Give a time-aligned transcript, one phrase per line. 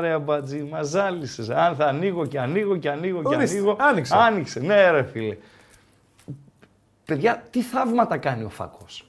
[0.00, 1.50] Ρε αμπατζή, μας ζάλισες.
[1.50, 3.76] Αν θα ανοίγω και ανοίγω και ανοίγω και Ορίστε, ανοίγω.
[3.78, 4.14] άνοιξε.
[4.16, 5.36] Άνοιξε, ναι ρε φίλε.
[7.04, 9.04] Παιδιά, τι θαύματα κάνει ο Φάκος.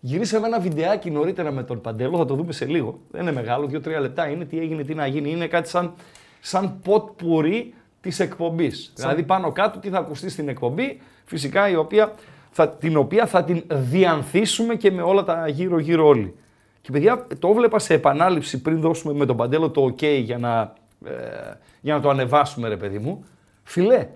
[0.00, 2.98] Γυρίσαμε ένα βιντεάκι νωρίτερα με τον Παντέλο, θα το δούμε σε λίγο.
[3.10, 4.44] Δεν είναι μεγάλο, δύο-τρία λεπτά είναι.
[4.44, 5.30] Τι έγινε, τι να γίνει.
[5.30, 5.92] Είναι κάτι σαν,
[6.40, 8.92] σαν ποτ πουρί της εκπομπής.
[8.94, 12.12] Δηλαδή πάνω κάτω τι θα ακουστεί στην εκπομπή, φυσικά η οποία
[12.50, 16.34] θα, την οποία θα την διανθίσουμε και με όλα τα γύρω-γύρω όλοι.
[16.84, 20.72] Και παιδιά, το έβλεπα σε επανάληψη πριν δώσουμε με τον Παντέλο το OK για να,
[21.04, 21.12] ε,
[21.80, 23.24] για να το ανεβάσουμε, ρε παιδί μου.
[23.62, 24.06] Φιλέ,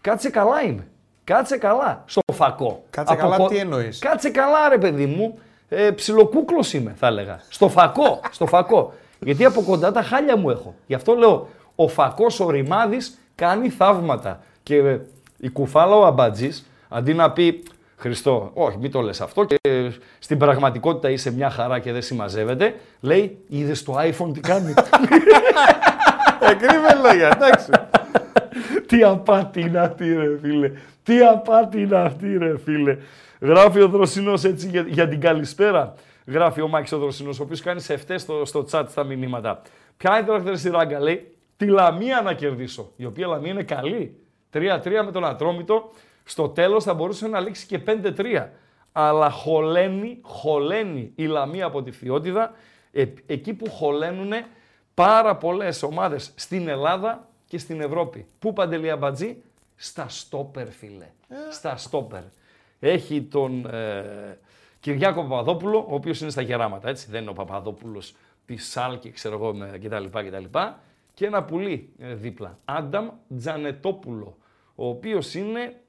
[0.00, 0.86] κάτσε καλά είμαι.
[1.24, 2.84] Κάτσε καλά στο φακό.
[2.90, 5.38] Κάτσε καλά, κο- τι εννοείς; Κάτσε καλά, ρε παιδί μου.
[5.68, 7.40] Ε, ψιλοκούκλος είμαι, θα έλεγα.
[7.48, 8.92] Στο φακό, στο φακό.
[9.20, 10.74] Γιατί από κοντά τα χάλια μου έχω.
[10.86, 14.40] Γι' αυτό λέω, ο φακός ο Ρημάδης κάνει θαύματα.
[14.62, 15.00] Και ε,
[15.38, 17.62] η κουφάλα ο Αμπατζής, αντί να πει
[17.96, 22.02] Χριστό, όχι, μην το λες αυτό και ε, στην πραγματικότητα είσαι μια χαρά και δεν
[22.02, 24.74] συμμαζεύεται, λέει, είδες το iPhone τι κάνει;
[26.50, 27.70] Εκρύβε λόγια, εντάξει.
[28.86, 30.72] Τι απάτη είναι αυτή ρε φίλε.
[31.02, 32.96] Τι απάτη είναι αυτή ρε φίλε.
[33.40, 35.94] Γράφει ο Δροσινός έτσι για, για την καλησπέρα.
[36.26, 39.62] Γράφει ο Μάκης ο Δροσινός, ο οποίος κάνει σε αυτές στο, στο chat στα μηνύματα.
[39.96, 42.92] Ποια είναι τώρα χθες στη ράγκα, λέει, τη Λαμία να κερδίσω.
[42.96, 44.16] Η οποία Λαμία είναι καλή.
[44.52, 44.58] 3-3
[45.04, 45.90] με τον Ατρόμητο.
[46.28, 48.48] Στο τέλος θα μπορούσε να λήξει και 5-3.
[48.92, 52.52] Αλλά χωλαίνει, χωλαίνει η Λαμία από τη Φιότιδα,
[52.92, 54.32] ε, εκεί που χωλαίνουν
[54.94, 58.26] πάρα πολλές ομάδες στην Ελλάδα και στην Ευρώπη.
[58.38, 59.42] Πού Παντελή Αμπατζή,
[59.76, 61.06] στα στόπερ φίλε.
[61.50, 62.22] Στα στόπερ.
[62.80, 64.38] Έχει τον ε,
[64.80, 67.10] Κυριάκο Παπαδόπουλο, ο οποίος είναι στα γεράματα, έτσι.
[67.10, 68.14] Δεν είναι ο Παπαδόπουλος
[68.46, 70.58] της Σάλκη, ξέρω εγώ, με, κτλ, κτλ.
[71.14, 72.58] Και ένα πουλί ε, δίπλα.
[72.64, 74.36] Άνταμ Τζανετόπουλο,
[74.74, 75.80] ο οποίος είναι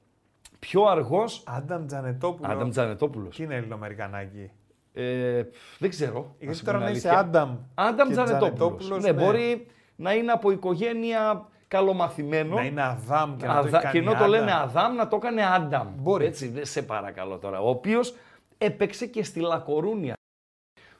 [0.58, 1.42] πιο αργός.
[1.46, 2.52] Άνταμ Τζανετόπουλος.
[2.52, 3.36] Άνταμ Τζανετόπουλος.
[3.36, 4.50] Και είναι Ελληνοαμερικανάκι;
[4.92, 5.42] Ε,
[5.78, 6.20] δεν ξέρω.
[6.22, 7.26] να Γιατί σου τώρα πω να την είσαι αλήθεια.
[7.26, 7.56] Άνταμ.
[7.74, 8.54] Άνταμ και Τζανετόπουλος.
[8.54, 9.22] Τζανετόπουλος, Ναι, ναι.
[9.24, 9.66] μπορεί
[9.96, 12.54] να είναι από οικογένεια καλομαθημένο.
[12.54, 13.68] Να είναι Αδάμ και να το Αδα...
[13.68, 14.30] έχει κάνει Και ενώ το Άνταμ.
[14.30, 15.88] λένε Αδάμ, να το έκανε Άνταμ.
[15.96, 16.24] Μπορεί.
[16.26, 17.60] Έτσι, δεν σε παρακαλώ τώρα.
[17.60, 18.14] Ο οποίος
[18.58, 20.14] έπαιξε και στη Λακορούνια.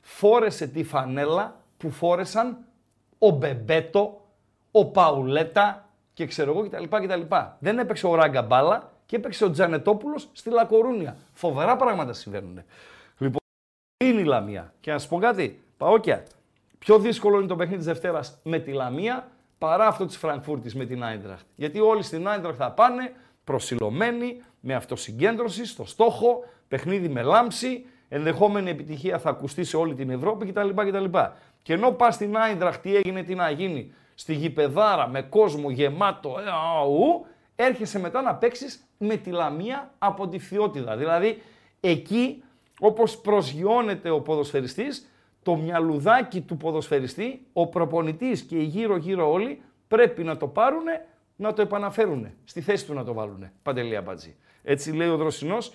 [0.01, 2.59] Φόρεσε τη φανέλα που φόρεσαν
[3.19, 4.21] ο Μπεμπέτο,
[4.71, 6.85] ο Παουλέτα και ξέρω εγώ κτλ.
[6.85, 7.35] κτλ.
[7.59, 11.17] Δεν έπαιξε ο Ράγκα μπάλα και έπαιξε ο Τζανετόπουλος στη Λακορούνια.
[11.33, 12.63] Φοβερά πράγματα συμβαίνουν.
[13.19, 13.41] Λοιπόν,
[14.05, 14.75] είναι η Λαμία.
[14.81, 16.23] Και να σου πω κάτι, Παόκια,
[16.79, 20.85] πιο δύσκολο είναι το παιχνίδι της Δευτέρας με τη Λαμία παρά αυτό της Φραγκφούρτης με
[20.85, 21.47] την Άιντραχτ.
[21.55, 23.13] Γιατί όλοι στην Άιντραχτ θα πάνε
[23.45, 30.11] προσιλωμένοι, με αυτοσυγκέντρωση, στο στόχο, παιχνίδι με λάμψη, ενδεχόμενη επιτυχία θα ακουστεί σε όλη την
[30.11, 30.69] Ευρώπη κτλ.
[30.69, 31.19] κτλ.
[31.63, 36.37] Και ενώ πας στην Άιντραχτ, τι έγινε, τι να γίνει, στη γηπεδάρα με κόσμο γεμάτο,
[36.39, 37.27] ε, αου,
[37.57, 40.97] έρχεσαι μετά να παίξεις με τη Λαμία από τη Φιότιδα.
[40.97, 41.43] Δηλαδή
[41.81, 42.43] εκεί
[42.81, 45.09] όπως προσγειώνεται ο ποδοσφαιριστής,
[45.43, 50.85] το μυαλουδάκι του ποδοσφαιριστή, ο προπονητής και οι γύρω-γύρω όλοι πρέπει να το πάρουν,
[51.37, 53.51] να το επαναφέρουν, στη θέση του να το βάλουν.
[53.63, 54.37] Παντελή Αμπατζή.
[54.63, 55.73] Έτσι λέει ο Δροσινός,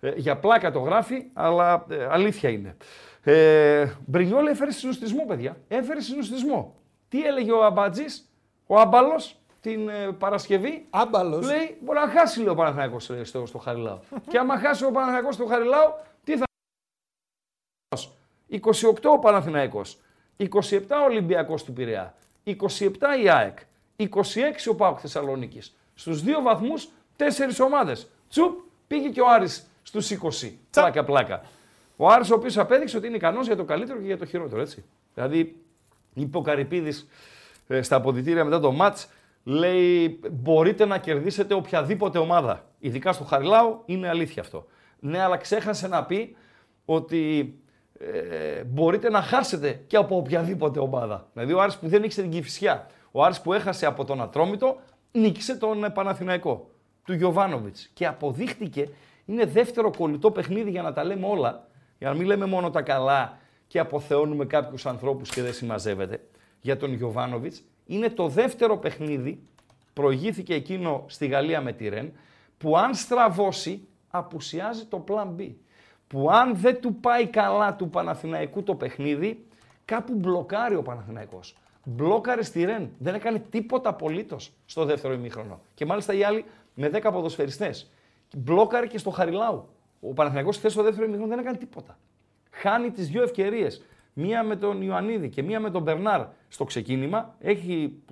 [0.00, 2.76] ε, για πλάκα το γράφει, αλλά ε, αλήθεια είναι.
[3.22, 5.56] Ε, Μπρινιόλ έφερε συνοστισμό, παιδιά.
[5.68, 6.74] Έφερε συνοστισμό.
[7.08, 8.30] Τι έλεγε ο Αμπατζής,
[8.66, 10.86] ο Άμπαλος, την ε, Παρασκευή.
[10.90, 11.46] Άμπαλος.
[11.46, 13.98] Λέει, μπορεί να χάσει λέει, ο Παναθηναϊκός ε, στο, στο Χαριλάο.
[14.30, 15.94] και άμα χάσει ο Παναθηναϊκός στο Χαριλάο,
[16.24, 16.44] τι θα
[18.50, 18.60] 28
[19.04, 19.98] ο Παναθηναϊκός,
[20.38, 20.46] 27
[20.90, 22.14] ο Ολυμπιακός του Πειραιά,
[22.44, 22.54] 27
[23.22, 23.58] η ΑΕΚ,
[23.96, 24.06] 26
[24.70, 25.76] ο ΠΑΟΚ Θεσσαλονίκης.
[25.94, 28.08] Στους δύο βαθμούς, τέσσερις ομάδες.
[28.28, 30.52] Τσουπ, πήγε και ο Άρης στους 20.
[30.70, 31.42] Πλάκα, πλάκα.
[31.96, 34.60] Ο Άρης ο οποίος απέδειξε ότι είναι ικανός για το καλύτερο και για το χειρότερο,
[34.60, 34.84] έτσι.
[35.14, 35.56] Δηλαδή,
[36.14, 37.08] είπε ο Καρυπίδης
[37.68, 39.08] ε, στα αποδητήρια μετά το μάτς,
[39.44, 42.64] λέει μπορείτε να κερδίσετε οποιαδήποτε ομάδα.
[42.78, 44.66] Ειδικά στο Χαριλάου είναι αλήθεια αυτό.
[45.00, 46.36] Ναι, αλλά ξέχασε να πει
[46.84, 47.54] ότι
[47.98, 51.28] ε, μπορείτε να χάσετε και από οποιαδήποτε ομάδα.
[51.32, 54.76] Δηλαδή ο Άρης που δεν νίκησε την Κηφισιά, ο Άρης που έχασε από τον Ατρόμητο,
[55.12, 56.70] νίκησε τον ε, Παναθηναϊκό,
[57.04, 57.90] του Γιωβάνοβιτς.
[57.94, 58.88] Και αποδείχτηκε,
[59.24, 61.68] είναι δεύτερο κολλητό παιχνίδι για να τα λέμε όλα,
[61.98, 66.20] για να μην λέμε μόνο τα καλά και αποθεώνουμε κάποιους ανθρώπους και δεν συμμαζεύεται.
[66.60, 69.42] Για τον Γιωβάνοβιτς είναι το δεύτερο παιχνίδι,
[69.92, 72.12] προηγήθηκε εκείνο στη Γαλλία με τη Ρεν,
[72.58, 75.50] που αν στραβώσει απουσιάζει το plan B
[76.06, 79.46] που αν δεν του πάει καλά του Παναθηναϊκού το παιχνίδι,
[79.84, 81.56] κάπου μπλοκάρει ο Παναθηναϊκός.
[81.84, 82.90] Μπλόκαρε στη Ρεν.
[82.98, 85.60] Δεν έκανε τίποτα απολύτως στο δεύτερο ημίχρονο.
[85.74, 86.44] Και μάλιστα οι άλλοι
[86.74, 87.90] με 10 ποδοσφαιριστές.
[88.36, 89.68] Μπλόκαρε και στο Χαριλάου.
[90.00, 91.98] Ο Παναθηναϊκός χθες στο δεύτερο ημίχρονο δεν έκανε τίποτα.
[92.50, 93.82] Χάνει τις δύο ευκαιρίες.
[94.12, 97.34] Μία με τον Ιωαννίδη και μία με τον Μπερνάρ στο ξεκίνημα.
[97.40, 98.02] Έχει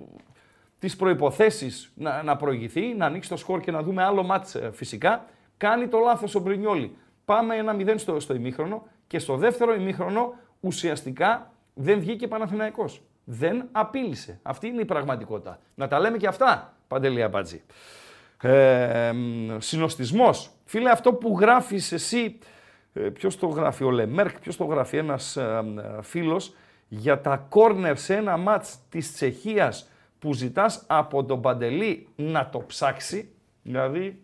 [0.79, 4.71] τις προποθέσει να, να προηγηθεί, να ανοίξει το σκορ και να δούμε άλλο μάτς ε,
[4.73, 5.25] φυσικά.
[5.57, 6.95] Κάνει το λάθος ο Μπρινιόλη.
[7.25, 13.01] Πάμε ένα 0 στο, στο ημίχρονο και στο δεύτερο ημίχρονο ουσιαστικά δεν βγήκε Παναθηναϊκός.
[13.23, 14.39] Δεν απείλησε.
[14.41, 15.59] Αυτή είναι η πραγματικότητα.
[15.75, 17.61] Να τα λέμε και αυτά, Παντελή Αμπατζή.
[18.41, 19.11] Ε,
[19.57, 20.51] συνοστισμός.
[20.65, 22.39] Φίλε, αυτό που γράφεις εσύ,
[22.93, 25.63] ε, ποιος το γράφει, ο Λεμέρκ, ποιος το γράφει, ένας ε,
[25.97, 26.53] ε, φίλος,
[26.95, 32.59] για τα κόρνερ σε ένα μάτς της Τσεχίας που ζητάς από τον Παντελή να το
[32.59, 33.29] ψάξει,
[33.63, 34.21] δηλαδή,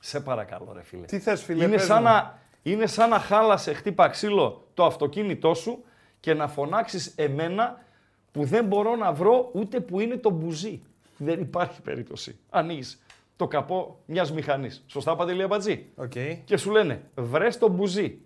[0.00, 1.04] σε παρακαλώ ρε φίλε.
[1.04, 2.08] Τι θες φίλε, είναι πες σαν, μου.
[2.08, 5.84] να, είναι σαν να χάλασε χτύπα ξύλο το αυτοκίνητό σου
[6.20, 7.84] και να φωνάξεις εμένα
[8.32, 10.82] που δεν μπορώ να βρω ούτε που είναι το μπουζί.
[11.16, 12.38] Δεν υπάρχει περίπτωση.
[12.50, 13.02] Ανοίγεις
[13.36, 14.84] το καπό μιας μηχανής.
[14.86, 16.12] Σωστά Παντελή Αμπατζή; Οκ.
[16.44, 18.20] Και σου λένε βρες το μπουζί.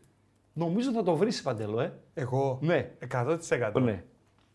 [0.52, 1.92] Νομίζω θα το βρεις Παντελό, ε.
[2.14, 2.90] Εγώ; Ναι.
[3.12, 3.36] 100%.
[3.82, 4.02] Ναι.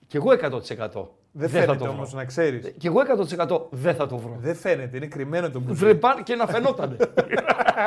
[0.07, 1.07] Κι εγώ 100%.
[1.37, 2.19] Δεν θα φαίνεται το όμως βρω.
[2.19, 2.73] να ξέρεις.
[2.77, 2.99] Κι εγώ
[3.37, 4.35] 100% δεν θα το βρω.
[4.39, 5.79] Δεν φαίνεται, είναι κρυμμένο το μπουζί.
[5.85, 6.95] Βρε πάνε και να φαινότανε.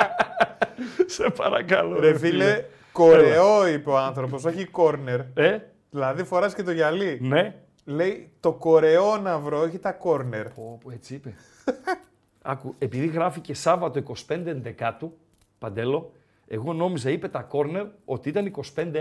[1.06, 2.00] Σε παρακαλώ.
[2.00, 5.20] Ρε φίλε, κορεό είπε ο άνθρωπος, όχι κόρνερ.
[5.34, 5.58] Ε,
[5.90, 7.18] Δηλαδή φοράς και το γυαλί.
[7.22, 7.54] ναι.
[7.84, 10.48] Λέει το κορεό να βρω, όχι τα κόρνερ.
[10.48, 11.34] Πω, πω, έτσι είπε.
[12.42, 15.12] Άκου, επειδή γράφει Σάββατο 25 Εντεκάτου,
[15.58, 16.12] Παντέλο,
[16.48, 18.92] εγώ νόμιζα, είπε τα κόρνερ, ότι ήταν 25-11.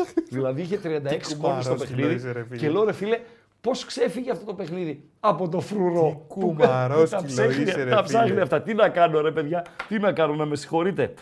[0.30, 2.14] δηλαδή είχε 36 κόρνερ στο κουμαρός παιχνίδι.
[2.14, 2.56] είσαι, ρε φίλε.
[2.60, 3.18] και λέω, ρε φίλε,
[3.60, 6.10] πώς ξέφυγε αυτό το παιχνίδι από το φρουρό.
[6.28, 8.40] Τι κουμαρός Τα κιλό ψάχνει- είσαι, ρε Τα ψάχνει φίλε.
[8.40, 8.62] αυτά.
[8.62, 11.14] Τι να κάνω, ρε παιδιά, τι να κάνω, να με συγχωρείτε.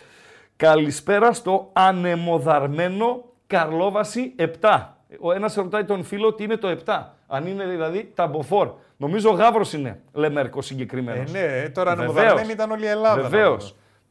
[0.55, 4.81] Καλησπέρα στο ανεμοδαρμένο Καρλόβαση 7.
[5.19, 7.01] Ο ένας ρωτάει τον φίλο τι είναι το 7.
[7.27, 8.71] Αν είναι δηλαδή ταμποφόρ.
[8.97, 11.21] Νομίζω Γάβρος είναι, Λεμέρκο συγκεκριμένο.
[11.21, 11.31] Ε,
[11.61, 12.15] ναι, τώρα Βεβαίως.
[12.15, 13.21] ανεμοδαρμένη ήταν όλη η Ελλάδα.
[13.21, 13.57] να Βεβαίω.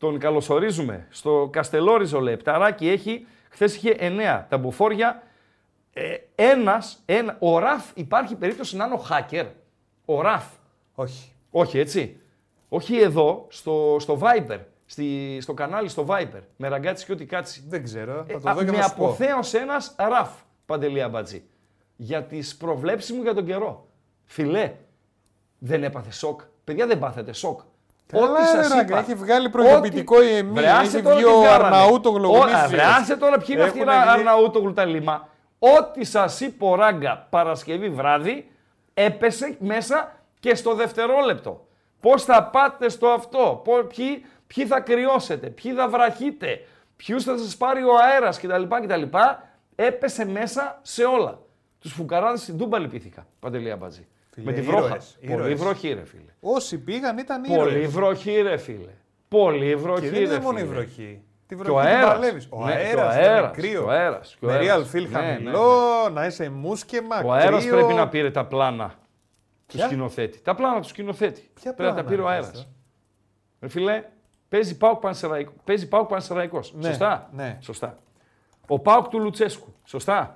[0.06, 0.18] Πούμε.
[0.18, 1.06] Τον καλωσορίζουμε.
[1.10, 5.22] Στο Καστελόριζο λέει, Πταράκι έχει, χθες είχε 9 ταμποφόρια.
[5.92, 9.46] Ε, ένας, ένα, ο Ραφ υπάρχει περίπτωση να είναι ο hacker;
[10.04, 10.44] Ο Ραφ.
[10.94, 11.32] Όχι.
[11.50, 12.20] Όχι έτσι.
[12.68, 14.58] Όχι εδώ, στο, στο Viber.
[14.86, 16.40] Στη, στο κανάλι στο Viber.
[16.56, 17.64] Με ραγκάτσι και ό,τι κάτσει.
[17.68, 18.24] Δεν ξέρω.
[18.28, 19.04] Θα Ε, το α, δω και με θα σου πω.
[19.04, 20.30] αποθέωσε ένας Ραφ,
[20.66, 21.42] Παντελή Αμπατζή.
[21.96, 23.86] Για τις προβλέψεις μου για τον καιρό.
[24.24, 24.74] Φιλέ,
[25.58, 26.40] δεν έπαθε σοκ.
[26.64, 27.60] Παιδιά δεν πάθετε σοκ.
[28.06, 28.98] Καλά, Ό,τι ρε, σας ράγκα, είπα.
[28.98, 31.76] έχει βγάλει προειδοποιητικό η Εμμή, Βρε, άσε έχει τώρα βγει τι ο βγάλανε.
[31.76, 32.60] Αρναούτογλου, Ο- γνήσιος.
[32.62, 35.28] α, Βρε, άσε τώρα ποιοι είναι αυτοί οι Έχουνε βγει- Αρναούτογλου τα λίμα.
[35.58, 38.50] Ό,τι σας είπε ο Ράγκα Παρασκευή βράδυ,
[38.94, 41.66] έπεσε μέσα και στο δευτερόλεπτο.
[42.00, 46.66] Πώς θα πάτε στο αυτό, πο- ποιοι, ποιοι θα κρυώσετε, ποιοι θα βραχείτε,
[46.96, 48.62] ποιους θα σας πάρει ο αέρας; Κτλ.
[48.82, 49.02] κτλ.
[49.76, 51.38] Έπεσε μέσα σε όλα.
[51.80, 54.06] Τους φουκαράδες στην Τούμπα λυπήθηκα, Παντελή Αμπατζή.
[54.34, 54.86] Φίλε, Με τη βρόχα.
[54.86, 55.54] ήρωες, Πολύ ήρωες.
[55.60, 56.22] βροχή ρε φίλε.
[56.40, 57.90] Όσοι πήγαν ήταν Πολύ ήρωες.
[57.90, 58.90] βροχή ρε φίλε.
[59.28, 60.74] Πολύ βροχή Και ρε δεν είναι μόνο η φίλε.
[60.74, 61.22] βροχή.
[61.46, 62.12] Τη Και ο βροχή την αέρας.
[62.12, 62.46] παλεύεις.
[62.50, 63.70] Ο Ναι, και ο αέρας, αέρας, ήταν κρύο.
[63.80, 64.90] και ο αέρας, και ο Με αέρας.
[64.90, 67.76] real feel Ναι, ναι, χαμηλό, να είσαι μουσκεμα, Ο αέρας κρύο.
[67.76, 68.88] πρέπει να πήρε τα πλάνα
[69.66, 70.40] του Ποια; σκηνοθέτη.
[70.40, 71.50] Τα πλάνα του σκηνοθέτη.
[71.54, 72.48] Ποια πρέπει να τα πλάνα, πήρε ο ρε, αέρας.
[72.50, 72.68] Χριστέ;
[73.60, 74.04] Ρε φίλε,
[74.48, 75.52] παίζει Πάουκ Πανσεραϊκό.
[75.64, 76.74] Παίζει Πάουκ Πανσεραϊκός.
[76.74, 77.58] Ναι, Σωστά; ναι.
[77.60, 77.98] Σωστά.
[78.68, 79.72] Ο Πάουκ του Λουτσέσκου.
[79.84, 80.34] Σωστά;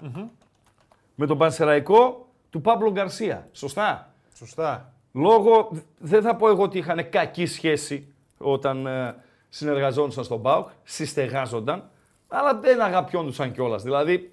[1.14, 3.48] Με τον Πανσεραϊκό του Παύλο Γκαρσία.
[3.52, 4.12] Σωστά.
[4.34, 4.92] Σωστά.
[5.12, 9.14] Λόγω, δεν θα πω εγώ ότι είχαν κακή σχέση όταν ε,
[9.48, 11.90] συνεργαζόντουσαν στον ΠΑΟΚ, συστεγάζονταν,
[12.28, 13.82] αλλά δεν αγαπιόντουσαν κιόλας.
[13.82, 14.30] Δηλαδή,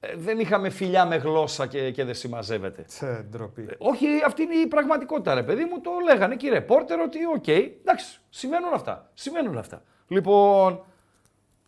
[0.00, 2.82] ε, δεν είχαμε φιλιά με γλώσσα και, και δεν συμμαζεύεται.
[2.82, 3.68] Τσε, ντροπή.
[3.78, 5.80] Όχι, αυτή είναι η πραγματικότητα, ρε παιδί μου.
[5.80, 9.10] Το λέγανε και οι ρεπόρτερ ότι, οκ, εντάξει, συμβαίνουν αυτά.
[9.14, 9.82] Συμβαίνουν αυτά.
[10.08, 10.84] Λοιπόν,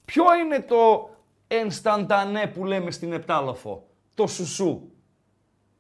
[0.05, 1.11] ποιο είναι το
[1.49, 4.83] ενσταντανέ που λέμε στην Επτάλοφο, το σουσού;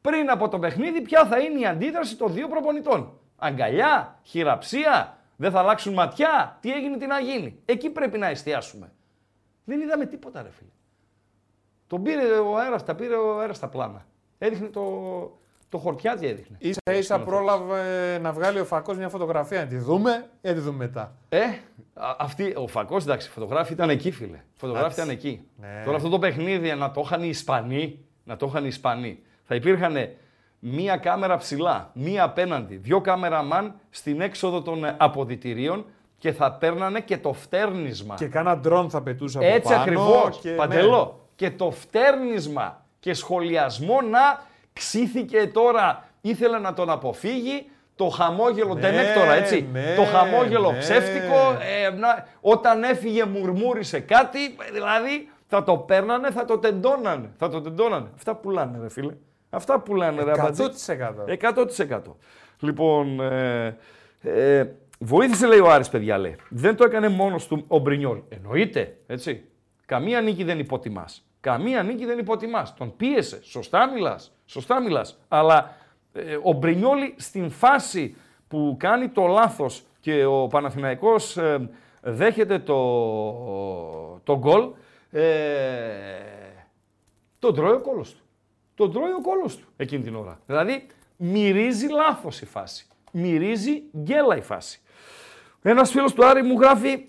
[0.00, 3.18] Πριν από το παιχνίδι, ποια θα είναι η αντίδραση των δύο προπονητών.
[3.36, 7.58] Αγκαλιά, χειραψία, δεν θα αλλάξουν ματιά, τι έγινε, τι να γίνει.
[7.64, 8.92] Εκεί πρέπει να εστιάσουμε.
[9.64, 10.70] Δεν είδαμε τίποτα, ρε φίλε.
[11.86, 14.06] Τον πήρε ο αέρας, τα πήρε ο αέρας τα πλάνα.
[14.38, 14.82] Έδειχνε το,
[15.68, 16.56] το χορτιάτι έδειχνε.
[16.60, 19.60] Ίσα ίσα πρόλαβε να βγάλει ο Φακός μια φωτογραφία.
[19.60, 21.16] Να τη δούμε ή να τη δούμε μετά.
[21.28, 21.44] Ε,
[21.94, 24.40] α- αυτή, ο Φακός, εντάξει, φωτογράφη ήταν εκεί, φίλε.
[24.54, 25.00] Φωτογράφη Εντάξει.
[25.00, 25.48] ήταν εκεί.
[25.56, 25.82] Ναι.
[25.84, 29.56] Τώρα αυτό το παιχνίδι να το είχαν οι Ισπανοί, να το είχαν οι Ισπανοί, θα
[29.56, 30.08] υπήρχαν
[30.58, 35.84] μία κάμερα ψηλά, μία απέναντι, δύο κάμεραμαν στην έξοδο των ε, αποδητηρίων
[36.18, 38.14] και θα παίρνανε και το φτέρνισμα.
[38.14, 39.80] Και κάνα ντρόν θα πετούσε από Έτσι πάνω.
[39.80, 40.56] ακριβώς, και- ναι.
[40.56, 41.28] Παντελό.
[41.36, 44.40] Και το φτέρνισμα και σχολιασμό να
[44.72, 47.66] ξύθηκε τώρα, ήθελε να τον αποφύγει,
[47.96, 49.68] το χαμόγελο Ναι, ντενέκτορα, έτσι.
[49.72, 50.78] ναι, το χαμόγελο ναι.
[50.78, 51.36] ψεύτικο,
[51.84, 54.38] ε, να- όταν έφυγε μουρμούρισε κάτι,
[54.72, 57.30] δηλαδή θα το παίρνανε, θα το τεντώνανε.
[57.36, 58.08] Θα το τεντώνανε.
[58.14, 59.12] Αυτά πουλάνε, ρε φίλε.
[59.50, 60.62] Αυτά που λένε ρε Αμπατζή.
[61.26, 61.36] 100%.
[61.88, 62.00] 100%.
[62.60, 63.76] Λοιπόν, ε,
[64.20, 64.66] ε,
[64.98, 66.36] βοήθησε λέει ο Άρης παιδιά λέει.
[66.48, 68.18] Δεν το έκανε μόνος του ο Μπρινιόλ.
[68.28, 69.44] Εννοείται, έτσι.
[69.86, 71.24] Καμία νίκη δεν υποτιμάς.
[71.40, 72.74] Καμία νίκη δεν υποτιμάς.
[72.74, 73.40] Τον πίεσε.
[73.42, 74.32] Σωστά μιλάς.
[74.46, 75.18] Σωστά μιλάς.
[75.28, 75.74] Αλλά
[76.12, 78.16] ε, ο Μπρινιόλη στην φάση
[78.48, 81.70] που κάνει το λάθος και ο Παναθηναϊκός ε,
[82.02, 84.70] δέχεται το, το γκολ,
[85.10, 85.22] ε,
[87.38, 88.22] τον τρώει ο κόλος του.
[88.80, 90.40] Τον τρώει ο κόλος του εκείνη την ώρα.
[90.46, 92.86] Δηλαδή μυρίζει λάθος η φάση.
[93.12, 94.80] Μυρίζει γκέλα η φάση.
[95.62, 97.04] Ένας φίλος του Άρη μου γράφει,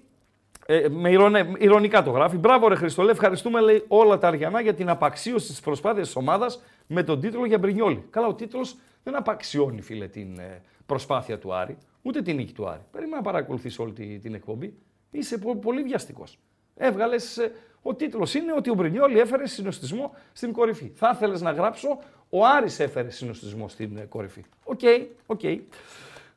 [0.66, 4.74] ε, με ηρωνε, ηρωνικά το γράφει, μπράβο ρε Χριστολέ, ευχαριστούμε λέει όλα τα Αριανά για
[4.74, 8.06] την απαξίωση της προσπάθειας της ομάδας με τον τίτλο για Μπρινιόλη.
[8.10, 12.68] Καλά, ο τίτλος δεν απαξιώνει φίλε την ε, προσπάθεια του Άρη, ούτε την νίκη του
[12.68, 12.82] Άρη.
[12.92, 14.74] Περίμενα να παρακολουθείς όλη την εκπομπή.
[15.12, 16.40] Είσαι πολύ βιαστικός.
[16.76, 17.40] Έβγαλες.
[17.84, 20.92] Ε, ο τίτλος είναι ότι ο Μπρινιόλι έφερε συνωστισμό στην κορυφή.
[20.96, 24.44] Θα ήθελες να γράψω ο Άρης έφερε συνωστισμό στην ε, κορυφή.
[24.64, 25.40] OK, okay, OK.
[25.44, 25.60] Okay.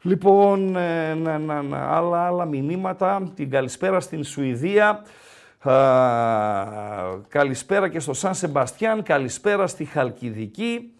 [0.02, 3.32] Λοιπόν, ε, να, να, να, άλλα, άλλα μηνύματα.
[3.34, 5.04] Την καλησπέρα στην Σουηδία.
[5.58, 5.74] Α,
[7.28, 9.02] καλησπέρα και στο Σαν Σεμπαστιάν.
[9.02, 10.92] Καλησπέρα στη Χαλκιδική.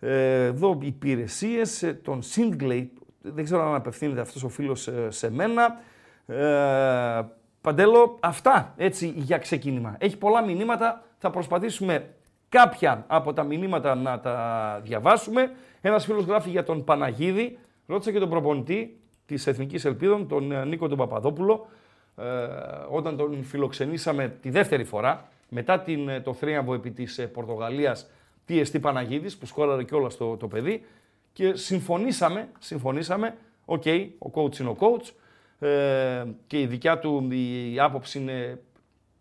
[0.00, 2.92] Ε, εδώ υπηρεσίες των Σίγκλεϊ.
[3.22, 5.80] Δεν ξέρω αν απευθύνεται αυτός ο φίλος σε μένα.
[7.62, 9.96] Ε, Παντέλο, αυτά έτσι για ξεκίνημα.
[9.98, 12.14] Έχει πολλά μηνύματα, θα προσπαθήσουμε
[12.48, 15.52] κάποια από τα μηνύματα να τα διαβάσουμε.
[15.80, 20.64] Ένας φίλος γράφει για τον Παναγίδη, ρώτησε και τον προπονητή της Εθνικής Ελπίδων, τον ε,
[20.64, 21.66] Νίκο τον Παπαδόπουλο,
[22.16, 22.24] ε,
[22.90, 28.10] όταν τον φιλοξενήσαμε τη δεύτερη φορά, μετά την, ε, το θρίαμβο επί της ε, Πορτογαλίας,
[28.44, 30.84] τι εστί Παναγίδης, που σκόραρε κιόλας το, το παιδί,
[31.32, 35.12] και συμφωνήσαμε, συμφωνήσαμε, OK, okay, ο coach είναι ο coach,
[35.66, 37.28] ε, και η δικιά του
[37.72, 38.58] η άποψη είναι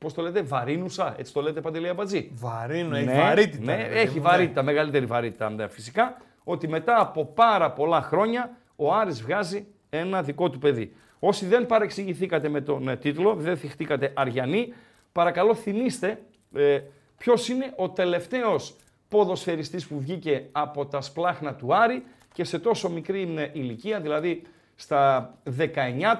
[0.01, 3.63] Πώς το λέτε, βαρύνουσα, έτσι το λέτε Παντελή Αμπατζή; Βαρύνου, ναι, έχει βαρύτητα.
[3.63, 4.21] Ναι, έχει ναι.
[4.21, 6.17] βαρύτητα, μεγαλύτερη βαρύτητα ναι, φυσικά.
[6.43, 10.95] Ότι μετά από πάρα πολλά χρόνια ο Άρης βγάζει ένα δικό του παιδί.
[11.19, 14.73] Όσοι δεν παρεξηγηθήκατε με τον ε, τίτλο, δεν θιχτήκατε Αριανοί,
[15.11, 16.21] παρακαλώ θυμίστε
[16.53, 16.79] ε,
[17.17, 18.75] ποιος είναι ο τελευταίος
[19.07, 24.41] ποδοσφαιριστής που βγήκε από τα σπλάχνα του Άρη και σε τόσο μικρή ε, ηλικία, δηλαδή
[24.81, 25.63] στα 19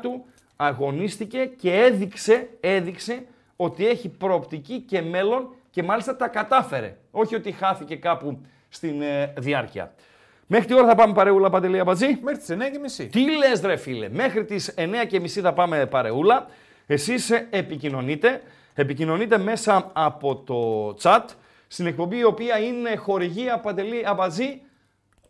[0.02, 0.26] του
[0.56, 3.26] αγωνίστηκε και έδειξε, έδειξε
[3.56, 6.98] ότι έχει προοπτική και μέλλον και μάλιστα τα κατάφερε.
[7.12, 9.94] Όχι ότι χάθηκε κάπου στην ε, διάρκεια.
[10.48, 12.20] Μέχρι τι ώρα θα πάμε παρεούλα, Παντελή Αμπατζή.
[12.22, 12.56] Μέχρι τις
[13.02, 13.08] 9.30.
[13.12, 16.48] Τι λες ρε φίλε, μέχρι τις 9.30 θα πάμε παρεούλα.
[16.88, 18.42] Εσείς ε, επικοινωνείτε,
[18.74, 21.26] επικοινωνείτε μέσα από το chat,
[21.68, 24.62] στην εκπομπή η οποία είναι χορηγία Παντελή Αμπατζή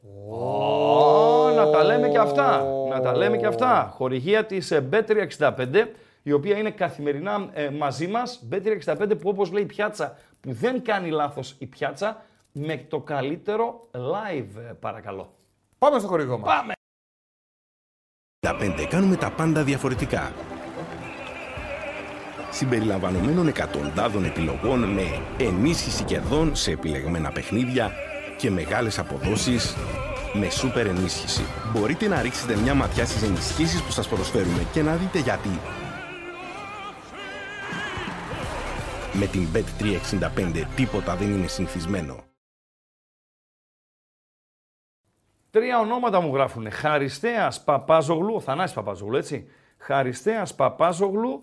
[0.03, 2.63] Oh, να τα λέμε και αυτά.
[2.89, 3.91] Να τα λέμε και αυτά.
[3.95, 5.87] Χορηγία της B365,
[6.23, 8.47] η οποία είναι καθημερινά ε, μαζί μας.
[8.51, 13.87] B365 που όπως λέει η πιάτσα, που δεν κάνει λάθος η πιάτσα, με το καλύτερο
[13.91, 15.33] live ε, παρακαλώ.
[15.77, 16.55] Πάμε στο χορηγό μας.
[16.55, 16.73] Πάμε.
[18.39, 20.31] Τα 5 κάνουμε τα πάντα διαφορετικά.
[22.51, 25.03] Συμπεριλαμβανομένων εκατοντάδων επιλογών με
[25.39, 27.91] ενίσχυση κερδών σε επιλεγμένα παιχνίδια
[28.41, 29.75] και μεγάλες αποδόσεις
[30.33, 31.43] με σούπερ ενίσχυση.
[31.71, 35.49] Μπορείτε να ρίξετε μια ματιά στις ενισχύσεις που σας προσφέρουμε και να δείτε γιατί.
[39.13, 42.23] Με την Bet365 τίποτα δεν είναι συνηθισμένο.
[45.51, 46.71] Τρία ονόματα μου γράφουν.
[46.71, 49.49] Χαριστέας Παπάζογλου, ο Θανάσης Παπάζογλου, έτσι.
[49.77, 51.41] Χαριστέας Παπάζογλου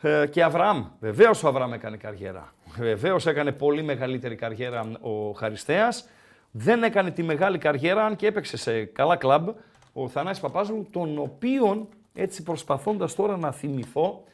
[0.00, 0.84] ε, και Αβραάμ.
[1.00, 2.52] Βεβαίως ο Αβραάμ έκανε καριέρα.
[2.76, 6.08] Βεβαίως έκανε πολύ μεγαλύτερη καριέρα ο Χαριστέας.
[6.58, 9.48] Δεν έκανε τη μεγάλη καριέρα, αν και έπαιξε σε καλά κλαμπ,
[9.92, 14.24] ο Θανάσης Παπάζογλου, τον οποίον, έτσι προσπαθώντας τώρα να θυμηθώ,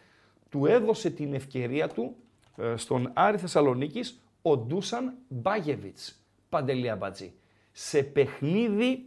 [0.51, 2.17] του έδωσε την ευκαιρία του
[2.57, 7.33] ε, στον Άρη Θεσσαλονίκης ο Ντούσαν Μπάγεβιτς, Παντελή Αμπατζή.
[7.73, 9.07] Σε παιχνίδι,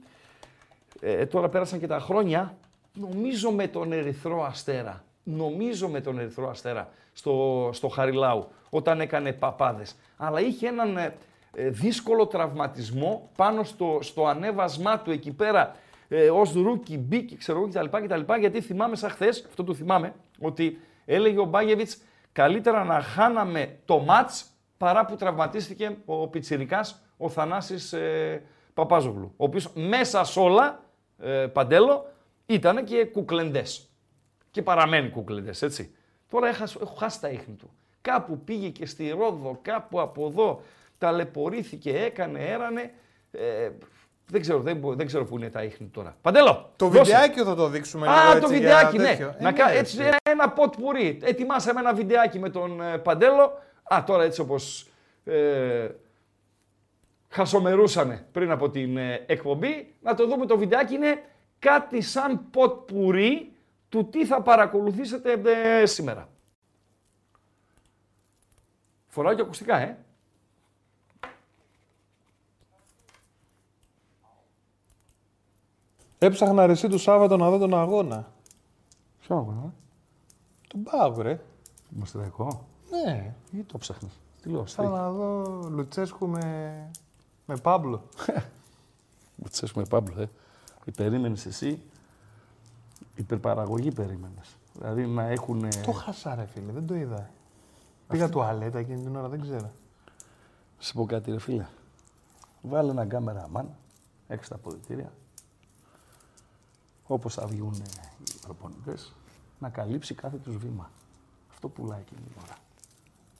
[1.00, 2.58] ε, τώρα πέρασαν και τα χρόνια,
[2.94, 5.04] νομίζω με τον Ερυθρό Αστέρα.
[5.24, 9.96] Νομίζω με τον Ερυθρό Αστέρα στο, στο Χαριλάου, όταν έκανε παπάδες.
[10.18, 11.14] Αλλά είχε έναν ε, ε,
[11.56, 15.76] δύσκολο τραυματισμό πάνω στο, στο ανέβασμά του εκεί πέρα
[16.08, 18.34] ε, ως rookie μπήκε ξέρω εγώ κτλ, κτλ.
[18.40, 21.98] Γιατί θυμάμαι σαν χθες, αυτό το θυμάμαι, ότι έλεγε ο Μπάγεβιτς
[22.32, 24.46] καλύτερα να χάναμε το ματς
[24.78, 28.44] παρά που τραυματίστηκε ο πιτσιρικάς, ο Θανάσης ε,
[28.74, 29.34] Παπάζογλου.
[29.38, 30.84] Ο οποίος μέσα σε όλα,
[31.20, 32.06] ε, Παντέλο,
[32.46, 33.90] ήταν και κουκλεντές.
[34.52, 35.96] Και παραμένει κουκλεντές, έτσι.
[36.30, 37.70] Τώρα έχω χάσει τα ίχνη του.
[38.02, 40.62] Κάπου πήγε και στη Ρόδο, κάπου από εδώ,
[41.06, 42.94] ταλαιπωρήθηκε, έκανε, έρανε.
[43.32, 43.70] Ε,
[44.28, 46.18] δεν ξέρω, δεν, δεν ξέρω πού είναι τα ίχνη τώρα.
[46.22, 46.72] Παντέλο!
[46.76, 47.08] Το δώσες.
[47.08, 48.08] βιντεάκι θα το δείξουμε.
[48.08, 49.10] Α, έτσι, το βιντεάκι, ναι.
[49.10, 51.20] Ε, να, ναι, έτσι, ένα, ένα ποτ πουρί.
[51.24, 53.60] Ετοιμάσαμε ένα βιντεάκι με τον ε, Παντέλο.
[53.84, 54.88] Α, τώρα έτσι όπως...
[55.26, 55.88] Ε,
[57.30, 59.94] χασομερούσαμε πριν από την ε, εκπομπή.
[60.02, 60.94] Να το δούμε το βιντεάκι.
[60.94, 61.24] Είναι
[61.60, 63.52] κάτι σαν ποτ πουρί
[63.90, 66.30] του τι θα παρακολουθήσετε ε, σήμερα.
[69.08, 70.05] Φοράω και ακουστικά, ε.
[76.26, 78.32] Έψαχνα ρεσί του Σάββατο να δω τον αγώνα.
[79.20, 79.74] Ποιο αγώνα,
[80.68, 81.42] Τον Πάου, ρε.
[81.90, 82.66] Μαστραϊκό.
[82.90, 83.36] Ναι.
[83.52, 84.20] Γιατί το ψάχνεις.
[84.42, 86.92] Τι λέω, Σαν να δω Λουτσέσκου με,
[87.46, 88.02] με Πάμπλο.
[89.36, 90.30] Μου με Πάμπλο, ε.
[90.96, 91.82] Περίμενες εσύ.
[93.16, 94.58] Υπερπαραγωγή περίμενες.
[94.74, 95.70] Δηλαδή να έχουν.
[95.86, 97.30] το χάσα, ρε φίλε, δεν το είδα.
[98.08, 99.72] Πήγα τουαλέτα εκείνη την ώρα, δεν ξέρω.
[100.78, 101.66] Σε πω κάτι, ρε φίλε.
[102.62, 103.70] Βάλε ένα κάμερα αμάν,
[104.28, 105.12] έξω τα αποδητήρια.
[107.08, 107.74] Όπως θα βγουν
[108.28, 109.14] οι προπονητές,
[109.60, 110.90] να καλύψει κάθε τους βήμα.
[111.52, 112.56] Αυτό πουλάει εκείνη την ώρα.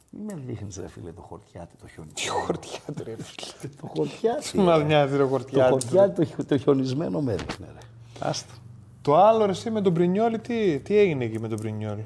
[0.10, 2.12] Μην με δείχνεις, ρε φίλε, το χορτιάτι, το χιόνι.
[2.12, 3.74] Τι χορτιάτι, ρε φίλε.
[3.82, 4.50] το χορτιάτι.
[4.52, 4.84] Τι μας ρε.
[4.84, 5.72] νοιάζει, ρε Το χορτιάτι.
[5.72, 7.80] χορτιάτι, το, χι- το χιονισμένο με έδειχνε, ρε.
[8.28, 8.54] Άστα.
[9.02, 12.06] Το άλλο, ρε, εσύ με τον Πρινιόλι, τι, τι έγινε εκεί με τον Πρινιόλι.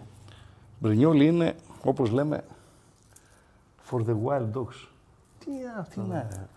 [0.79, 2.43] Μπρινιόλι είναι, όπως λέμε,
[3.91, 4.87] for the wild dogs.
[5.39, 6.01] Τι είναι αυτό.
[6.01, 6.47] Τι να ρε.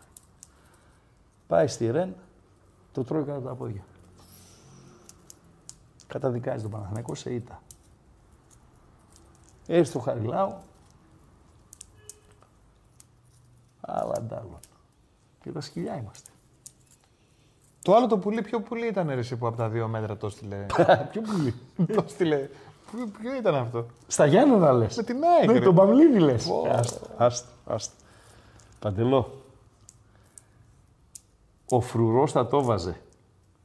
[1.46, 2.14] Πάει στη Ρεν,
[2.92, 3.84] το τρώει κάτω από τα πόδια.
[6.12, 7.62] Καταδικάζει τον Παναθηναϊκό σε ήττα.
[9.66, 10.54] Έρθει στο Χαριλάου.
[13.80, 14.58] Άλλα αντάλλων.
[15.42, 16.30] Και τα σκυλιά είμαστε.
[17.82, 20.28] Το άλλο το πουλί, ποιο πουλί ήταν ρε, εσύ που από τα δύο μέτρα το
[20.28, 20.66] στείλε.
[21.10, 21.54] Ποιο πουλί.
[21.94, 22.48] το στείλε.
[22.90, 24.96] Ποιο, ποιο ήταν αυτό; Στα Γιάννενα λες.
[24.96, 25.64] Με την ΑΕΚ, Ναι, ρε.
[25.64, 26.48] τον Παυλίδη λες.
[26.68, 27.94] Άστα, άστα, άστα.
[28.78, 29.42] Παντελό.
[31.68, 33.01] Ο φρουρός θα το βάζε.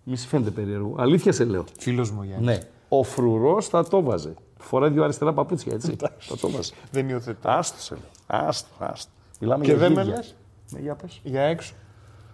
[0.09, 0.95] Μη σε φαίνεται περίεργο.
[0.97, 1.65] Αλήθεια σε λέω.
[1.79, 2.45] Φίλος μου Γιάννη.
[2.45, 2.59] Ναι.
[2.89, 4.33] Ο φρουρός θα το βάζε.
[4.57, 5.95] Φοράει δύο αριστερά παπούτσια, έτσι.
[6.19, 6.73] θα το βάζε.
[6.91, 7.49] Δεν υιοθετώ.
[7.49, 8.03] Άστο σε λέω.
[8.27, 9.11] Άστο, άστο.
[9.39, 10.15] Μιλάμε Και για δεν με γύρια.
[10.17, 10.35] λες.
[10.71, 11.19] Ναι, για πες.
[11.23, 11.73] Για έξω.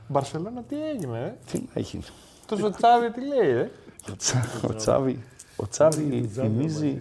[0.08, 2.00] Μπαρσελόνα τι έγινε, ε; Τι να έχει.
[2.46, 3.72] Τόσο τσάβι τι λέει, ε;
[4.12, 5.24] Ο, Τσα- ο Τσάβη,
[5.56, 6.98] ο Τσάβη θυμίζει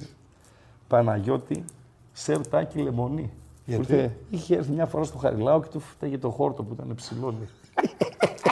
[0.89, 1.65] Παναγιώτη
[2.13, 3.31] Σερτάκι Λεμονή.
[3.65, 6.73] Γιατί; Που ήρθε- είχε έρθει μια φορά στο Χαριλάου και του φταίγε το χόρτο που
[6.75, 7.49] ήταν ψηλόνι.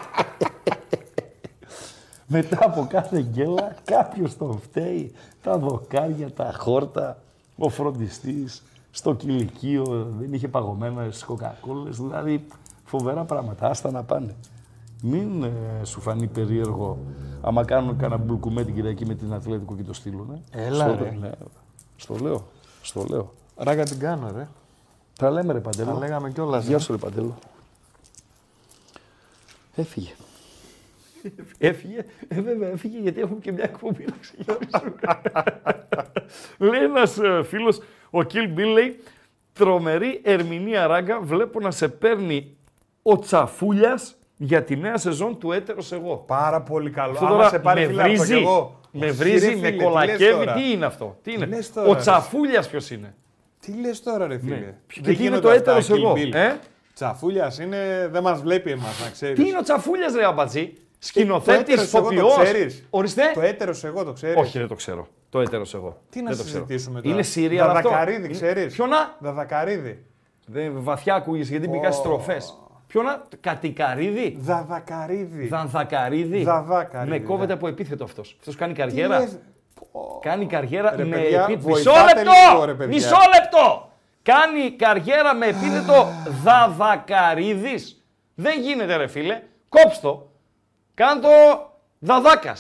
[2.33, 5.13] Μετά από κάθε γκέλα κάποιος τον φταίει.
[5.43, 7.19] Τα δοκάρια, τα χόρτα,
[7.57, 11.97] ο φροντιστής, στο κηλικείο δεν είχε παγωμένες κοκακόλες.
[11.97, 12.47] Δηλαδή
[12.85, 13.67] φοβερά πράγματα.
[13.69, 14.35] Άστα να πάνε.
[15.03, 16.99] Μην ε, σου φανεί περίεργο
[17.41, 20.43] άμα κάνουν κανένα μπουλκουμέ την Κυριακή με την Αθλέτικο και το στείλουν.
[20.51, 21.11] Έλα, στο, ρε.
[21.21, 21.31] ναι,
[21.97, 22.47] στο λέω.
[22.83, 23.33] Στο λέω.
[23.57, 24.49] Ράγκα την κάνω, ρε.
[25.19, 25.93] Τα λέμε ρε Παντέλο.
[25.93, 26.67] Τα λέγαμε κιόλας.
[26.67, 27.35] Γεια σου ρε Παντέλο.
[29.75, 30.13] Έφυγε.
[31.59, 32.05] Έφυγε.
[32.29, 34.95] Ε, βέβαια, έφυγε γιατί έχουμε και μια εκπομπή να ξεκινήσουμε.
[36.59, 37.81] λέει ένας φίλος,
[38.11, 39.01] ο Κιλ Μπιλ λέει,
[39.53, 42.57] τρομερή ερμηνεία ράγκα, βλέπω να σε παίρνει
[43.03, 46.17] ο Τσαφούλιας για τη νέα σεζόν του έτερος εγώ.
[46.17, 47.13] Πάρα πολύ καλό.
[47.13, 48.81] Αυτό Άμα τώρα σε πάρει με φίλε αυτό κι βρίζει, εγώ.
[48.91, 50.33] με Όχι, βρίζει, ρε με φίλε, τι λες κολακεύει.
[50.33, 51.99] τώρα; Τι είναι αυτό, τι είναι; λες τώρα, ο ρε.
[52.01, 53.15] Τσαφούλιας ποιος είναι;
[53.61, 54.75] Τι λες τώρα, ρε φίλε; Ναι.
[54.87, 56.13] Και Δεν τι είναι γίνονται το αυτά, έτερος Kill εγώ.
[56.17, 56.35] Bill.
[56.35, 56.53] Ε;
[56.95, 59.39] Τσαφούλιας είναι, δεν μας βλέπει εμάς, να ξέρεις.
[59.39, 62.39] Τι είναι ο Τσαφούλιας ρε αμπατζή; Σκηνοθέτης, έτερος εγώ το ηθοποιός.
[62.49, 62.85] ξέρεις.
[62.91, 63.23] Ορίστε.
[63.35, 64.37] Το έτερος εγώ το ξέρεις.
[64.37, 65.07] Όχι, δεν το ξέρω.
[65.31, 66.01] Το έτερος εγώ.
[66.11, 66.65] Τι να Δεν το ξέρω.
[66.67, 67.15] συζητήσουμε τώρα.
[67.15, 67.75] Είναι Συρία αυτό.
[67.89, 68.75] Δαδακαρίδη, Είναι- ξέρεις.
[68.75, 69.17] Ποιο να.
[69.19, 70.05] Δαδακαρίδη.
[70.47, 72.37] Δεν, βαθιά ακούγεσαι γιατί μπήκα στι τροφέ.
[72.87, 73.23] Ποιο να.
[73.41, 74.37] Κατικαρίδη.
[74.41, 75.47] Δαδακαρίδη.
[75.47, 76.43] Δανδακαρίδη.
[76.43, 77.53] Δαδάκαρίδη, Με κόβεται ναι.
[77.53, 78.37] από επίθετο αυτός.
[78.39, 79.19] Αυτός κάνει Τι καριέρα.
[79.19, 79.39] λες,
[80.21, 81.69] Κάνει καριέρα Ρε με παιδιά, επίθετο.
[81.69, 82.33] Μισό βοηθάτε λεπτό!
[82.53, 82.95] λίγο, ρε παιδιά.
[82.95, 83.91] Μισό λεπτό!
[84.23, 86.07] Κάνει καριέρα με επίθετο
[86.45, 87.75] Δαδακαρίδη.
[88.35, 89.43] Δεν γίνεται, ρε φίλε.
[89.69, 90.30] Κόψτο.
[91.01, 91.29] Κάν το
[91.99, 92.57] Δαδάκα.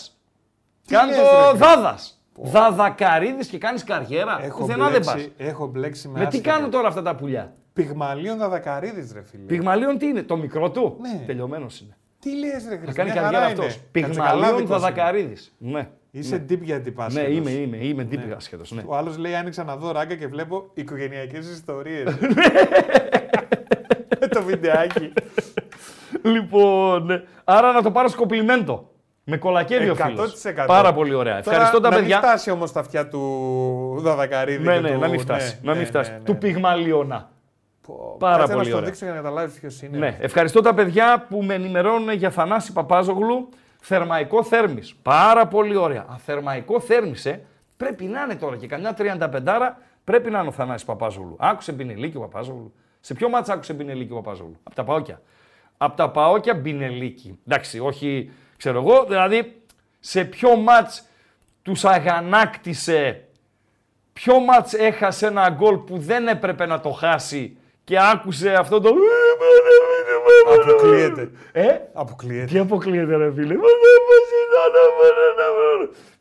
[0.86, 1.58] Κάν λες, το ρε, φίλε.
[1.58, 2.22] Δάδας.
[2.42, 4.40] Δαδακαρίδης και κάνεις καριέρα.
[4.44, 5.14] Έχω Πουθενά δεν πας.
[5.14, 6.50] μπλέξει, έχω μπλέξει με Με τι άσχετο.
[6.50, 9.42] κάνουν τώρα αυτά τα πουλιά; Πυγμαλίων Δαδακαρίδης, ρε φίλε.
[9.42, 11.22] Πυγμαλίων τι είναι, το μικρό του; Ναι.
[11.26, 11.96] Τελειωμένος είναι.
[12.20, 13.74] Τι λες, ρε Θα Χριστέ, κάνει μια καριέρα χαρά αυτός.
[13.74, 13.84] είναι.
[13.92, 14.78] Πυγμαλίων Κατσοκαλάδικος είναι.
[14.78, 15.52] Δαδακαρίδης.
[15.58, 15.88] Ναι.
[16.10, 17.14] Είσαι deep γιατί πας.
[17.14, 17.36] Ναι, σχεδόν.
[17.36, 18.64] είμαι, είμαι, είμαι deep άσχετο.
[18.68, 18.82] Ναι.
[18.86, 22.16] Ο άλλος λέει: Άνοιξα να δω ράγκα και βλέπω οικογενειακές ιστορίες.
[24.20, 25.12] Με το βιντεάκι.
[26.22, 27.22] λοιπόν, ναι.
[27.44, 28.88] άρα να το πάρω σκοπλιμέντο.
[29.24, 30.42] Με κολακεύει ο φίλος.
[30.46, 30.64] 100%.
[30.66, 31.36] Πάρα πολύ ωραία.
[31.38, 32.18] Ευχαριστώ Τώρα, τα να παιδιά.
[32.18, 34.64] μην φτάσει όμως τα αυτιά του Δαδακαρίδη.
[34.64, 34.98] ναι, και ναι, του...
[34.98, 35.54] να μην φτάσει.
[35.54, 36.10] ναι, να μην ναι, φτάσει.
[36.10, 36.24] ναι, ναι.
[36.24, 37.30] Του πυγμαλιώνα.
[37.86, 38.88] Πω, Πάρα κάτσε πολύ να στο ωραία.
[38.88, 39.98] δείξω για να καταλάβεις ποιος είναι.
[39.98, 43.48] Ναι, ευχαριστώ τα παιδιά που με ενημερώνουν για Θανάση Παπάζογλου.
[43.80, 44.94] Θερμαϊκό θέρμης.
[45.02, 46.00] Πάρα πολύ ωραία.
[46.00, 47.40] Α, θερμαϊκό θέρμης, ε.
[47.76, 51.36] Πρέπει να είναι τώρα και καμιά 35 πρέπει να είναι ο Θανάσης Παπάζογλου.
[51.38, 52.72] Άκουσε Μπινελίκη ο Παπάζογλου.
[53.00, 55.20] Σε ποιο μάτσα άκουσε Μπινελίκη ο Παπάζογλου; Από τα Παόκια.
[55.82, 57.38] Από τα Παόκια Μπινελίκη.
[57.46, 59.62] Εντάξει, όχι, ξέρω εγώ, δηλαδή
[60.00, 61.04] σε ποιο μάτς
[61.62, 63.24] τους αγανάκτησε
[64.12, 68.90] Ποιο μάτς έχασε ένα γκολ που δεν έπρεπε να το χάσει και άκουσε αυτό το
[70.58, 71.30] Αποκλείεται.
[71.52, 72.44] Ε, Αποκλείεται.
[72.52, 73.54] τι αποκλείεται ρε φίλε;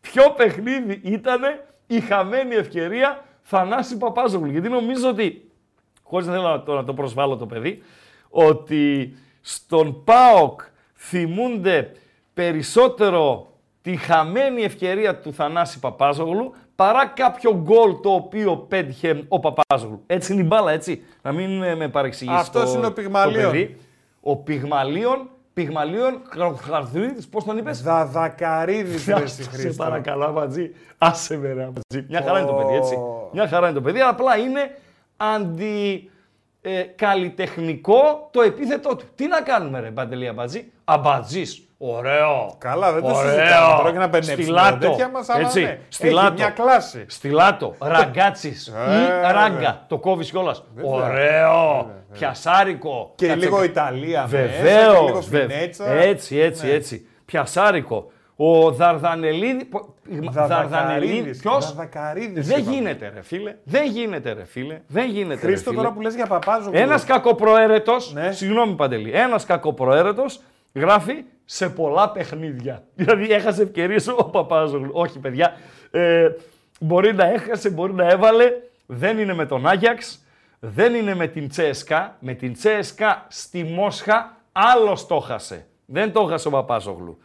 [0.02, 1.42] Ποιο παιχνίδι ήταν
[1.88, 5.52] η χαμένη ευκαιρία Θανάση Παπάζογλου; Γιατί νομίζω ότι,
[6.04, 7.84] χωρίς να θέλω να το, να το προσβάλλω το παιδί,
[8.30, 10.62] ότι στον ΠΑΟΚ
[10.96, 11.92] θυμούνται
[12.34, 13.48] περισσότερο
[13.82, 20.04] τη χαμένη ευκαιρία του Θανάση Παπάζογλου παρά κάποιο γκολ το οποίο πέτυχε ο Παπάζογλου.
[20.08, 21.02] Έτσι είναι η μπάλα, έτσι.
[21.22, 22.38] Να μην ε, με παρεξηγήσει.
[22.40, 23.52] Αυτός το- είναι ο το Πυγμαλίων.
[23.52, 23.78] παιδί.
[24.22, 26.22] Ο Πυγμαλίων, Πυγμαλίων
[26.62, 29.84] Χαρδρίδης, πώς τον είπες; Δαδακαρίδης, ρε στη Σε Χρήστο.
[29.84, 30.72] παρακαλώ, Αμπατζή.
[30.98, 32.06] Άσε με ρε, Αμπατζή.
[32.10, 32.96] Μια χαρά είναι το παιδί, έτσι.
[32.96, 33.30] Ω.
[33.34, 34.78] Μια χαρά είναι το παιδί, απλά είναι
[35.18, 36.10] αντι...
[36.62, 39.06] Ε, καλλιτεχνικό το επίθετό του.
[39.16, 40.72] Τι να κάνουμε ρε Παντελή Αμπατζή.
[40.86, 41.64] Αμπατζής.
[41.78, 42.56] Ωραίο.
[42.58, 43.22] Καλά, δεν το Ωραίο.
[43.32, 43.76] συζητάμε.
[43.82, 44.78] Πρόκειται να πενέψουμε Στυλάτο.
[44.90, 45.62] τέτοια μας, αλλά Έτσι.
[45.62, 45.80] ναι.
[45.90, 46.26] Στυλάτο.
[46.28, 47.06] Έχει μια κλάση.
[47.08, 47.76] Στυλάτο.
[47.80, 48.54] Ραγκάτσι.
[48.88, 48.96] Ε,
[49.28, 49.86] ή ράγκα.
[49.88, 50.64] Το κόβεις κιόλας.
[50.76, 50.92] Βέβαια.
[50.92, 51.90] Ωραίο.
[52.14, 53.12] Πιασάρικο.
[53.16, 55.04] Και Κάτσε- λίγο Ιταλία μέσα, και Βεβαίω.
[55.06, 55.90] λίγο φινέτσα.
[55.92, 56.72] Έτσι, έτσι, Ναι.
[56.72, 57.08] έτσι.
[57.26, 58.12] Πιασάρικο.
[58.42, 59.70] Ο Δαρδανελίδη.
[60.10, 60.30] Δαρδανελίδη.
[60.32, 61.40] Δαδακαρίδης.
[61.40, 62.76] Ποιος; Δαδακαρίδης Δεν είπαμε.
[62.76, 63.56] γίνεται, ρε φίλε.
[63.64, 64.82] Δεν γίνεται, ρε φίλε.
[64.88, 65.40] Δεν γίνεται.
[65.40, 65.76] Χρήστο, ρε, φίλε.
[65.76, 66.80] τώρα που λες για Παπάζογλου.
[66.80, 68.32] Ένας κακοπροαίρετο, Ναι.
[68.32, 70.42] συγγνώμη Παντελή, ένας κακοπροαίρετος
[70.74, 72.84] γράφει σε πολλά παιχνίδια.
[72.96, 74.90] Δηλαδή έχασε ευκαιρίες ο Παπάζογλου.
[74.94, 75.54] Όχι, παιδιά.
[75.92, 76.30] Ε,
[76.80, 78.52] μπορεί να έχασε, μπορεί να έβαλε.
[78.86, 80.26] Δεν είναι με τον Άγιαξ,
[80.60, 82.16] δεν είναι με την Τσέσκα.
[82.20, 85.66] Με την Τσέσκα στη Μόσχα άλλο το χάσε.
[85.86, 87.18] Δεν το χάσε ο Παπάζογλου.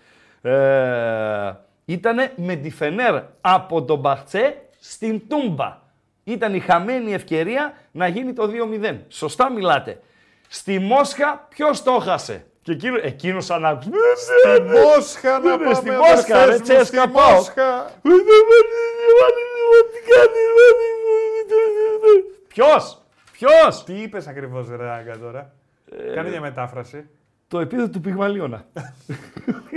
[0.45, 1.53] Ε,
[1.85, 5.83] ήτανε με τη Φενέρ από τον Μπαχτσέ στην Τούμπα.
[6.25, 8.51] Ήταν η χαμένη ευκαιρία να γίνει το
[8.83, 8.99] 2-0.
[9.09, 10.01] Σωστά μιλάτε.
[10.49, 12.47] Στη Μόσχα ποιο το χάσε.
[12.63, 13.91] Και εκείνο, εκείνος αν άκουσε.
[14.17, 17.35] Στη Μόσχα να Ναι, πάμε, στη Μόσχα, αδερφές ρε, μου, Τσέσκα, στη πάω.
[17.35, 17.91] Μόσχα.
[22.49, 23.03] Ποιος,
[23.33, 23.85] ποιος.
[23.85, 25.53] Τι είπες ακριβώς, ρε Ράγκα, τώρα.
[25.91, 27.09] Ε, Κάνε μια μετάφραση.
[27.49, 28.65] Το επίθετο του Πυγμαλίωνα.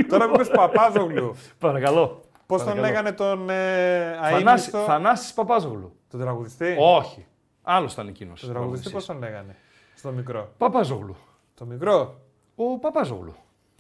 [0.10, 1.36] Τώρα που είπες Παπάζογλου.
[1.60, 2.22] Παρακαλώ.
[2.46, 2.88] Πώς τον Παρακαλώ.
[2.88, 5.96] λέγανε τον ε, Θανάση, αείμνηστο, Θανάσης Παπάζογλου.
[6.10, 7.26] τον τραγουδιστή; Όχι.
[7.64, 8.42] Άλλος ήταν εκείνος.
[8.42, 9.56] Τον τραγουδιστή πώς τον λέγανε;
[9.96, 10.50] Στο μικρό.
[10.58, 11.16] Παπάζογλου.
[11.56, 12.20] Το μικρό.
[12.56, 13.36] Ο Παπάζογλου.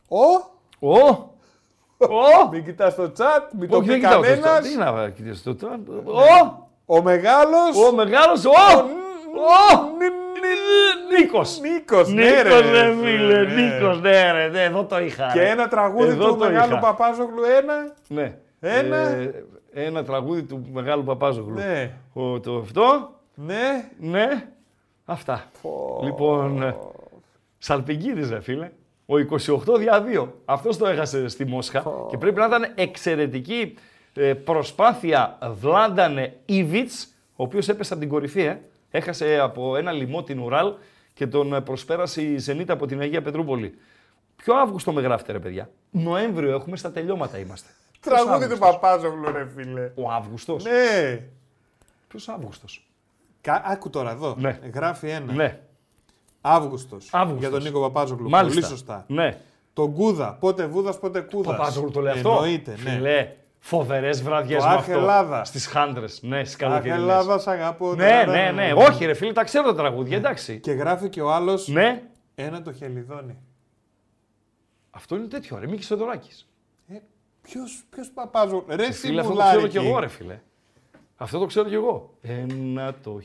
[0.08, 0.18] Ο;
[0.90, 0.98] Ο.
[1.98, 2.50] Ο.
[2.52, 4.60] Μην κοιτάς το chat, μην το Όχι, πει δεν κοιτάω το κανένας.
[4.60, 4.64] chat.
[4.64, 5.80] Τι να κοιτάς το chat.
[6.06, 6.68] Ο.
[6.86, 7.78] Ο μεγάλος.
[7.88, 8.46] Ο μεγάλος.
[8.46, 8.50] Ο.
[8.50, 9.88] Ο.
[11.20, 11.60] Νίκος.
[11.60, 12.82] Νίκος, ναι Νίκος, ρε.
[12.82, 13.44] ρε φίλε.
[13.44, 13.54] ναι.
[13.62, 14.48] Νίκος, ναι ρε.
[14.48, 15.30] ναι, Εδώ το είχα.
[15.34, 15.50] Και ρε.
[15.50, 16.80] ένα τραγούδι Εδώ του το μεγάλου είχα.
[16.80, 17.94] Παπάζογλου, ένα.
[18.08, 18.38] Ναι.
[18.60, 18.98] Ένα.
[18.98, 21.54] Ε, ένα τραγούδι του μεγάλου Παπάζογλου.
[21.54, 21.92] Ναι.
[22.14, 23.12] Ο, το αυτό.
[23.36, 23.90] Ναι.
[24.00, 24.48] Ναι.
[25.06, 25.44] Αυτά.
[26.04, 26.76] Λοιπόν, ε,
[27.58, 28.70] Σαλπικίδης ρε φίλε.
[29.06, 29.14] Ο
[29.76, 30.28] 28 δια 2.
[30.46, 31.84] Αυτός το έχασε στη Μόσχα.
[32.10, 33.74] Και πρέπει να ήταν εξαιρετική
[34.14, 38.42] ε, προσπάθεια Βλάντανε Ιβιτς, ο οποίος έπεσε από την κορυφή.
[38.42, 38.60] Ε.
[38.98, 40.74] Έχασε από ένα λοιμό την Ουράλ
[41.14, 43.78] και τον ε, προσπέρασε η Ζενίτα από την Αγία Πετρούπολη.
[44.36, 47.70] Ποιο Αύγουστο με γράφετε ρε παιδιά; Νοέμβριο έχουμε, στα τελειώματα είμαστε.
[48.02, 49.92] Ποιος Τραγούδι του Αύγουστος; Παπάζογλου, ρε φίλε.
[49.96, 51.24] Ο Αύγουστος; Ναι.
[52.08, 52.88] Ποιος Αύγουστος;
[53.42, 54.36] Κα- Άκου τώρα εδώ.
[54.38, 54.60] Ναι.
[54.74, 55.34] Γράφει ένα.
[55.34, 55.60] Ναι.
[56.42, 57.10] Αύγουστος.
[57.12, 57.40] Αύγουστος.
[57.40, 58.30] Για τον Νίκο Παπάζογλου.
[58.30, 58.60] Μάλιστα.
[58.60, 59.06] Πολύ σωστά.
[59.08, 59.38] Ναι.
[59.74, 60.38] Τον Κούδα.
[60.40, 61.58] Πότε Βούδας, πότε Κούδας.
[61.58, 62.30] Παπάζογλου το λέει αυτό.
[62.30, 62.78] Εννοείται, ναι.
[62.78, 63.32] Φιλέ,
[63.68, 64.92] φοβερές βραδιέ Το με Αχ, αυτό.
[64.92, 65.44] Ελλάδα.
[65.44, 66.20] Στις χάντρες.
[66.22, 66.98] Ναι, στις Αχ, καλοκαιρινές.
[67.02, 67.96] Ελλάδα, σ' αγαπώ.
[67.96, 68.74] Ναι, τα- ναι, ναι.
[68.76, 70.60] Όχι, ρε φίλε, τα ξέρω τα τραγούδια, εντάξει.
[70.60, 72.04] Και γράφει και ο άλλος Ναι,
[72.36, 73.38] ένα το χελιδόνι.
[74.92, 75.68] αυτό είναι τέτοιο, ρε.
[75.68, 76.30] Μίκης Σοδωράκη.
[76.88, 76.96] Ε,
[77.42, 78.76] ποιος, ποιος Παπάζογλου.
[78.76, 79.68] Ρε, Φίλε, αυτό το Σιμουλάρικη.
[79.68, 80.40] ξέρω κι εγώ, ρε φίλε.
[81.16, 82.14] Αυτό το ξέρω κι εγώ.
[82.22, 83.20] Ένα το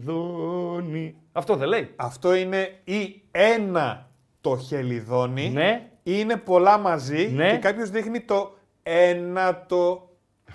[0.00, 1.16] χελιδόνι.
[1.32, 1.92] Αυτό δεν λέει.
[1.96, 4.08] Αυτό είναι ή ένα
[4.40, 5.48] το χελιδόνι.
[5.50, 5.88] Ναι.
[6.02, 7.50] ή είναι πολλά μαζί Ναι.
[7.50, 10.08] και κάποιος δείχνει το ένα το.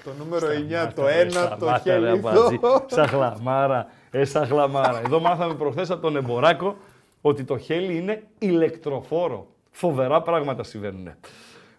[0.04, 0.48] Το νούμερο
[0.88, 2.42] 9, το Ρε, ένα το σταμάτα, ρε, Αμπατζή.
[2.42, 2.84] χελιδόνι.
[2.86, 3.88] Σαν χλαμάρα.
[4.12, 5.02] Ε, σαν χλαμάρα.
[5.06, 6.76] Εδώ μάθαμε προχθές από τον Εμποράκο
[7.22, 9.48] ότι το χέλι είναι ηλεκτροφόρο.
[9.72, 11.14] Φοβερά πράγματα συμβαίνουν.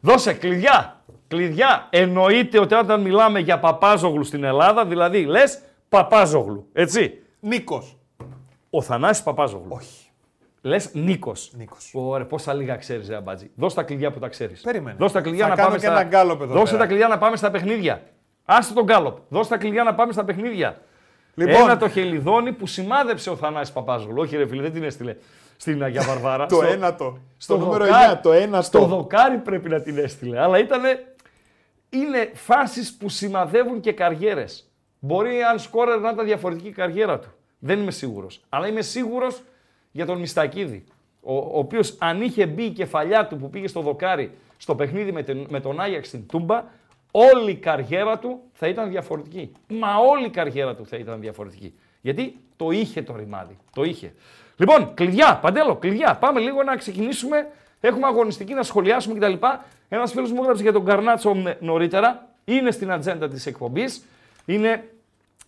[0.00, 1.00] Δώσε κλειδιά.
[1.28, 1.86] Κλειδιά.
[1.90, 6.68] Εννοείται ότι όταν μιλάμε για Παπάζογλου στην Ελλάδα, δηλαδή λες Παπάζογλου.
[6.72, 7.22] Έτσι.
[7.40, 7.96] Νίκος.
[8.70, 9.68] Ο Θανάσης Παπάζογλου.
[9.68, 10.05] Όχι.
[10.66, 11.52] Λες Νίκος.
[11.56, 11.90] Νίκος.
[11.94, 13.50] Ωραία, πόσα λίγα ξέρεις, Ρε Αμπάτζη.
[13.56, 14.60] Δώσ' τα κλειδιά που τα ξέρεις.
[14.60, 14.96] Περίμενε.
[14.98, 15.94] Δώσ' τα κλειδιά Θα να κάνω πάμε και στα.
[16.00, 16.78] ένα γκάλοπ εδώ Δώσε πέρα.
[16.82, 18.02] τα κλειδιά να πάμε στα παιχνίδια.
[18.44, 19.16] Άστε τον γκάλοπ.
[19.28, 20.78] Δώσ' τα κλειδιά να πάμε στα παιχνίδια.
[21.34, 21.54] Λοιπόν.
[21.54, 24.20] Ένα το χελιδόνι που σημάδεψε ο Θανάσης Παπάζογλου.
[24.22, 25.16] Όχι, ρε φίλε, δεν την έστειλε
[25.56, 26.46] στην Αγία Βαρβάρα.
[26.56, 27.18] Το Στο- ένατο.
[27.36, 28.62] Στο νούμερο δοκάρι- 9, το ένατο.
[28.62, 30.40] Στο δοκάρι πρέπει να την έστειλε.
[30.42, 30.82] Αλλά ήταν.
[31.90, 34.70] Είναι φάσεις που σημαδεύουν και καριέρες.
[34.98, 37.28] Μπορεί αν σκόρερ να ήταν διαφορετική η καριέρα του.
[37.58, 38.40] Δεν είμαι σίγουρος.
[38.48, 39.42] Αλλά είμαι σίγουρος
[39.96, 40.84] για τον Μιστακίδη.
[41.22, 45.12] Ο, ο οποίος αν είχε μπει η κεφαλιά του που πήγε στο δοκάρι στο παιχνίδι
[45.12, 46.64] με, τον- με τον Άγιαξ στην Τούμπα,
[47.10, 49.52] όλη η καριέρα του θα ήταν διαφορετική.
[49.68, 51.74] Μα όλη η καριέρα του θα ήταν διαφορετική.
[52.00, 53.56] Γιατί το είχε το ρημάδι.
[53.74, 54.12] Το είχε.
[54.56, 56.16] Λοιπόν, κλειδιά, παντέλο, κλειδιά.
[56.20, 57.46] Πάμε λίγο να ξεκινήσουμε.
[57.80, 59.46] Έχουμε αγωνιστική να σχολιάσουμε κτλ.
[59.88, 62.28] Ένας φίλος μου έγραψε για τον Καρνάτσο νωρίτερα.
[62.44, 64.04] Είναι στην ατζέντα της εκπομπής.
[64.46, 64.88] Είναι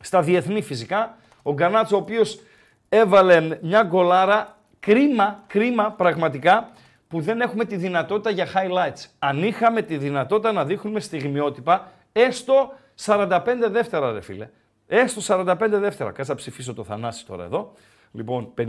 [0.01, 1.17] στα διεθνή φυσικά.
[1.43, 2.41] Ο Γκαρνάτσο, ο οποίος
[2.88, 4.57] έβαλε μια γκολάρα.
[4.81, 6.68] Κρίμα, κρίμα πραγματικά
[7.09, 9.07] που δεν έχουμε τη δυνατότητα για highlights.
[9.18, 12.72] Αν είχαμε τη δυνατότητα να δείχνουμε στιγμιότυπα, έστω
[13.05, 14.48] 45 δεύτερα, ρε φίλε.
[14.87, 16.11] Έστω 45 δεύτερα.
[16.11, 17.72] Κάτσε να ψηφίσω το Θανάση τώρα εδώ.
[18.12, 18.64] Λοιπόν, 50-50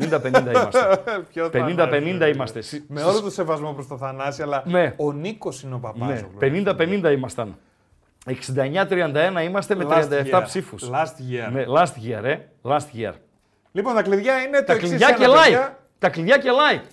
[0.53, 1.03] είμαστε.
[1.53, 2.61] 50-50 είμαστε.
[2.87, 4.93] Με όλο το σεβασμό προς το Θανάση, αλλά Ναι.
[4.97, 6.23] ο Νίκος είναι ο παπάς.
[6.39, 6.63] Ναι,
[7.03, 7.55] 50-50 ήμασταν.
[8.25, 9.85] 69-31 είμαστε με
[10.31, 10.89] 37 ψήφους.
[10.91, 11.51] Last year.
[11.51, 11.83] Ναι, last
[12.19, 12.37] year, ε.
[12.61, 13.11] Last year.
[13.71, 14.89] Λοιπόν, τα κλειδιά είναι το Τα εξής.
[14.89, 15.69] κλειδιά και like.
[15.99, 16.83] Τα κλειδιά και like.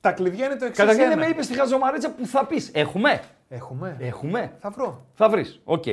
[0.00, 0.78] Τα κλειδιά είναι το εξής.
[0.84, 2.70] Καταρχήν δεν με είπες στη χαζομαρίτσα που θα πεις.
[2.74, 3.96] Έχουμε; Έχουμε.
[4.00, 4.52] Έχουμε.
[4.60, 5.06] Θα βρω.
[5.14, 5.60] Θα βρεις.
[5.64, 5.84] Οκ.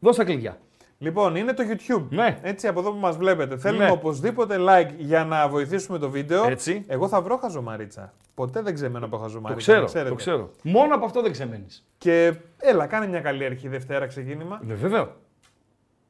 [0.00, 0.58] Δώσ' τα κλειδιά.
[0.98, 2.06] Λοιπόν, είναι το YouTube.
[2.08, 2.38] Ναι.
[2.42, 3.56] Έτσι, από εδώ που μας βλέπετε.
[3.56, 3.90] Θέλουμε Ναι.
[3.90, 6.44] οπωσδήποτε like για να βοηθήσουμε το βίντεο.
[6.48, 6.84] Έτσι.
[6.88, 8.12] Εγώ θα βρω χαζομαρίτσα.
[8.34, 9.62] Ποτέ δεν ξεμένω από Το χαζομαρίτσα.
[9.62, 9.80] ξέρω.
[9.80, 10.08] να ξέρετε.
[10.10, 10.50] Το ξέρω.
[10.62, 11.86] Μόνο από αυτό δεν ξεμένεις.
[11.98, 14.60] Και έλα, κάνε μια καλή αρχή Δευτέρα ξεκίνημα.
[14.64, 15.08] Ναι, βέβαια.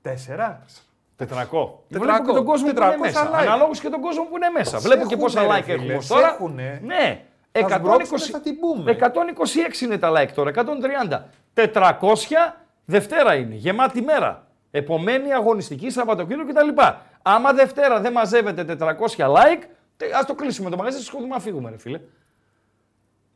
[0.03, 0.65] Τέσσερα.
[1.17, 1.85] Τετρακό.
[1.89, 2.13] Τετρακό.
[2.13, 3.31] Βλέπω και τον κόσμο που είναι 400 μέσα.
[3.31, 3.35] like.
[3.41, 4.75] Αναλόγως και τον κόσμο που είναι μέσα.
[4.75, 6.29] Μας Βλέπω και έχουνε, πόσα ρε like φίλε, έχουμε ως σε τώρα.
[6.29, 6.81] έχουνε.
[6.85, 7.25] Ναι.
[7.53, 8.97] Θα 120, σμπρώξουμε, θα την πούμε.
[9.01, 11.25] 126 είναι τα like τώρα, 130.
[11.55, 14.47] 400 Δευτέρα είναι, γεμάτη μέρα.
[14.71, 16.81] Επομένη αγωνιστική Σαββατοκύριακο κτλ.
[17.23, 18.85] Άμα Δευτέρα δεν μαζεύετε 400
[19.17, 19.63] like,
[20.19, 22.01] ας το κλείσουμε το μαγαζί, σκοτούμε να φύγουμε, ρε φίλε.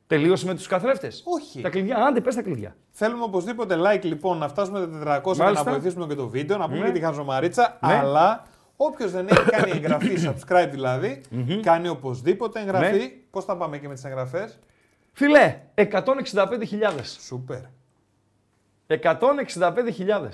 [0.09, 1.23] Τελείωσε με τους καθρέφτες.
[1.27, 1.61] Όχι.
[1.61, 2.77] Τα κλειδιά, άντε, πες τα κλειδιά.
[2.91, 5.65] Θέλουμε οπωσδήποτε like λοιπόν να φτάσουμε τα 400 και Μάλιστα.
[5.65, 6.87] να βοηθήσουμε και το βίντεο, να πούμε Ναι.
[6.87, 7.79] και τη χαζομαρίτσα.
[7.87, 7.93] Ναι.
[7.95, 11.21] Αλλά όποιος δεν έχει κάνει εγγραφή, subscribe δηλαδή,
[11.63, 12.97] κάνει οπωσδήποτε εγγραφή.
[12.99, 13.09] Ναι.
[13.31, 14.59] Πώς θα πάμε και με τις εγγραφές;
[15.13, 17.19] Φιλέ, 165.000.
[17.27, 17.61] Σούπερ.
[18.87, 20.29] 165.000.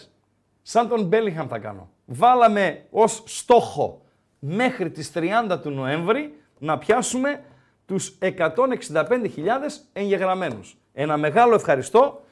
[0.62, 1.90] Σαν τον Μπέλιχαμ θα κάνω.
[2.04, 4.02] Βάλαμε ως στόχο
[4.38, 7.40] μέχρι τις 30 του Νοέμβρη να πιάσουμε
[7.86, 10.76] τους 165.000 εγγεγραμμένους.
[10.92, 12.24] Ένα μεγάλο ευχαριστώ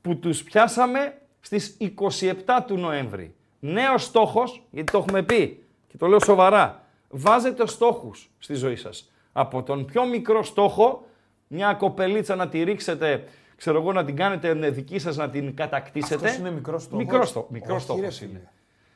[0.00, 3.34] που τους πιάσαμε στις 27 του Νοέμβρη.
[3.60, 9.12] Νέος στόχος, γιατί το έχουμε πει και το λέω σοβαρά, βάζετε στόχους στη ζωή σας.
[9.32, 11.06] Από τον πιο μικρό στόχο,
[11.46, 13.24] μια κοπελίτσα να τη ρίξετε,
[13.56, 16.14] ξέρω εγώ, να την κάνετε δική σας, να την κατακτήσετε.
[16.14, 18.30] Αυτός είναι μικρός στόχος; Μικρός, στό, μικρός Όχι, στόχος ρε φίλε.
[18.30, 18.50] είναι.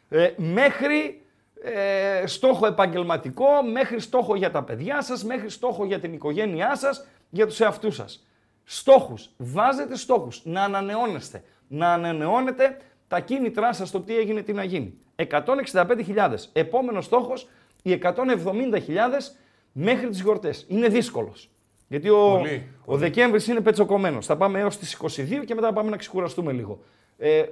[0.09, 1.22] Ε, μέχρι
[1.63, 7.07] ε, στόχο επαγγελματικό, μέχρι στόχο για τα παιδιά σας, μέχρι στόχο για την οικογένειά σας,
[7.31, 8.27] για τους εαυτούς σας.
[8.65, 9.31] Στόχους.
[9.37, 10.41] Βάζετε στόχους.
[10.45, 11.43] Να ανανεώνεστε.
[11.69, 12.77] Να ανανεώνετε
[13.09, 14.99] τα κίνητρά σας, το τι έγινε, τι να γίνει.
[15.17, 16.49] 165.000.
[16.53, 17.49] Επόμενος στόχος,
[17.83, 19.37] οι 170.000
[19.73, 20.65] μέχρι τις γιορτές.
[20.69, 21.51] Είναι δύσκολος.
[21.89, 24.27] Γιατί ο, Πολύ, ο Δεκέμβρης είναι πετσοκομμένος.
[24.27, 26.83] Θα πάμε έως τις 22 και μετά πάμε να ξεκουραστούμε λίγο.
[27.19, 27.43] Ε,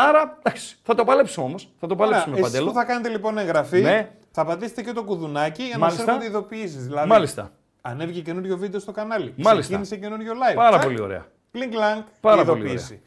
[0.00, 1.68] άρα, εντάξει, θα το παλέψουμε όμως.
[1.80, 2.70] Θα το παλέψουμε, Ωραία, εσείς Παντέλο.
[2.72, 4.10] που θα κάνετε λοιπόν εγγραφή, Ναι.
[4.30, 6.00] θα πατήσετε και το κουδουνάκι για να Μάλιστα.
[6.04, 6.86] σας έρχονται ειδοποιήσεις.
[6.86, 7.50] Δηλαδή, Μάλιστα.
[7.80, 9.32] ανέβηκε καινούριο βίντεο στο κανάλι.
[9.36, 9.60] Μάλιστα.
[9.60, 10.54] Ξεκίνησε καινούριο live.
[10.54, 11.26] Πάρα Τσακ, πολύ ωραία.
[11.50, 13.00] Πλινκ λανκ, Πάρα η πολύ ειδοποίηση.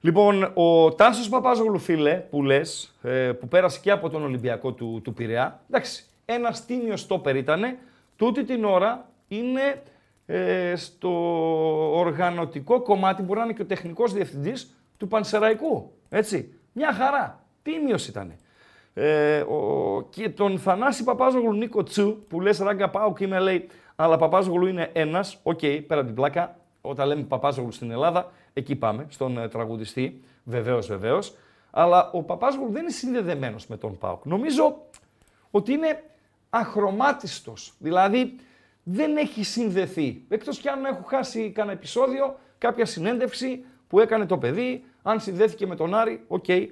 [0.00, 5.00] Λοιπόν, ο Τάσος Παπάζογλου, φίλε, που λες, ε, που πέρασε και από τον Ολυμπιακό του,
[5.04, 7.78] του Πειραιά, εντάξει, ένας τίμιος στόπερ ήτανε,
[8.16, 9.82] τούτη την ώρα είναι
[10.26, 11.10] ε, στο
[11.98, 16.54] οργανωτικό κομμάτι, μπορεί να είναι και ο τεχνικός διευθυντής του Πανσεραϊκού, έτσι.
[16.72, 18.36] Μια χαρά, τίμιος ήτανε.
[18.94, 23.68] Ε, ο, και τον Θανάση Παπάζογλου Νίκο Τσου, που λες ράγκα πάω και είμαι λέει,
[23.96, 28.76] αλλά Παπάζογλου είναι ένας, οκ, πέρα από την πλάκα, όταν λέμε Παπάζογλου στην Ελλάδα, εκεί
[28.76, 31.36] πάμε, στον ε, τραγουδιστή, βεβαίως, βεβαίως.
[31.70, 34.24] Αλλά ο Παπάζογλου δεν είναι συνδεδεμένος με τον ΠΑΟΚ.
[34.24, 34.76] Νομίζω
[35.50, 36.02] ότι είναι
[36.50, 37.72] αχρωμάτιστος.
[37.78, 38.36] Δηλαδή
[38.82, 40.24] δεν έχει συνδεθεί.
[40.28, 45.66] Εκτός κι αν έχω χάσει κανένα επεισόδιο, κάποια συνέντευξη που έκανε το παιδί, αν συνδέθηκε
[45.66, 46.66] με τον Άρη, οκ, ε,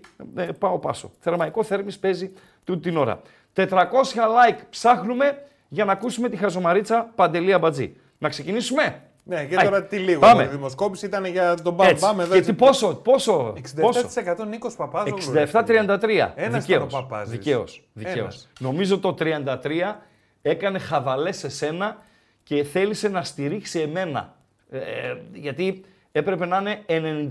[0.58, 1.10] πάω πάσο.
[1.18, 2.32] Θερμαϊκό θέρμης παίζει
[2.64, 3.20] τούτη την ώρα.
[3.54, 7.96] 400 like ψάχνουμε για να ακούσουμε τη χαζομαρίτσα Παντελή Αμπατζή.
[8.18, 10.20] Να ξεκινήσουμε; Ναι, και Άι, τώρα τι λίγο.
[10.20, 10.42] πάμε.
[10.42, 12.04] Η δημοσκόπηση ήταν για τον Μπαμ Έτσι.
[12.04, 12.32] Μπαμ εδώ.
[12.32, 12.50] Και έτσι.
[12.50, 14.00] τι πόσο, πόσο, πόσο.
[14.44, 15.32] 67% Νίκος Παπάζογλου.
[15.52, 16.32] 67-33.
[16.34, 16.64] Ένας Δικαίως.
[16.66, 17.30] ήταν ο Παπάζης.
[17.30, 17.88] Δικαίως.
[17.92, 18.16] Δικαίως.
[18.18, 18.48] Ένας.
[18.60, 20.02] Νομίζω το 33
[20.42, 21.96] έκανε χαβαλές σε σένα
[22.42, 24.36] και θέλησε να στηρίξει εμένα.
[24.70, 24.80] Ε,
[25.32, 27.27] γιατί έπρεπε να είναι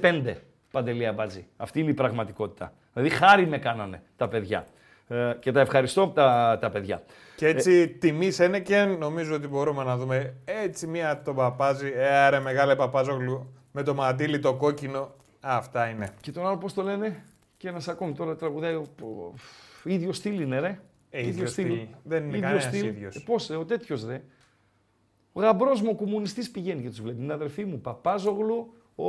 [0.00, 0.34] 95-5
[0.70, 1.46] Παντελή Αμπάτζη.
[1.56, 2.72] Αυτή είναι η πραγματικότητα.
[2.92, 4.64] Δηλαδή χάρη με κάνανε τα παιδιά.
[5.08, 7.02] Ε, και τα ευχαριστώ τα, τα παιδιά.
[7.36, 11.92] Και έτσι τιμή είναι και νομίζω ότι μπορούμε να δούμε έτσι μία τον Παπάζη.
[11.96, 15.14] Ε, άρε μεγάλε Παπάζογλου με το μαντίλι το κόκκινο.
[15.40, 16.08] Αυτά είναι.
[16.20, 17.24] Και τον άλλο πώς το λένε;
[17.56, 18.74] Και ένας ακόμη τώρα τραγουδάει.
[18.74, 19.34] ο- ο-
[19.84, 20.78] ίδιο στυλ είναι ρε.
[21.10, 21.78] Ε, ίδιο στυλ.
[22.02, 23.16] Δεν είναι κανένας ίδιος.
[23.16, 24.22] Ε, πώς, ε, ο τέτοιος ρε.
[25.32, 27.18] Ο γαμπρός μου, ο κομμουνιστής πηγαίνει και τους βλέπει.
[27.18, 29.04] Την αδερφή μου, Παπάζογλου, ο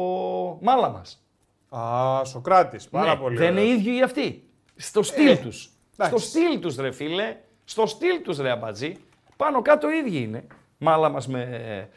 [0.61, 1.23] Μάλαμας.
[1.69, 2.87] Α, Σοκράτης.
[2.87, 3.37] Πάρα Ναι, πολύ.
[3.37, 3.77] Δεν είναι ωραίος.
[3.79, 4.43] ίδιοι οι αυτοί.
[4.75, 5.69] Στο στυλ Ε, τους.
[6.05, 8.95] Στο στυλ τους ρε φίλε, στο στυλ τους ρε αμπατζή.
[9.37, 10.43] Πάνω κάτω οι ίδιοι είναι.
[10.77, 11.89] Μάλα μας με...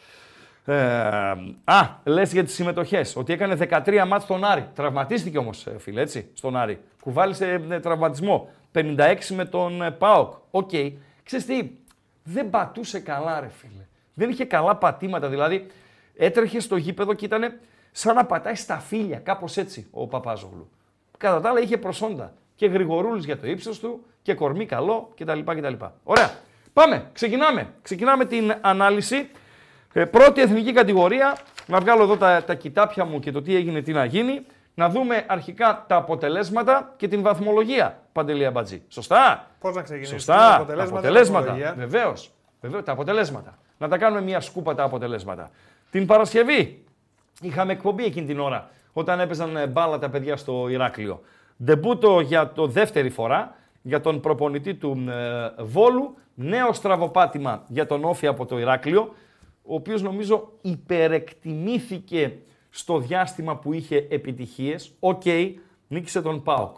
[0.67, 0.75] Ε,
[1.65, 4.69] α, λες για τις συμμετοχές, ότι έκανε 13 ματς στον Άρη.
[4.75, 6.79] Τραυματίστηκε όμως, ε, φίλε, έτσι, στον Άρη.
[7.03, 8.49] Κουβάλισε ε, τραυματισμό.
[8.75, 10.33] 56 με τον ε, ΠΑΟΚ.
[10.51, 10.71] OK.
[10.73, 10.93] Okay.
[11.23, 11.71] Ξέρεις τι,
[12.23, 13.87] δεν πατούσε καλά ρε φίλε.
[14.15, 15.67] Δεν είχε καλά πατήματα, δηλαδή
[16.17, 17.59] έτρεχε στο γήπεδο και ήταν
[17.93, 20.71] σαν να πατάει στα φίλια, κάπως έτσι ο Παπάζογλου.
[21.19, 25.41] Κατά τα άλλα είχε προσόντα και γρηγορούλης για το ύψος του και κορμί καλό κτλ.
[25.45, 25.75] κτλ.
[26.03, 26.31] Ωραία.
[26.73, 27.73] Πάμε, ξεκινάμε.
[27.83, 29.31] Ξεκινάμε την ανάλυση.
[29.93, 31.37] Ε, πρώτη εθνική κατηγορία.
[31.67, 34.47] Να βγάλω εδώ τα, τα κοιτάπια μου και το τι έγινε, τι να γίνει.
[34.75, 37.99] Να δούμε αρχικά τα αποτελέσματα και την βαθμολογία.
[38.13, 38.83] Παντελία Μπατζή.
[38.89, 40.19] Σωστά; Πώς να ξεκινήσουμε.
[40.19, 40.37] Σωστά.
[40.37, 40.99] Τα αποτελέσματα.
[40.99, 41.75] αποτελέσματα.
[41.77, 42.31] Βεβαίως.
[42.85, 43.59] Τα αποτελέσματα.
[43.85, 45.51] Να τα κάνουμε μια σκούπα τα αποτελέσματα.
[45.91, 46.85] Την Παρασκευή
[47.41, 51.21] είχαμε εκπομπή εκείνη την ώρα όταν έπαιζαν ε, μπάλα τα παιδιά στο Ηράκλειο.
[51.65, 56.17] Ντεμπούτο για το δεύτερη φορά για τον προπονητή του ε, Βόλου.
[56.35, 59.15] Νέο στραβοπάτημα για τον ΟΦΗ από το Ηράκλειο,
[59.63, 62.39] ο οποίος νομίζω υπερεκτιμήθηκε
[62.71, 64.93] στο διάστημα που είχε επιτυχίες.
[65.01, 65.55] OK, okay,
[65.89, 66.77] νίκησε τον ΠΑΟΚ.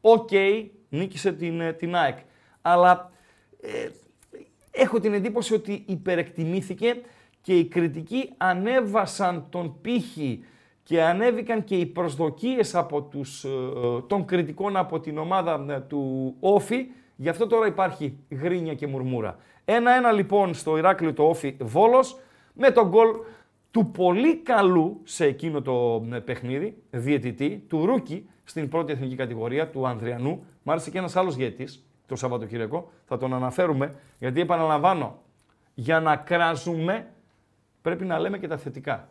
[0.00, 2.18] OK, okay, νίκησε την, ε, την ΑΕΚ.
[2.62, 3.10] Αλλά
[3.60, 3.88] ε,
[4.74, 7.00] έχω την εντύπωση ότι υπερεκτιμήθηκε
[7.40, 10.44] και οι κριτικοί ανέβασαν τον πήχη
[10.82, 13.48] και ανέβηκαν και οι προσδοκίες από τους, ε,
[14.06, 16.86] των κριτικών από την ομάδα ε, του Όφη.
[17.16, 19.38] Γι' αυτό τώρα υπάρχει γρίνια και μουρμούρα.
[19.64, 22.18] Ένα-ένα λοιπόν στο Ηράκλειο το Όφη Βόλος
[22.52, 23.08] με τον γκολ
[23.70, 29.68] του πολύ καλού σε εκείνο το ε, παιχνίδι, διαιτητή, του Ρούκι στην πρώτη εθνική κατηγορία,
[29.68, 30.44] του Ανδριανού.
[30.62, 35.22] Μ' άρεσε και ένας άλλος διαιτής το Σαββατοκύριακο, θα τον αναφέρουμε, γιατί επαναλαμβάνω,
[35.74, 37.06] για να κράζουμε
[37.82, 39.08] πρέπει να λέμε και τα θετικά.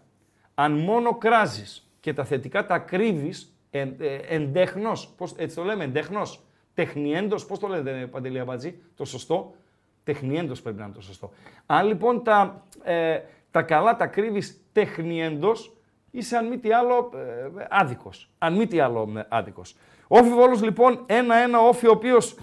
[0.55, 5.83] Αν μόνο κράζεις και τα θετικά τα κρύβεις εν, ε, εντέχνος, πώς, έτσι το λέμε,
[5.83, 9.55] εντέχνος, τεχνιέντος, πώς το λέτε Παντελή Αμπατζή, το σωστό,
[10.03, 11.31] τεχνιέντος πρέπει να είναι το σωστό.
[11.65, 13.19] Αν λοιπόν τα, ε,
[13.51, 15.77] τα καλά τα κρύβεις τεχνιέντος,
[16.11, 17.11] είσαι αν μη τι άλλο
[17.57, 18.29] ε, άδικος.
[18.37, 19.75] Αν μη τι άλλο ε, άδικος.
[20.07, 22.35] Όφι Βόλος λοιπόν, ένα-ένα όφι ο οποίος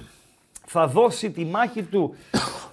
[0.72, 2.14] θα δώσει τη μάχη του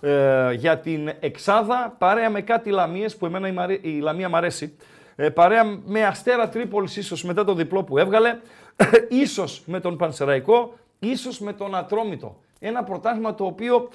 [0.01, 4.77] ε, για την Εξάδα παρέα με κάτι Λαμίες που εμένα η, η Λαμία μ' αρέσει.
[5.15, 8.39] Ε, παρέα με Αστέρα Τρίπολης ίσως μετά το διπλό που έβγαλε,
[9.23, 12.37] ίσως με τον Πανσεραϊκό, ίσως με τον Ατρόμητο.
[12.59, 13.89] Ένα πρωτάθλημα το οποίο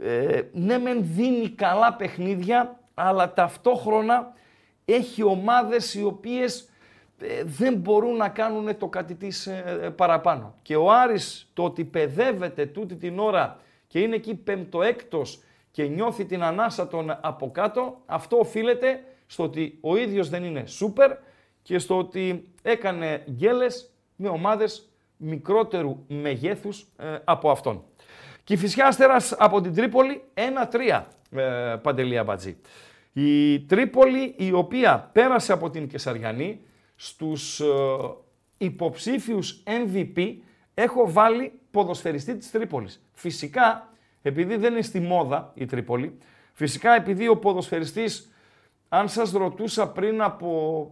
[0.00, 4.32] ε, ναι μεν δίνει καλά παιχνίδια, αλλά ταυτόχρονα
[4.84, 6.66] έχει ομάδες οι οποίες ε,
[7.44, 10.54] δεν μπορούν να κάνουν το κάτι της ε, παραπάνω.
[10.62, 16.24] Και ο Άρης το ότι παιδεύεται τούτη την ώρα και είναι εκεί πέμπτο-έκτος και νιώθει
[16.24, 21.12] την ανάσα των από κάτω, αυτό οφείλεται στο ότι ο ίδιος δεν είναι σούπερ
[21.62, 27.84] και στο ότι έκανε γκέλες με ομάδες μικρότερου μεγέθους ε, από αυτόν.
[28.44, 32.56] Και η Φυσιάστερας από την Τρίπολη 1-3 ε, Παντελία Μπατζή.
[33.12, 36.60] Η Τρίπολη η οποία πέρασε από την Κεσαριανή
[36.96, 37.66] στους ε,
[38.58, 40.34] υποψήφιους MVP
[40.74, 43.06] έχω βάλει ποδοσφαιριστή της Τρίπολης.
[43.12, 46.18] Φυσικά, επειδή δεν είναι στη μόδα η Τρίπολη,
[46.52, 48.30] φυσικά επειδή ο ποδοσφαιριστής,
[48.88, 50.90] αν σας ρωτούσα πριν από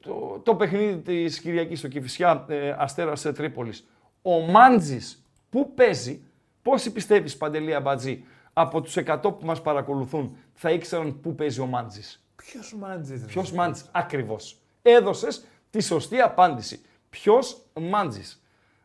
[0.00, 3.86] το, το παιχνίδι της Κυριακής στο Κηφισιά ε, Αστέρας Τρίπολης,
[4.22, 6.24] ο Μάντζης που παίζει,
[6.62, 11.66] πόσοι πιστεύεις Παντελή Αμπατζή, από τους 100 που μας παρακολουθούν θα ήξεραν πού παίζει ο
[11.66, 13.24] Μάντζης; Ποιος Μάντζης.
[13.24, 14.59] Ποιος Μάντζης, ακριβώς.
[14.82, 16.80] Έδωσες τη σωστή απάντηση.
[17.10, 18.42] Ποιος Μάντζης.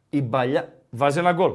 [0.10, 1.53] Η μπαλιά βάζει ένα γκολ.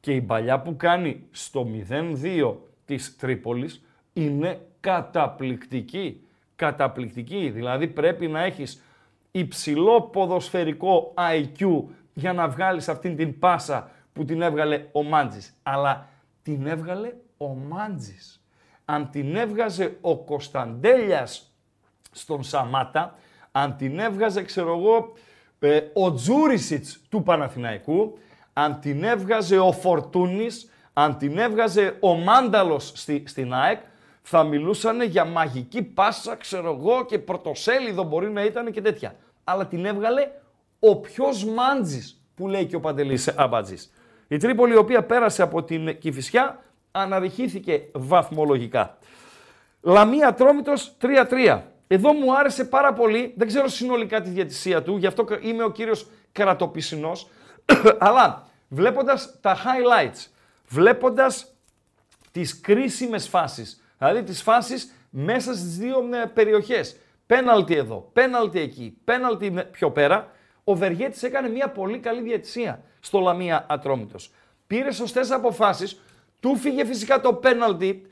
[0.00, 6.26] Και η μπαλιά που κάνει στο 0-2 της Τρίπολης είναι καταπληκτική.
[6.56, 7.50] Καταπληκτική.
[7.50, 8.82] Δηλαδή πρέπει να έχεις
[9.30, 15.54] υψηλό ποδοσφαιρικό IQ για να βγάλεις αυτήν την πάσα που την έβγαλε ο Μάντζης.
[15.62, 16.08] Αλλά
[16.42, 18.44] την έβγαλε ο Μάντζης.
[18.84, 21.52] Αν την έβγαζε ο Κωνσταντέλιας
[22.12, 23.14] στον Σαμάτα,
[23.52, 25.12] αν την έβγαζε, ξέρω εγώ,
[25.58, 28.18] ε, ο Τζούρισιτς του Παναθηναϊκού,
[28.52, 33.80] αν την έβγαζε ο Φορτούνης, αν την έβγαζε ο Μάνταλος στη, στην ΑΕΚ,
[34.22, 39.14] θα μιλούσαν για μαγική πάσα, ξέρω εγώ, και πρωτοσέλιδο μπορεί να ήταν και τέτοια.
[39.44, 40.28] Αλλά την έβγαλε
[40.78, 43.92] ο πιο μάντζης, που λέει και ο Παντελής Αμπατζής.
[44.28, 48.98] Η Τρίπολη, η οποία πέρασε από την Κηφισιά, αναδειχήθηκε βαθμολογικά.
[49.80, 51.71] Λαμία Τρόμητος 3-3.
[51.92, 55.70] Εδώ μου άρεσε πάρα πολύ, δεν ξέρω συνολικά τη διατησία του, γι' αυτό είμαι ο
[55.70, 57.30] κύριος κρατοπισινός,
[57.98, 60.26] αλλά βλέποντας τα highlights,
[60.68, 61.54] βλέποντας
[62.30, 68.96] τις κρίσιμες φάσεις, δηλαδή τις φάσεις μέσα στις δύο ε, περιοχές, πέναλτι εδώ, πέναλτι εκεί,
[69.04, 70.30] πέναλτι πιο πέρα,
[70.64, 74.30] ο Βεργέτης έκανε μια πολύ καλή διατησία στο Λαμία Ατρόμητος.
[74.66, 76.00] πήρε σωστές αποφάσεις,
[76.42, 78.06] του φύγε φυσικά το πέναλτι,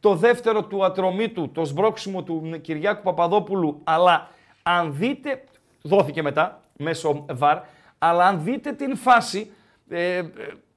[0.00, 4.28] το δεύτερο του ατρωμίτου, το σμπρόξιμο του Κυριάκου Παπαδόπουλου, αλλά
[4.62, 5.44] αν δείτε,
[5.82, 7.58] δόθηκε μετά μέσω βαρ,
[7.98, 9.50] αλλά αν δείτε την φάση,
[9.88, 10.22] ε,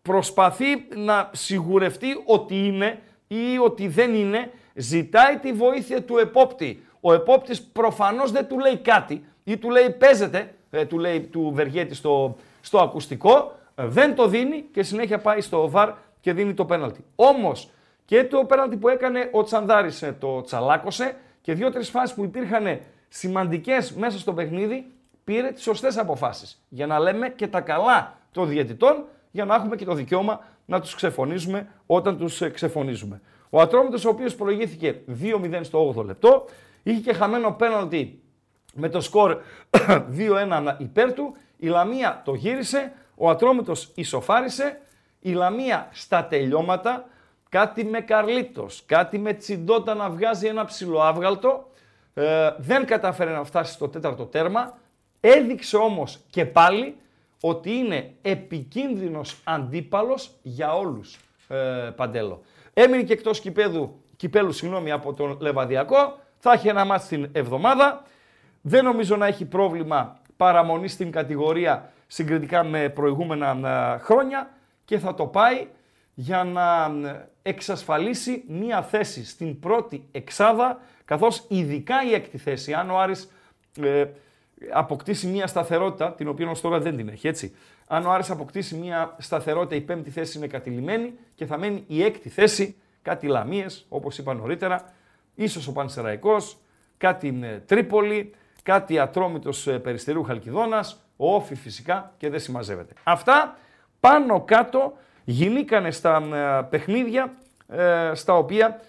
[0.02, 0.66] προσπαθεί
[0.96, 6.84] να σιγουρευτεί ότι είναι ή ότι δεν είναι, ζητάει τη βοήθεια του επόπτη.
[7.02, 11.52] Ο επόπτης προφανώς δεν του λέει κάτι ή του λέει παίζεται, ε, του λέει του
[11.54, 15.90] Βεργέτη στο, στο ακουστικό, ε, δεν το δίνει και συνέχεια πάει στο βαρ
[16.22, 17.06] και δίνει το πέναλτι.
[17.16, 17.70] Όμως
[18.06, 22.80] και το πέναλτι που έκανε ο Τσανδάρης ε, το τσαλάκωσε και δύο-τρεις φάσεις που υπήρχαν
[23.08, 24.92] σημαντικές μέσα στο παιχνίδι
[25.24, 26.64] πήρε τις σωστές αποφάσεις.
[26.70, 30.82] Για να λέμε και τα καλά των διαιτητών για να έχουμε και το δικαίωμα να
[30.82, 33.22] τους ξεφωνίζουμε όταν τους ξεφωνίζουμε.
[33.50, 36.46] Ο Ατρόμητος ο οποίος προηγήθηκε 2-0 στο 8ο λεπτό,
[36.84, 38.22] είχε και χαμένο πέναλτι
[38.74, 39.38] με το σκορ
[40.18, 44.82] 2-1 υπέρ του, η Λαμία το γύρισε, ο Ατρόμητος ισοφάρισε,
[45.20, 47.06] η Λαμία στα τελειώματα,
[47.50, 51.72] κάτι με Καρλίτος, κάτι με Τσιντότα να βγάζει ένα ψηλοάβγαλτο,
[52.14, 54.78] ε, δεν κατάφερε να φτάσει στο τέταρτο τέρμα,
[55.20, 56.96] έδειξε όμως και πάλι
[57.42, 61.56] ότι είναι επικίνδυνος αντίπαλος για όλους, ε,
[61.96, 62.42] Παντέλο.
[62.74, 68.04] Έμεινε και εκτός κυπέδου, κυπέλου συγγνώμη, από τον Λεβαδιακό, θα έχει ένα μάτς την εβδομάδα.
[68.62, 74.50] Δεν νομίζω να έχει πρόβλημα παραμονή στην κατηγορία συγκριτικά με προηγούμενα ε, χρόνια
[74.90, 75.68] και θα το πάει
[76.14, 82.90] για να ε, εξασφαλίσει μία θέση στην πρώτη εξάδα, καθώς ειδικά η έκτη θέση, αν
[82.90, 83.32] ο Άρης
[83.82, 84.06] ε,
[84.72, 87.56] αποκτήσει μία σταθερότητα, την οποία ως τώρα δεν την έχει, έτσι.
[87.88, 92.04] Αν ο Άρης αποκτήσει μία σταθερότητα, η πέμπτη θέση είναι κατηλημένη και θα μένει η
[92.04, 94.94] έκτη θέση, κάτι Λαμίες, όπως είπα νωρίτερα,
[95.36, 96.58] ίσως ο Πανσεραϊκός,
[96.98, 98.34] κάτι Τρίπολη,
[98.64, 102.94] κάτι Ατρόμητος ε, Περιστερίου Χαλκιδόνας, ο Όφη φυσικά και δεν συμμαζεύεται.
[103.04, 103.58] Αυτά
[104.00, 104.94] πάνω κάτω
[105.24, 107.34] γινήκανε στα ε, παιχνίδια
[107.68, 108.80] ε, στα οποία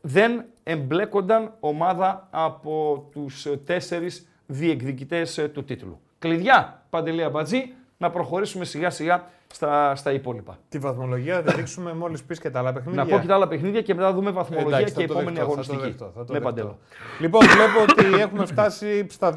[0.00, 6.00] δεν εμπλέκονταν ομάδα από τους τέσσερις διεκδικητές του τίτλου.
[6.18, 10.58] Κλειδιά, Παντελή Αμπατζή, να προχωρήσουμε σιγά σιγά στα, στα υπόλοιπα.
[10.68, 13.04] Τη βαθμολογία θα δείξουμε μόλις πεις και τα άλλα παιχνίδια.
[13.04, 15.94] Να πω και τα άλλα παιχνίδια και μετά δούμε βαθμολογία Εντάξει, και επόμενη αγωνιστική.
[15.98, 16.78] Θα το δεχτώ, θα το
[17.20, 19.32] Λοιπόν, βλέπω ότι έχουμε φτάσει στα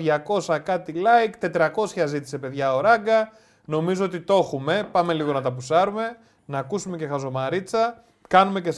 [0.47, 1.70] 200 κάτι like, 400
[2.05, 3.32] ζήτησε παιδιά ο Ράγκα.
[3.70, 4.88] Νομίζω ότι το έχουμε.
[4.91, 8.03] Πάμε λίγο να τα πουσάρουμε, να ακούσουμε και χαζομαρίτσα.
[8.28, 8.74] Κάνουμε και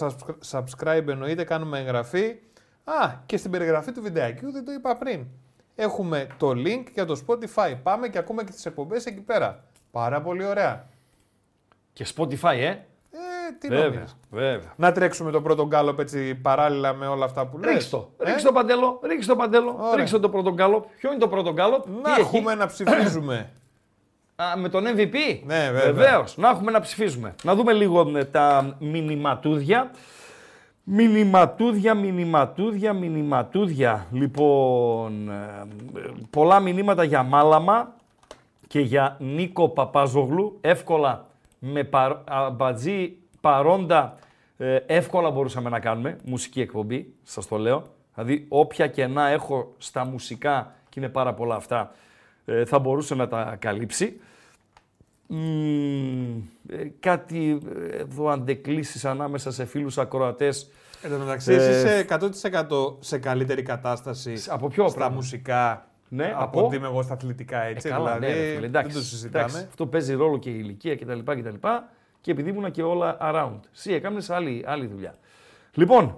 [0.52, 2.36] subscribe εννοείται, κάνουμε εγγραφή.
[2.84, 5.26] Α, και στην περιγραφή του βιντεακιού δεν το είπα πριν.
[5.76, 7.76] Έχουμε το link για το Spotify.
[7.84, 9.64] Πάμε και ακούμε και τις εκπομπές εκεί πέρα.
[9.92, 10.88] Πάρα πολύ ωραία.
[11.94, 12.78] Και Spotify, ε; Ε,
[13.60, 14.74] τι βέβαια, βέβαια.
[14.76, 17.74] Να τρέξουμε το πρώτο γκάλωπ έτσι παράλληλα με όλα αυτά που λες.
[17.74, 18.12] Ρίξ το.
[18.18, 19.00] Ε; Ρίξ' το Παντέλο.
[19.04, 19.80] Ρίξ' το Παντέλο.
[19.96, 20.86] Ρίξ' το πρώτο γκάλοπ.
[20.98, 23.50] Ποιο είναι το πρώτο γκάλοπ; Να Τι έχουμε έχει; να ψηφίζουμε.
[24.42, 25.16] Α, με τον MVP.
[25.46, 25.94] Ναι, βέβαια.
[25.94, 26.38] Βεβαίως.
[26.38, 27.36] Να έχουμε να ψηφίζουμε.
[27.44, 29.92] Να δούμε λίγο ε, τα μηνυματούδια.
[30.84, 34.08] Μηνυματούδια, μηνυματούδια, μηνυματούδια.
[34.12, 35.66] Λοιπόν, ε,
[36.30, 37.96] πολλά μηνύματα για Μάλαμα
[38.68, 40.58] και για Νίκο Παπαζογλου.
[40.62, 41.26] Εύκολα
[41.60, 42.16] με παρ,
[42.52, 44.18] μπατζή παρόντα
[44.58, 47.84] ε, εύκολα μπορούσαμε να κάνουμε μουσική εκπομπή, σας το λέω.
[48.14, 51.92] Δηλαδή όποια και να έχω στα μουσικά, και είναι πάρα πολλά αυτά,
[52.46, 54.20] ε, θα μπορούσε να τα καλύψει.
[55.32, 57.60] Ε, κάτι
[57.92, 60.72] εδώ αντεκλήσεις ανάμεσα σε φίλους ακροατές.
[61.02, 66.66] Εν τω μεταξύ, είσαι 100% σε καλύτερη κατάσταση από ποιο στα μουσικά ναι, από, από
[66.66, 67.88] ότι είμαι εγώ στα αθλητικά έτσι.
[67.88, 69.44] Ε, καλά, δηλαδή, ναι, εντάξει, δεν το συζητάμε.
[69.44, 71.20] Εντάξει, αυτό παίζει ρόλο και η ηλικία κτλ.
[71.20, 71.52] Και, και,
[72.22, 73.60] και επειδή ήμουν και όλα around.
[73.74, 75.16] Εσύ έκανε άλλη, άλλη δουλειά.
[75.74, 76.18] Λοιπόν,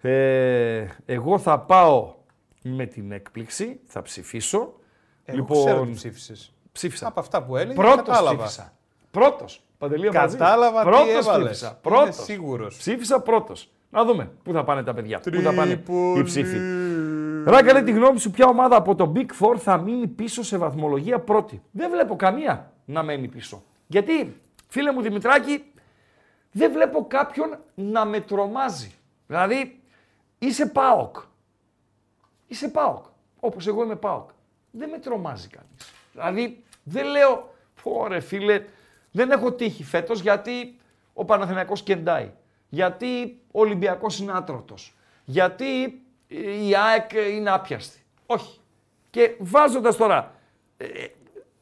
[0.00, 2.14] ε, εγώ θα πάω
[2.62, 4.74] με την έκπληξη, θα ψηφίσω.
[5.24, 6.54] Εγώ λοιπόν, ξέρω τι ψήφισες.
[6.72, 7.06] Ψήφισα.
[7.06, 8.36] Από αυτά που έλεγε, Πρώτος κατάλαβα.
[8.44, 8.72] ψήφισα.
[9.10, 9.62] Πρώτος.
[9.78, 11.50] Παντελή Κατάλαβα πρώτος τι έβαλες.
[11.50, 11.78] Ψήφισα.
[11.82, 12.04] Πρώτος.
[12.04, 12.76] Είμαι σίγουρος.
[12.76, 13.70] Ψήφισα πρώτος.
[13.90, 15.20] Να δούμε πού θα πάνε τα παιδιά.
[15.20, 15.82] Πού θα πάνε
[16.16, 16.58] οι ψήφοι.
[17.44, 20.56] Ράγκα λέει τη γνώμη σου, ποια ομάδα από το Big Four θα μείνει πίσω σε
[20.56, 21.62] βαθμολογία πρώτη.
[21.70, 23.62] Δεν βλέπω καμία να μένει πίσω.
[23.86, 25.64] Γιατί, φίλε μου Δημητράκη,
[26.52, 28.92] δεν βλέπω κάποιον να με τρομάζει.
[29.26, 29.80] Δηλαδή,
[30.38, 31.16] είσαι ΠΑΟΚ.
[32.46, 33.04] Είσαι ΠΑΟΚ.
[33.40, 34.30] Όπως εγώ είμαι ΠΑΟΚ.
[34.70, 35.92] Δεν με τρομάζει κανείς.
[36.12, 38.64] Δηλαδή, δεν λέω, ωρε φίλε,
[39.10, 40.76] δεν έχω τύχει φέτος γιατί
[41.12, 42.30] ο Παναθηναϊκός κεντάει.
[42.68, 44.94] Γιατί ο Ολυμπιακός είναι άτρωτος.
[45.24, 46.02] Γιατί
[46.66, 48.04] η ΑΕΚ είναι άπιαστη.
[48.26, 48.60] Όχι.
[49.10, 50.34] Και βάζοντας τώρα,
[50.76, 50.86] ε,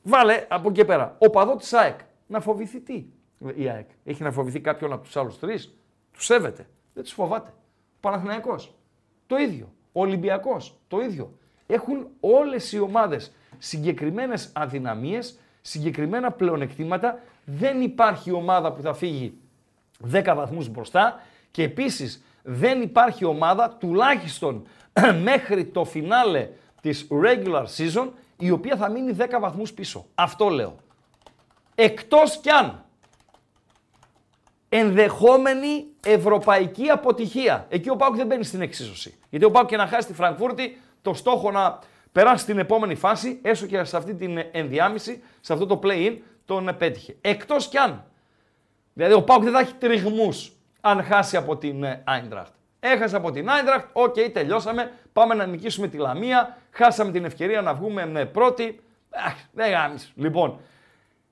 [0.03, 3.05] βάλε από εκεί πέρα, ο παδό της ΑΕΚ να φοβηθεί τι
[3.55, 3.89] η ΑΕΚ.
[4.05, 5.75] Έχει να φοβηθεί κάποιον από τους άλλους τρεις.
[6.13, 6.69] Τους σέβεται.
[6.95, 7.51] Δεν τους φοβάται.
[7.97, 8.75] Ο Παναθηναϊκός.
[9.27, 9.73] Το ίδιο.
[9.93, 10.79] Ο Ολυμπιακός.
[10.89, 11.33] Το ίδιο.
[11.67, 19.39] Έχουν όλες οι ομάδες συγκεκριμένες αδυναμίες συγκεκριμένα πλεονεκτήματα, δεν υπάρχει ομάδα που θα φύγει
[20.13, 24.67] 10 βαθμούς μπροστά και επίσης δεν υπάρχει ομάδα τουλάχιστον
[25.29, 26.49] μέχρι το φινάλε
[26.81, 30.07] της regular season η οποία θα μείνει 10 βαθμούς πίσω.
[30.15, 30.77] Αυτό λέω.
[31.75, 32.85] Εκτός κι αν
[34.69, 37.67] ενδεχόμενη ευρωπαϊκή αποτυχία.
[37.69, 39.19] Εκεί ο Πάουκ δεν μπαίνει στην εξίσωση.
[39.31, 41.79] Γιατί ο Πάουκ και να χάσει τη Φραγκφούρτη, το στόχο να
[42.13, 46.75] περάσει στην επόμενη φάση, έστω και σε αυτή την ενδιάμεση, σε αυτό το play-in, τον
[46.79, 47.17] πέτυχε.
[47.21, 48.05] Εκτός κι αν.
[48.93, 52.53] Δηλαδή ο Πάουκ δεν θα έχει τριγμούς αν χάσει από την Άιντραχτ.
[52.81, 54.93] Έχασε από την Άιντραχτ, OK, okay, τελειώσαμε.
[55.13, 56.59] Πάμε να νικήσουμε τη Λαμία.
[56.71, 58.81] Χάσαμε την ευκαιρία να βγούμε με πρώτη.
[59.11, 60.09] Αχ, δεν γάμισε.
[60.15, 60.61] Λοιπόν,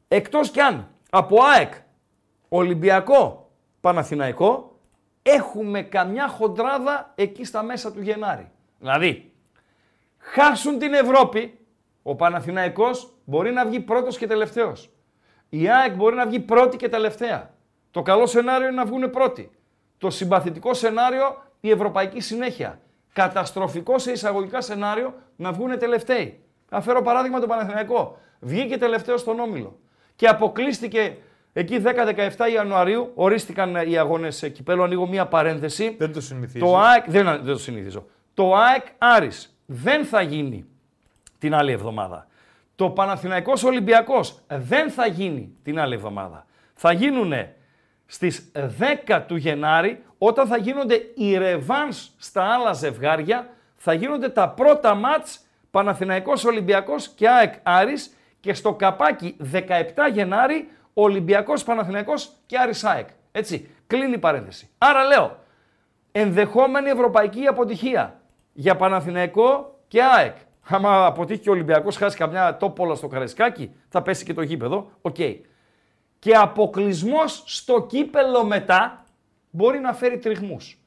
[0.08, 1.72] εκτός κι αν από ΑΕΚ,
[2.48, 3.50] Ολυμπιακό,
[3.80, 4.78] Παναθηναϊκό,
[5.22, 8.50] έχουμε καμιά χοντράδα εκεί στα μέσα του Γενάρη.
[8.78, 9.32] Δηλαδή,
[10.26, 11.58] χάσουν την Ευρώπη,
[12.02, 14.90] ο Παναθηναϊκός μπορεί να βγει πρώτος και τελευταίος.
[15.48, 17.54] Η ΑΕΚ μπορεί να βγει πρώτη και τελευταία.
[17.90, 19.50] Το καλό σενάριο είναι να βγουν πρώτοι.
[19.98, 22.80] Το συμπαθητικό σενάριο η ευρωπαϊκή συνέχεια.
[23.12, 26.40] Καταστροφικό σε εισαγωγικά σενάριο να βγουν τελευταίοι.
[26.68, 28.18] Θα φέρω παράδειγμα το Παναθηναϊκό.
[28.40, 29.78] Βγήκε τελευταίος στον Όμιλο.
[30.16, 31.16] Και αποκλείστηκε
[31.52, 33.10] εκεί 10-17 Ιανουαρίου.
[33.14, 34.82] Ορίστηκαν οι αγώνες κυπέλου.
[34.82, 35.94] Ανοίγω μία παρένθεση.
[35.98, 36.66] Δεν το συνηθίζω.
[36.66, 38.06] Το ΑΕΚ, δεν, δεν το συνηθίζω.
[38.34, 40.66] Το ΑΕΚ Άρης δεν θα γίνει
[41.38, 42.26] την άλλη εβδομάδα.
[42.76, 46.46] Το Παναθηναϊκός Ολυμπιακός δεν θα γίνει την άλλη εβδομάδα.
[46.74, 47.32] Θα γίνουν
[48.06, 48.52] στις
[49.08, 54.94] 10 του Γενάρη, όταν θα γίνονται οι ρεβάνς στα άλλα ζευγάρια, θα γίνονται τα πρώτα
[54.94, 55.40] μάτς
[55.70, 59.60] Παναθηναϊκός Ολυμπιακός και ΑΕΚ Άρης και στο καπάκι 17
[60.12, 63.08] Γενάρη Ολυμπιακός Παναθηναϊκός και Άρης ΑΕΚ.
[63.32, 64.68] Έτσι, κλείνει η παρένθεση.
[64.78, 65.38] Άρα λέω,
[66.12, 68.20] ενδεχόμενη ευρωπαϊκή αποτυχία
[68.58, 70.36] για Παναθηναϊκό και ΑΕΚ.
[70.68, 74.90] Άμα αποτύχει και ο Ολυμπιακός χάσει καμιά τόπολα στο Καραϊσκάκη, θα πέσει και το γήπεδο.
[75.00, 75.16] Οκ
[76.18, 79.04] και αποκλεισμός στο κύπελο μετά
[79.50, 80.78] μπορεί να φέρει τριγμούς.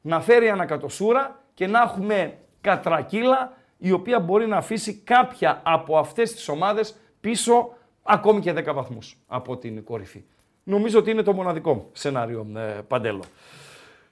[0.00, 6.32] Να φέρει ανακατωσούρα και να έχουμε κατρακύλα η οποία μπορεί να αφήσει κάποια από αυτές
[6.32, 7.68] τις ομάδες πίσω
[8.02, 10.24] ακόμη και 10 βαθμούς από την κορυφή.
[10.62, 12.46] Νομίζω ότι είναι το μοναδικό σενάριο,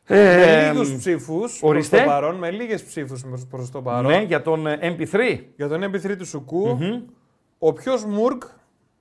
[0.07, 0.45] ε, Παντέλο.
[0.45, 4.11] Με ε, λίγους ψήφους προς το παρόν, με λίγες ψήφους προς το παρόν.
[4.11, 5.39] Ναι, για τον ε, MP3.
[5.57, 6.79] Για τον MP3 του Σουκού.
[7.59, 8.43] Ο πιο Μουρκ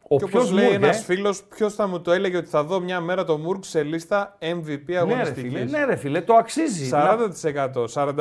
[0.07, 2.99] ο και όπως λέει ένας φίλος, ποιος θα μου το έλεγε ότι θα δω μια
[2.99, 5.47] μέρα το Μουρκ σε λίστα MVP αγωνιστική.
[5.47, 6.89] Ναι, ρε φίλε, ναι, ρε φίλε, το αξίζει.
[6.93, 7.85] 40%.
[7.93, 8.13] 41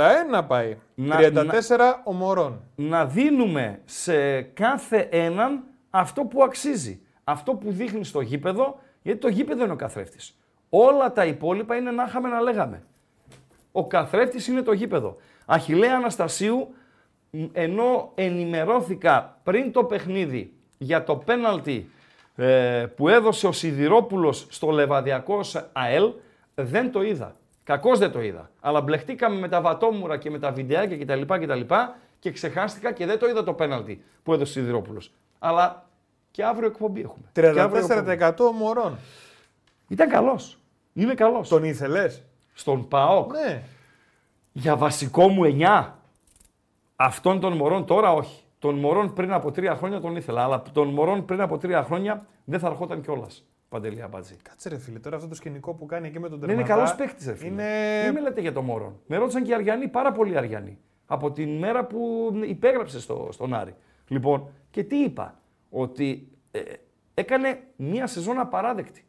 [0.47, 0.76] πάει.
[0.95, 2.61] Να, 34 να, ομορών.
[2.74, 7.01] Να δίνουμε σε κάθε έναν αυτό που αξίζει.
[7.24, 10.37] Αυτό που δείχνει στο γήπεδο, γιατί το γήπεδο είναι ο καθρέφτης.
[10.77, 12.83] Όλα τα υπόλοιπα είναι να είχαμε να λέγαμε.
[13.72, 15.16] Ο καθρέφτης είναι το γήπεδο.
[15.47, 16.75] Αχιλέα Αναστασίου,
[17.53, 21.91] ενώ ενημερώθηκα πριν το παιχνίδι για το πέναλτι
[22.37, 25.41] ε, που έδωσε ο Σιδηρόπουλος στο Λεβαδιακό
[25.72, 26.12] ΑΕΛ
[26.55, 27.37] δεν το είδα.
[27.64, 28.51] Κακώς δεν το είδα.
[28.61, 31.35] Αλλά μπλεχτήκαμε με τα βατόμουρα και με τα βιντεάκια κτλ.
[31.35, 31.75] κτλ
[32.18, 35.12] και ξεχάστηκα και δεν το είδα το πέναλτι που έδωσε ο Σιδηρόπουλος.
[35.39, 35.87] Αλλά
[36.31, 37.25] και αύριο εκπομπή έχουμε.
[37.35, 38.99] 34% μωρών.
[39.89, 40.59] Ήταν καλός.
[40.95, 41.49] Είναι καλός.
[41.49, 42.22] Τον ήθελες;
[42.53, 43.32] Στον ΠΑΟΚ.
[43.32, 43.62] Ναι.
[44.53, 45.92] Για βασικό μου 9.
[46.97, 48.42] Αυτών των μωρών τώρα όχι.
[48.59, 52.26] Τον Μωρόν πριν από τρία χρόνια τον ήθελα, αλλά τον Μωρόν πριν από τρία χρόνια
[52.45, 53.45] δεν θα ερχόταν κιόλας.
[53.68, 54.36] Παντελή Αμπατζή.
[54.42, 56.61] Κάτσε ρε φίλε, τώρα αυτό το σκηνικό που κάνει εκεί με τον Τερματά.
[56.61, 57.51] Είναι καλός παίχτη, ρε φίλε.
[57.51, 58.03] Είναι...
[58.05, 59.01] Δεν με λέτε για τον Μωρόν.
[59.07, 60.78] Με ρώτησαν και οι Αριανοί, πάρα πολλοί Αριανοί.
[61.07, 63.74] Από την μέρα που υπέγραψε στο, στον Άρη.
[64.09, 65.40] Λοιπόν, και τι είπα,
[65.70, 66.61] ότι ε,
[67.14, 69.05] έκανε μία σεζόν απαράδεκτη.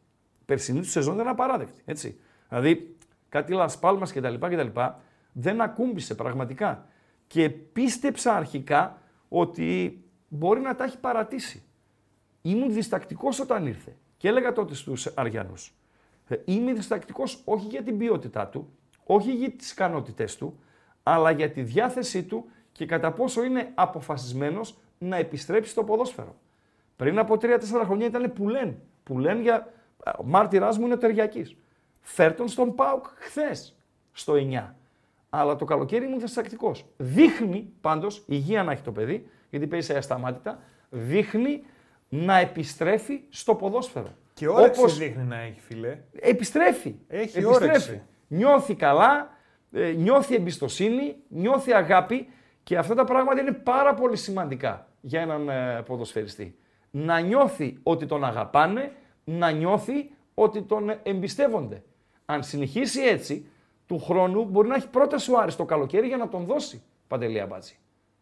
[0.46, 1.82] Περσινή του σεζόν ήταν απαράδεκτη.
[1.84, 2.20] Έτσι.
[2.48, 2.96] Δηλαδή,
[3.28, 4.34] κάτι λασπάλμα κτλ.
[4.34, 4.80] κτλ
[5.32, 6.86] δεν ακούμπησε πραγματικά.
[7.26, 11.62] Και πίστεψα αρχικά ότι μπορεί να τα έχει παρατήσει.
[12.42, 15.74] Ήμουν διστακτικός όταν ήρθε και έλεγα τότε στους Αριανούς.
[16.28, 18.72] Ε, είμαι διστακτικός όχι για την ποιότητά του,
[19.04, 20.58] όχι για τις ικανότητές του,
[21.02, 26.36] αλλά για τη διάθεσή του και κατά πόσο είναι αποφασισμένος να επιστρέψει στο ποδόσφαιρο.
[26.96, 28.76] Πριν από 3-4 χρόνια ήταν πουλέν.
[29.02, 29.72] Πουλέν για.
[30.18, 31.56] Ο μάρτυράς μου είναι ο Τεριακής.
[32.00, 33.76] Φέρτον στον Πάουκ χθες
[34.12, 34.74] στο 9
[35.30, 36.72] αλλά το καλοκαίρι ήμουν διστακτικό.
[36.96, 40.58] Δείχνει πάντως, υγεία να έχει το παιδί, γιατί παίζει σε ασταμάτητα,
[40.90, 41.62] δείχνει
[42.08, 44.14] να επιστρέφει στο ποδόσφαιρο.
[44.34, 44.98] Και όρεξη Όπως...
[44.98, 45.98] δείχνει να έχει, φίλε.
[46.20, 46.94] Επιστρέφει.
[47.08, 47.64] Έχει επιστρέφει.
[47.64, 48.02] όρεξη.
[48.28, 49.30] Νιώθει καλά,
[49.72, 52.28] ε, νιώθει εμπιστοσύνη, νιώθει αγάπη
[52.62, 56.58] και αυτά τα πράγματα είναι πάρα πολύ σημαντικά για έναν ε, ποδοσφαιριστή.
[56.90, 58.92] Να νιώθει ότι τον αγαπάνε,
[59.28, 61.82] να νιώθει ότι τον εμπιστεύονται.
[62.24, 63.48] Αν συνεχίσει έτσι,
[63.86, 67.40] του χρόνου μπορεί να έχει πρόταση ο Άρης το καλοκαίρι για να τον δώσει Παντελή
[67.40, 67.76] Αμπάτζη.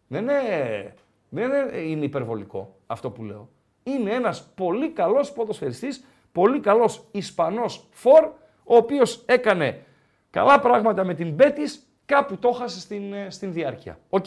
[0.07, 0.95] Δεν είναι,
[1.29, 1.51] δεν
[1.89, 3.49] είναι υπερβολικό αυτό που λέω.
[3.83, 8.25] Είναι ένας πολύ καλός ποδοσφαιριστής, πολύ καλός Ισπανός φορ,
[8.65, 9.85] ο οποίος έκανε
[10.31, 13.99] καλά πράγματα με την Μπέτης, κάπου το έχασε στην, ε, στην διάρκεια.
[14.09, 14.27] OK;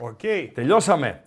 [0.00, 0.20] OK.
[0.54, 1.22] Τελειώσαμε.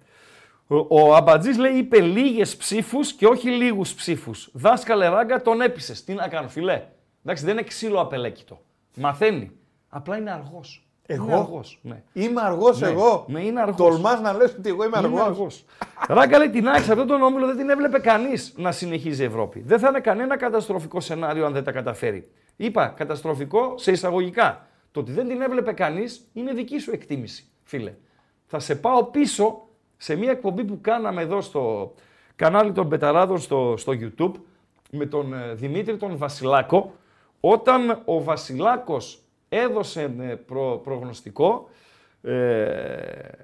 [0.80, 4.49] Ο, ο Αμπατζής λέει είπε λίγες ψήφους και όχι λίγους ψήφους.
[4.53, 6.03] Δάσκαλε Ράγκα τον έπεισες.
[6.03, 6.84] Τι να κάνω φίλε.
[7.26, 8.61] Εντάξει δεν είναι ξύλο απελέκητο.
[8.95, 9.51] Μαθαίνει.
[9.89, 10.86] Απλά είναι αργός.
[11.05, 11.80] Εγώ; Είναι αργός.
[11.82, 12.03] Ναι.
[12.13, 13.26] Είμαι αργός Ναι, εγώ.
[13.28, 13.78] ναι, είναι αργός.
[13.78, 15.22] Τολμάς να λες ότι εγώ είμαι Είναι αργός.
[15.22, 15.65] αργός.
[16.07, 19.61] Ράγκα λέει την Άκη, αυτόν τον όμιλο δεν την έβλεπε κανείς να συνεχίζει η Ευρώπη.
[19.65, 22.32] Δεν θα είναι κανένα καταστροφικό σενάριο αν δεν τα καταφέρει.
[22.55, 24.67] Είπα καταστροφικό σε εισαγωγικά.
[24.91, 27.93] Το ότι δεν την έβλεπε κανείς είναι δική σου εκτίμηση, φίλε.
[28.45, 29.67] Θα σε πάω πίσω
[30.01, 31.93] σε μια εκπομπή που κάναμε εδώ στο
[32.35, 34.31] κανάλι των Πεταράδων στο, στο YouTube
[34.91, 36.93] με τον ε, Δημήτρη τον Βασιλάκο
[37.39, 41.69] όταν ο Βασιλάκος έδωσε ε, προ, προγνωστικό
[42.21, 42.65] ε,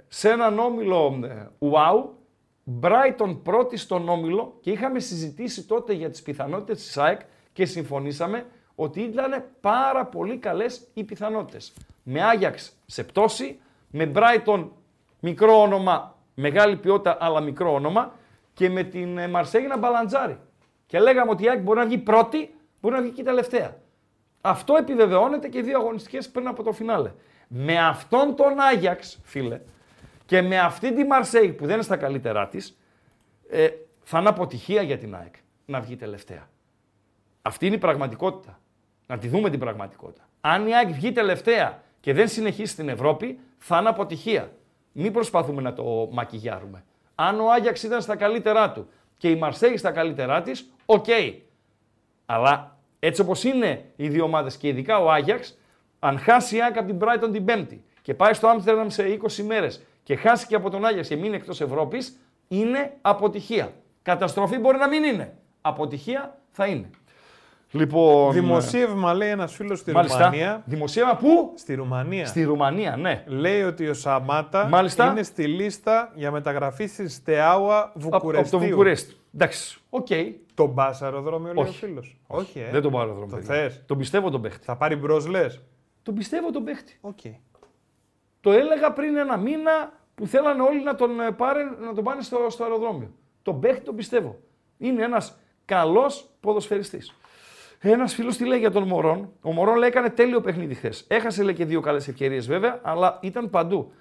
[0.07, 2.03] σε έναν όμιλο ε, wow,
[2.81, 7.21] Brighton πρώτη στον όμιλο και είχαμε συζητήσει τότε για τις πιθανότητες της ΑΕΚ
[7.53, 8.45] και συμφωνήσαμε
[8.75, 11.73] ότι ήταν πάρα πολύ καλές οι πιθανότητες.
[12.03, 13.59] Με Άγιαξ σε πτώση,
[13.91, 14.67] με Brighton
[15.19, 18.13] μικρό όνομα, μεγάλη ποιότητα αλλά μικρό όνομα
[18.53, 20.39] και με την ε, Μαρσέγη να μπαλαντζάρει.
[20.85, 23.77] Και λέγαμε ότι η ΑΕΚ μπορεί να βγει πρώτη, μπορεί να βγει και τελευταία.
[24.41, 27.11] Αυτό επιβεβαιώνεται και δύο αγωνιστικές πριν από το φινάλε.
[27.47, 29.61] Με αυτόν τον Άγιαξ, φίλε,
[30.25, 32.77] και με αυτή τη Μαρσέη που δεν είναι στα καλύτερά της,
[33.49, 33.67] ε,
[34.03, 35.35] θα είναι αποτυχία για την ΑΕΚ
[35.65, 36.49] να βγει τελευταία.
[37.41, 38.59] Αυτή είναι η πραγματικότητα.
[39.07, 40.29] Να τη δούμε την πραγματικότητα.
[40.41, 44.51] Αν η ΑΕΚ βγει τελευταία και δεν συνεχίσει στην Ευρώπη, θα είναι αποτυχία.
[44.99, 46.83] Μην προσπαθούμε να το μακιγιάρουμε.
[47.15, 48.87] Αν ο Άγιαξ ήταν στα καλύτερά του
[49.17, 51.05] και η Μαρσέη στα καλύτερά της, οκ.
[52.25, 55.57] Αλλά έτσι όπως είναι οι δύο ομάδες και ειδικά ο Άγιαξ,
[55.99, 59.43] αν χάσει η ΑΕΚ από την Brighton την Πέμπτη και πάει στο Άμστερνταμ σε 20
[59.43, 63.73] μέρες και χάσει και από τον Άγιαξ και μείνει εκτός Ευρώπης, είναι αποτυχία.
[64.01, 65.37] Καταστροφή μπορεί να μην είναι.
[65.61, 66.89] Αποτυχία θα είναι.
[67.71, 68.31] Λοιπόν.
[68.33, 70.17] Δημοσίευμα λέει ένας φίλος στη Μάλιστα.
[70.17, 70.61] Ρουμανία.
[70.65, 72.25] Δημοσίευμα πού; Στη Ρουμανία.
[72.25, 73.23] Στη Ρουμανία, ναι.
[73.27, 75.11] Λέει ότι ο Σαμάτα Μάλιστα.
[75.11, 78.59] είναι στη λίστα για μεταγραφή στη Στεάουα Από, από Βουκουρεστίου.
[78.59, 79.13] το Βουκουρέστι.
[79.35, 80.07] Εντάξει, οκ.
[80.53, 81.77] Τον πα αεροδρόμιο, λέει ο Όχι.
[81.85, 82.17] φίλος.
[82.27, 82.69] Όχι, ε.
[82.71, 83.27] Δεν τον πάρω δρόμο.
[83.29, 83.55] Το παιδιά.
[83.55, 84.65] θες; Τον πιστεύω τον παίχτη.
[84.65, 85.61] Θα πάρει μπρος, λες.
[86.03, 86.97] Τον πιστεύω τον παίχτη.
[87.01, 87.19] Οκ.
[88.41, 89.71] Το έλεγα πριν ένα μήνα
[90.15, 93.11] που θέλανε όλοι να τον, ε, πάρε, να τον πάνε στο, στο αεροδρόμιο.
[93.41, 94.39] Τον παίχτη τον πιστεύω.
[94.77, 97.13] Είναι ένας καλός ποδοσφαιριστής.
[97.79, 101.05] Ένας φίλος τι λέει για τον Μωρόν; Ο Μωρόν λέει έκανε τέλειο παιχνίδι χθες.
[101.07, 103.91] Έχασε λέει και δύο καλές ευκαιρίες βέβαια, αλλά ήταν παντού.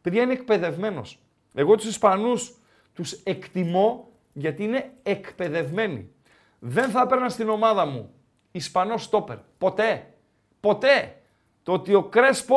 [0.00, 1.18] Παιδιά είναι εκπαιδευμένος.
[1.54, 2.58] Εγώ τους Ισπανούς
[2.92, 6.10] τους εκτιμώ γιατί είναι εκπαιδευμένοι.
[6.58, 8.10] Δεν θα έπαιρνα στην ομάδα μου
[8.50, 9.36] Ισπανό στόπερ.
[9.58, 10.14] Ποτέ.
[10.60, 11.16] Ποτέ.
[11.62, 12.56] Το ότι ο Κρέσπο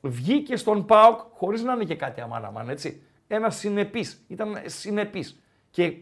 [0.00, 3.02] βγήκε στον ΠΑΟΚ χωρίς να είναι και κάτι αμάν αμάν, έτσι.
[3.26, 4.24] Ένας συνεπής.
[4.28, 5.42] Ήταν συνεπής.
[5.70, 5.96] Και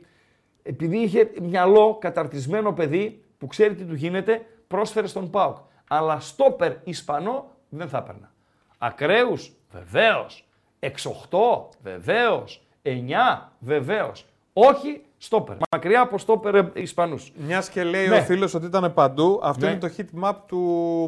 [0.63, 5.57] επειδή είχε μυαλό καταρτισμένο παιδί που ξέρει τι του γίνεται, πρόσφερε στον ΠΑΟΚ.
[5.89, 8.31] Αλλά στόπερ Ισπανό δεν θα έπαιρνα.
[8.79, 10.49] Ακραίους, βεβαίως.
[10.81, 12.67] 6-8, βεβαίως.
[12.83, 14.27] 9, βεβαίως.
[14.53, 15.57] Όχι στόπερ.
[15.71, 17.33] Μακριά από στόπερ ε, Ισπανούς.
[17.37, 18.17] Μιας και λέει Ναι.
[18.17, 19.71] ο φίλος ότι ήταν παντού, αυτό Ναι.
[19.71, 20.57] είναι το heat map του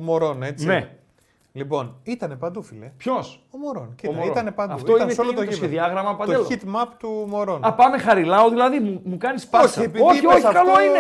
[0.03, 0.67] Μωρόν, έτσι.
[0.67, 0.91] Ναι.
[1.59, 2.93] Λοιπόν, ήταν παντού, φίλε.
[2.97, 3.83] Ποιος; Ο Μωρόν.
[3.87, 4.31] Ο Κοίτα, Μωρόν.
[4.31, 4.73] ήταν παντού.
[4.73, 5.75] Αυτό ήταν είναι, σε όλο τι το είναι το γήπεδο.
[5.77, 7.65] σχεδιάγραμμα, Παντέλο; Το heat map του Μωρόν.
[7.65, 9.83] Α, πάμε χαριλάου, δηλαδή μου, μου κάνεις πάσα.
[9.83, 10.99] επειδή όχι, είπες όχι, καλό αυτό- είναι.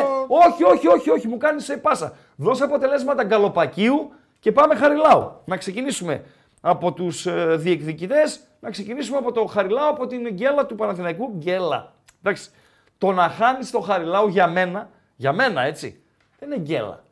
[0.48, 2.12] Όχι, όχι, όχι, όχι, μου κάνεις πάσα.
[2.36, 5.32] Δώσε αποτελέσματα γκαλοπακίου και πάμε χαριλάου.
[5.44, 6.24] Να ξεκινήσουμε
[6.60, 11.32] από τους ε, διεκδικητές, να ξεκινήσουμε από το χαριλάου, από την γκέλα του Παναθηναϊκού.
[11.36, 11.92] Γκέλα.
[12.22, 12.50] Εντάξει.
[12.98, 16.02] Το να χάνεις το χαριλάου για μένα, για μένα έτσι,
[16.38, 17.02] δεν είναι γκέλα.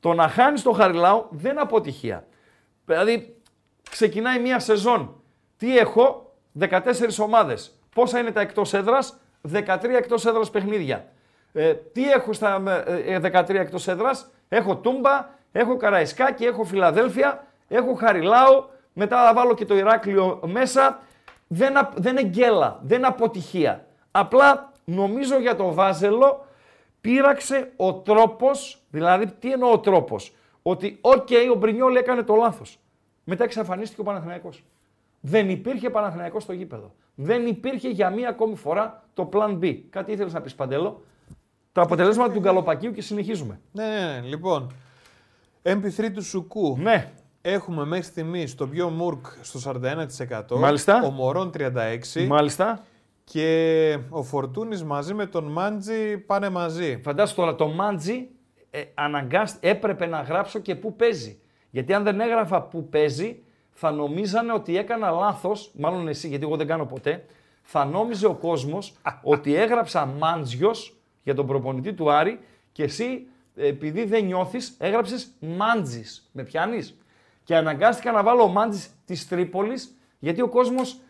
[0.00, 2.24] Το να χάνεις το χαριλάου δεν είναι αποτυχία.
[2.94, 3.36] Δηλαδή,
[3.90, 5.22] ξεκινάει μία σεζόν.
[5.56, 7.78] Τι έχω, 14 ομάδες.
[7.94, 11.04] Πόσα είναι τα εκτός έδρας, 13 εκτός έδρας παιχνίδια.
[11.52, 17.46] Ε, τι έχω στα ε, ε, 13 εκτός έδρας, έχω Τούμπα, έχω Καραϊσκάκη, έχω Φιλαδέλφια,
[17.68, 21.00] έχω Χαριλάου, μετά θα βάλω και το Ηράκλειο μέσα.
[21.46, 23.86] Δεν, απ- δεν είναι γκέλα, δεν είναι αποτυχία.
[24.10, 26.46] Απλά νομίζω για το Βάζελο
[27.00, 32.78] πείραξε ο τρόπος, δηλαδή τι εννοώ ο τρόπος, ότι οκ, ο Μπρινιόλ έκανε το λάθος.
[33.24, 34.64] Μετά εξαφανίστηκε ο Παναθηναϊκός.
[35.20, 36.94] Δεν υπήρχε Παναθηναϊκός στο γήπεδο.
[37.14, 39.78] Δεν υπήρχε για μία ακόμη φορά το Plan B.
[39.90, 41.02] Κάτι ήθελες να πεις Παντέλο;
[41.72, 43.60] Τα αποτελέσματα του γκαλοπακίου και συνεχίζουμε.
[43.72, 44.26] Ναι, ναι, ναι.
[44.26, 44.72] Λοιπόν,
[45.62, 46.76] MVP του Σουκού.
[46.80, 49.72] Ναι, Έχουμε μέχρι στιγμή τον πιο Μουρκ στο
[50.50, 50.58] 41%.
[50.58, 51.02] Μάλιστα.
[51.02, 52.26] Ο Μωρόν 36%.
[52.26, 52.84] μάλιστα.
[53.24, 57.00] Και ο Φορτούνης μαζί με τον Μάντζι πάνε μαζί.
[57.04, 58.28] Φαντάσου τώρα το Μάντζι
[58.70, 61.40] ε, αναγκάσ- έπρεπε να γράψω και πού παίζει.
[61.70, 66.56] Γιατί αν δεν έγραφα πού παίζει, θα νομίζανε ότι έκανα λάθος, μάλλον εσύ, γιατί εγώ
[66.56, 67.24] δεν κάνω ποτέ,
[67.62, 72.40] θα νόμιζε ο κόσμος ότι έγραψα Μάντζιος για τον προπονητή του Άρη
[72.72, 76.28] και εσύ, επειδή δεν νιώθεις, έγραψες Μάντζης.
[76.32, 76.98] Με πιάνεις;
[77.44, 81.00] Και αναγκάστηκα να βάλω ο Μάντζης της Τρίπολης, γιατί ο κόσμος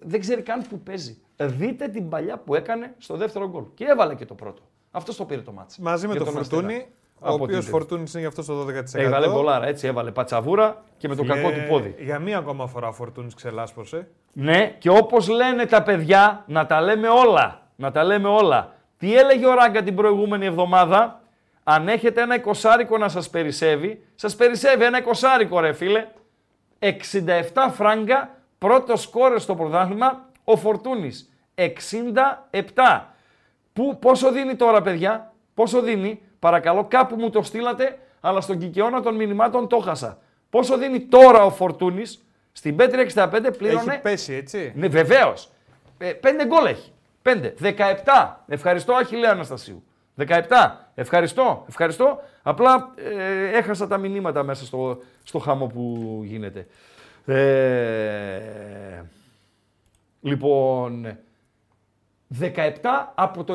[0.00, 1.18] δεν ξέρει καν που παίζει.
[1.36, 3.64] Δείτε την παλιά που έκανε στο δεύτερο γκολ.
[3.74, 4.62] Και έβαλε και το πρώτο.
[4.90, 5.82] Αυτός το πήρε το μάτι.
[5.82, 6.90] Μαζί με Για τον τον Φορτούνη, Αστέρα.
[7.20, 9.00] ο Από οποίος την Φορτούνης είναι γι' αυτός στο 12%.
[9.00, 11.94] Έβαλε γκολάρα, έτσι έβαλε πατσαβούρα και με το Φιλέ, κακό του πόδι.
[11.98, 14.08] Για μία ακόμα φορά ο Φορτούνης ξελάσπωσε.
[14.32, 17.62] Ναι, και όπως λένε τα παιδιά, να τα λέμε όλα.
[17.76, 18.72] Να τα λέμε όλα.
[18.98, 21.20] Τι έλεγε ο Ράγκα την προηγούμενη εβδομάδα,
[21.64, 26.06] αν έχετε ένα εικοσάρικο να σας περισσεύει, σας περισσεύει ένα εικοσάρικο ρε φίλε.
[26.78, 26.88] 67
[27.72, 31.32] φράγκα, πρώτος σκόρε στο πρωτάθλημα, ο Φορτούνης.
[31.54, 33.09] 67.
[33.80, 39.02] Που, πόσο δίνει τώρα παιδιά, πόσο δίνει, παρακαλώ κάπου μου το στείλατε, αλλά στον κικαιώνα
[39.02, 40.18] των μηνυμάτων το χάσα.
[40.50, 44.72] Πόσο δίνει τώρα ο Φορτούνης, στην Πέτρια 65 πλήρωνε Έχει πέσει, έτσι.
[44.76, 45.50] ναι, βεβαίως.
[45.98, 46.92] Ε, πέντε γκολ έχει.
[47.22, 47.54] Πέντε.
[47.62, 47.74] 17.
[48.46, 49.82] Ευχαριστώ, Αχιλέα Αναστασίου.
[50.16, 50.36] 17.
[50.94, 51.64] Ευχαριστώ.
[51.68, 52.20] Ευχαριστώ.
[52.42, 56.66] Απλά ε, έχασα τα μηνύματα μέσα στο, στο χάμο που γίνεται.
[57.26, 59.02] Ε,
[60.20, 61.18] λοιπόν,
[62.40, 63.54] 17 από το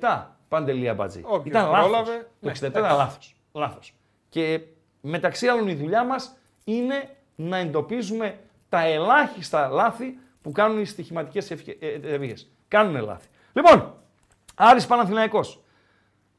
[0.00, 0.26] 67.
[0.48, 1.20] Παντελία Μπατζή.
[1.24, 1.80] Όποιος Ήταν λάθος.
[1.88, 2.96] πρόλαβε, Το 67 ναι, ήταν εντάξει.
[2.98, 3.34] λάθος.
[3.52, 3.94] λάθος.
[4.28, 4.60] Και
[5.00, 11.50] μεταξύ άλλων η δουλειά μας είναι να εντοπίζουμε τα ελάχιστα λάθη που κάνουν οι στοιχηματικές
[11.50, 12.50] ευκαι- ε, εταιρείες.
[12.68, 13.28] Κάνουν λάθη.
[13.52, 13.94] Λοιπόν,
[14.54, 15.60] Άρης Παναθηναϊκός.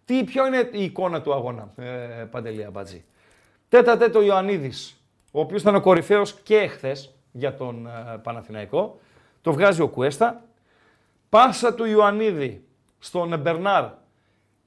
[0.06, 1.86] Τι, ποιο είναι η εικόνα του αγώνα, ε,
[2.32, 3.06] Παντελή Αμπατζή;
[3.70, 9.00] Τέτα τέτο Ιωαννίδης, ο οποίος ήταν ο κορυφαίος και εχθές για τον ε, Παναθηναϊκό.
[9.42, 10.42] Το βγάζει ο Κουέστα.
[11.30, 12.64] Πάσα του Ιωαννίδη
[13.00, 13.84] στον Μπερνάρ.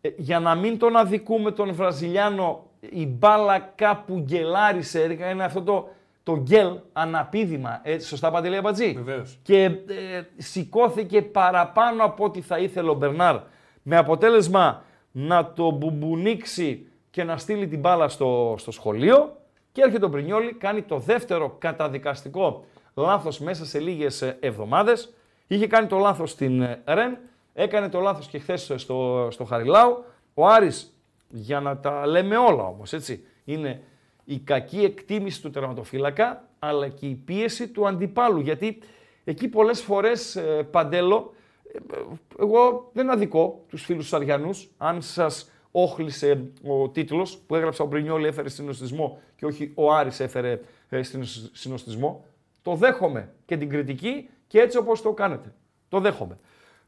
[0.00, 5.18] Ε, για να μην τον αδικούμε τον Βραζιλιάνο, η μπάλα κάπου γκελάρισε.
[5.30, 5.88] Είναι αυτό το,
[6.22, 7.80] το γκέλ αναπήδημα.
[7.82, 9.38] Ε, σωστά Παντελή Αμπατζή; Βεβαίως.
[9.42, 9.72] Και ε,
[10.36, 13.36] σηκώθηκε παραπάνω από ό,τι θα ήθελε ο Μπερνάρ.
[13.82, 14.82] Με αποτέλεσμα
[15.12, 19.36] να το μπουμπουνίξει και να στείλει την μπάλα στο, στο σχολείο.
[19.72, 25.14] Και έρχεται ο Μπρινιόλη, κάνει το δεύτερο καταδικαστικό λάθος μέσα σε λίγες ε, εβδομάδες.
[25.52, 27.18] Είχε κάνει το λάθος στην ε, Ρεν,
[27.54, 30.04] έκανε το λάθος και χθες στο, στο Χαριλάου.
[30.34, 30.94] Ο Άρης,
[31.28, 33.82] για να τα λέμε όλα όμως, έτσι, είναι
[34.24, 38.40] η κακή εκτίμηση του τερματοφύλακα, αλλά και η πίεση του αντιπάλου.
[38.40, 38.78] Γιατί
[39.24, 41.34] εκεί πολλές φορές, ε, Παντέλο,
[41.72, 41.78] ε,
[42.40, 47.86] εγώ δεν αδικώ τους φίλους τους Αριανούς, αν σας όχλησε ο τίτλος που έγραψα ο
[47.86, 52.24] Μπρινιόλη έφερε συνοστισμό και όχι ο Άρης έφερε ε, συνος- συνοστισμό.
[52.62, 55.54] Το δέχομαι και την κριτική και έτσι όπως το κάνετε.
[55.88, 56.38] Το δέχομαι.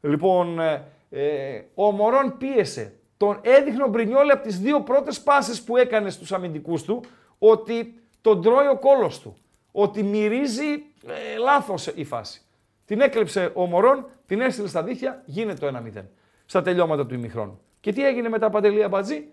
[0.01, 2.93] Λοιπόν, ε, ε, ο Μωρόν πίεσε.
[3.17, 7.03] Τον έδειχνε ο Μπρινιόλη από τις δύο πρώτες πάσες που έκανε στους αμυντικούς του
[7.39, 9.37] ότι τον τρώει ο κόλος του.
[9.71, 10.71] Ότι μυρίζει
[11.07, 12.41] ε, λάθος η φάση.
[12.85, 16.01] Την έκλεψε ο Μωρόν, την έστειλε στα δίχτυα, γίνεται το 1-0.
[16.45, 17.59] Στα τελειώματα του ημιχρόνου.
[17.79, 19.27] Και τι έγινε μετά Παντελία Μπατζή,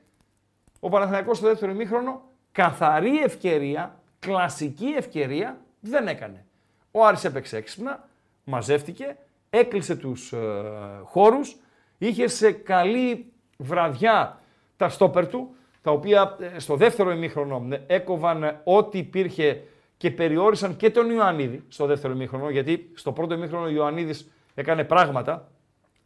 [0.80, 2.22] ο Παναθηναϊκός στο δεύτερο ημίχρονο,
[2.52, 6.44] καθαρή ευκαιρία, κλασική ευκαιρία, δεν έκανε.
[6.90, 8.08] Ο Άρης έπαιξε έξυπνα,
[8.44, 9.16] μαζεύτηκε,
[9.50, 10.38] έκλεισε τους ε,
[11.04, 11.56] χώρους,
[11.98, 14.40] είχε σε καλή βραδιά
[14.76, 19.62] τα στόπερ του, τα οποία ε, στο δεύτερο ημίχρονο ε, έκοβαν ε, ό,τι υπήρχε
[19.96, 24.84] και περιόρισαν και τον Ιωαννίδη στο δεύτερο ημίχρονο, γιατί στο πρώτο ημίχρονο ο Ιωαννίδης έκανε
[24.84, 25.48] πράγματα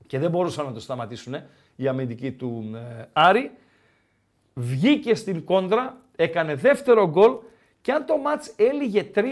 [0.07, 1.35] και δεν μπορούσαν να το σταματήσουν
[1.77, 3.51] οι αμυντικοί του ε, Άρη.
[4.55, 7.33] Βγήκε στην κόντρα, έκανε δεύτερο γκολ
[7.81, 9.23] και αν το μάτς έλυγε 3-0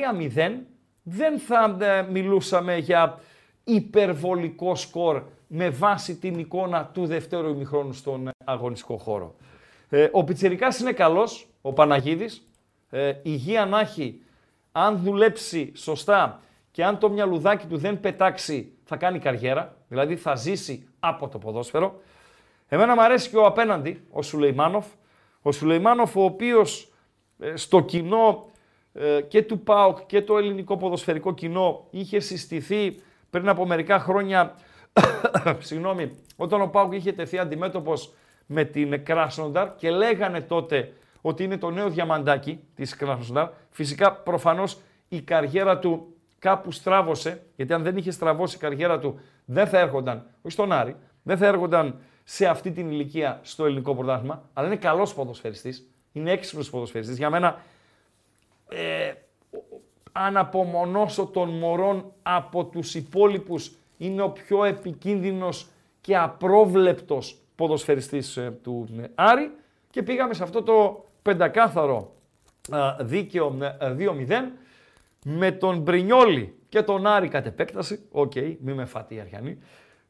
[1.02, 3.18] δεν θα ε, μιλούσαμε για
[3.64, 9.34] υπερβολικό σκορ με βάση την εικόνα του δευτέρου ημιχρόνου στον ε, αγωνιστικό χώρο.
[9.88, 12.46] Ε, ο Πιτσιρικάς είναι καλός, ο Παναγίδης.
[12.90, 14.20] Ε, υγεία να έχει,
[14.72, 16.40] αν δουλέψει σωστά
[16.70, 19.76] και αν το μυαλουδάκι του δεν πετάξει, θα κάνει καριέρα.
[19.88, 22.00] Δηλαδή θα ζήσει από το ποδόσφαιρο.
[22.68, 24.86] Εμένα μου αρέσει και ο απέναντι, ο Σουλεϊμάνοφ.
[25.42, 26.92] Ο Σουλεϊμάνοφ, ο οποίος
[27.38, 28.51] ε, στο κοινό ε,
[29.28, 34.54] και του ΠΑΟΚ και το ελληνικό ποδοσφαιρικό κοινό είχε συστηθεί πριν από μερικά χρόνια,
[35.58, 38.12] συγγνώμη, όταν ο ΠΑΟΚ είχε τεθεί αντιμέτωπος
[38.46, 43.48] με την Κράσνονταρ και λέγανε τότε ότι είναι το νέο διαμαντάκι της Κράσνονταρ.
[43.70, 44.78] Φυσικά, προφανώς,
[45.08, 49.78] η καριέρα του κάπου στράβωσε, γιατί αν δεν είχε στραβώσει η καριέρα του, δεν θα
[49.78, 54.66] έρχονταν, όχι στον Άρη, δεν θα έρχονταν σε αυτή την ηλικία στο ελληνικό πρωτάθλημα, αλλά
[54.66, 57.16] είναι καλός ποδοσφαιριστής, είναι έξυπνος ποδοσφαιριστής.
[57.16, 57.60] Για μένα,
[58.74, 59.12] ε,
[60.12, 65.68] αν απομονώσω τον Μωρόν από τους υπόλοιπους, είναι ο πιο επικίνδυνος
[66.00, 69.50] και απρόβλεπτος ποδοσφαιριστής ε, του ε, Άρη.
[69.90, 72.14] Και πήγαμε σε αυτό το πεντακάθαρο
[72.70, 74.32] α, δίκαιο ε, 2-0
[75.24, 79.58] με τον Μπρινιόλη και τον Άρη κατ' επέκταση, OK, okay, μη με φάτε οι Αριανοί,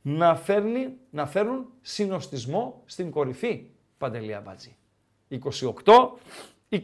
[0.03, 3.67] να, φέρνει, να φέρουν συνοστισμό στην κορυφή
[3.99, 4.77] Παντελία Μπατζή.
[5.29, 5.39] 28,
[6.71, 6.79] 27,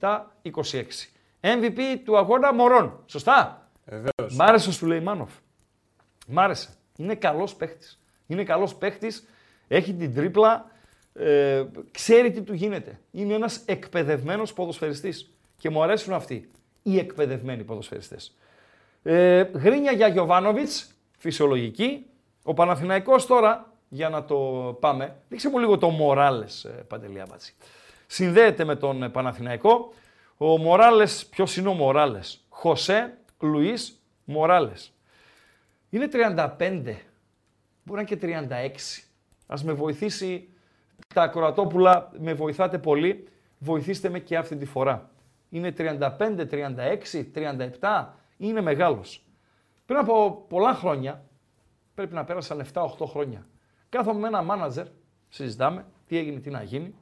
[0.00, 1.10] 27, 26.
[1.40, 3.02] MVP του αγώνα Μωρών.
[3.06, 4.34] Σωστά; Βεβαίως.
[4.36, 5.30] Μ' άρεσε ο Σουλεϊμάνοφ.
[6.26, 6.68] Μ' άρεσε.
[6.96, 8.00] Είναι καλός παίχτης.
[8.26, 9.26] Είναι καλός παίχτης.
[9.68, 10.70] Έχει την τρίπλα.
[11.14, 13.00] Ε, ξέρει τι του γίνεται.
[13.10, 15.30] Είναι ένας εκπαιδευμένος ποδοσφαιριστής.
[15.56, 16.50] Και μου αρέσουν αυτοί
[16.82, 18.36] οι εκπαιδευμένοι ποδοσφαιριστές.
[19.02, 22.06] Ε, γρίνια για Γιωβάνοβιτς, φυσιολογική.
[22.42, 24.36] Ο Παναθηναϊκός τώρα, για να το
[24.80, 27.54] πάμε, δείξε μου λίγο το Μοράλες, ε, Παντελή Αμπάτση.
[28.12, 29.92] Συνδέεται με τον ε, Παναθηναϊκό.
[30.36, 34.92] Ο Μοράλες, ποιος είναι ο Μοράλες; Χωσέ Λουίς Μοράλες.
[35.90, 36.96] Είναι 35, μπορεί
[37.84, 39.04] να είναι και 36.
[39.46, 40.48] Ας με βοηθήσει
[41.14, 43.28] τα ακροατόπουλα, με βοηθάτε πολύ.
[43.58, 45.10] Βοηθήστε με και αυτή τη φορά.
[45.48, 47.24] Είναι 35, 36,
[47.80, 48.06] 37,
[48.36, 49.24] είναι μεγάλος.
[49.86, 51.24] Πριν από πολλά χρόνια,
[51.94, 53.46] πρέπει να πέρασαν 7-8 χρόνια,
[53.88, 54.86] κάθομαι με ένα μάνατζερ,
[55.28, 56.94] συζητάμε, τι έγινε, τι να γίνει.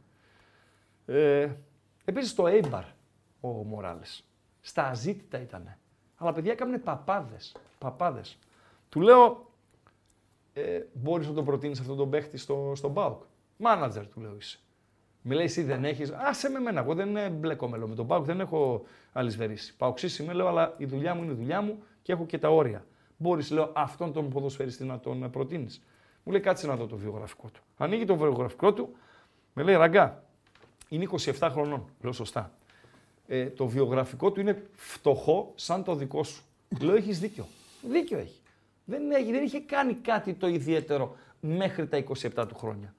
[1.08, 1.48] Ε,
[2.04, 2.84] επίσης στο Έιμπαρ
[3.40, 4.24] ο Μοράλες.
[4.60, 5.76] Στα αζήτητα ήταν.
[6.16, 7.56] Αλλά παιδιά έκαναν παπάδες.
[7.78, 8.38] Παπάδες.
[8.88, 9.50] Του λέω,
[10.52, 13.22] ε, μπορείς να τον προτείνεις αυτόν τον παίχτη στο, στον ΠΑΟΚ;
[13.56, 14.58] Μάνατζερ του λέω είσαι.
[15.22, 18.06] Μου λέει εσύ δεν έχεις, άσε με εμένα, εγώ δεν ε, μπλέκομαι λέω, με τον
[18.06, 19.76] ΠΑΟΚ, δεν έχω αλυσβερίσει.
[19.76, 22.48] Παοξής είμαι λέω, αλλά η δουλειά μου είναι η δουλειά μου και έχω και τα
[22.48, 22.84] όρια.
[23.16, 25.82] Μπορείς λέω αυτόν τον ποδοσφαιριστή να τον ε, προτείνεις.
[26.22, 27.62] Μου λέει κάτσε να δω το βιογραφικό του.
[27.76, 28.96] Ανοίγει το βιογραφικό του,
[29.52, 30.22] με λέει ραγκά,
[30.88, 31.84] είναι 27 χρονών.
[32.02, 32.52] Λέω σωστά.
[33.26, 36.42] Ε, το βιογραφικό του είναι φτωχό σαν το δικό σου.
[36.80, 37.46] Λέω έχεις δίκιο.
[37.82, 38.40] Δίκιο έχει.
[38.84, 42.94] Δεν, έχει, δεν είχε κάνει κάτι το ιδιαίτερο μέχρι τα 27 του χρόνια.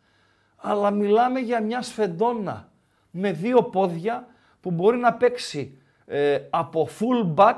[0.55, 2.71] Αλλά μιλάμε για μια σφεντόνα
[3.11, 4.27] με δύο πόδια
[4.61, 7.57] που μπορεί να παίξει ε, από full back,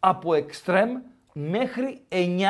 [0.00, 2.42] από extreme μέχρι 9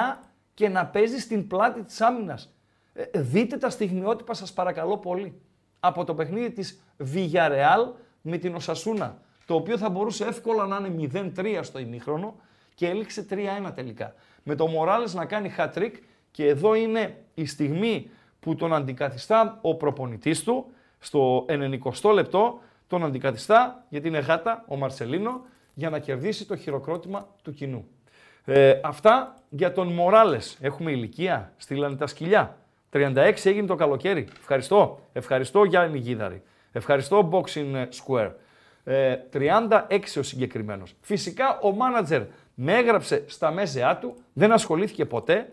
[0.54, 2.54] και να παίζει στην πλάτη της άμυνας.
[2.92, 5.40] Ε, δείτε τα στιγμιότυπα σας παρακαλώ πολύ.
[5.80, 6.82] Από το παιχνίδι της
[7.14, 12.34] Villarreal με την Οσασούνα, το οποίο θα μπορούσε εύκολα να είναι 0-3 στο ημίχρονο
[12.74, 13.36] και έληξε 3-1
[13.74, 14.14] τελικά.
[14.42, 15.92] Με το Μοράλες να κάνει hat-trick
[16.30, 18.10] και εδώ είναι η στιγμή
[18.40, 20.66] που τον αντικαθιστά ο προπονητής του
[20.98, 21.78] στο 90
[22.14, 27.86] λεπτό, τον αντικαθιστά γιατί είναι γάτα ο Μαρσελίνο για να κερδίσει το χειροκρότημα του κοινού.
[28.44, 30.58] Ε, αυτά για τον Μοράλες.
[30.60, 32.56] Έχουμε ηλικία, στείλανε τα σκυλιά.
[32.92, 34.28] 36 έγινε το καλοκαίρι.
[34.40, 35.00] Ευχαριστώ.
[35.12, 36.42] Ευχαριστώ Γιάννη Γίδαρη.
[36.72, 38.30] Ευχαριστώ Boxing Square.
[38.84, 40.94] Ε, 36 ο συγκεκριμένος.
[41.00, 42.22] Φυσικά ο μάνατζερ
[42.54, 45.52] με έγραψε στα μέσεά του, δεν ασχολήθηκε ποτέ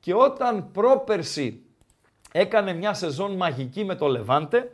[0.00, 1.62] και όταν πρόπερση
[2.32, 4.70] έκανε μια σεζόν μαγική με το Λεβάντε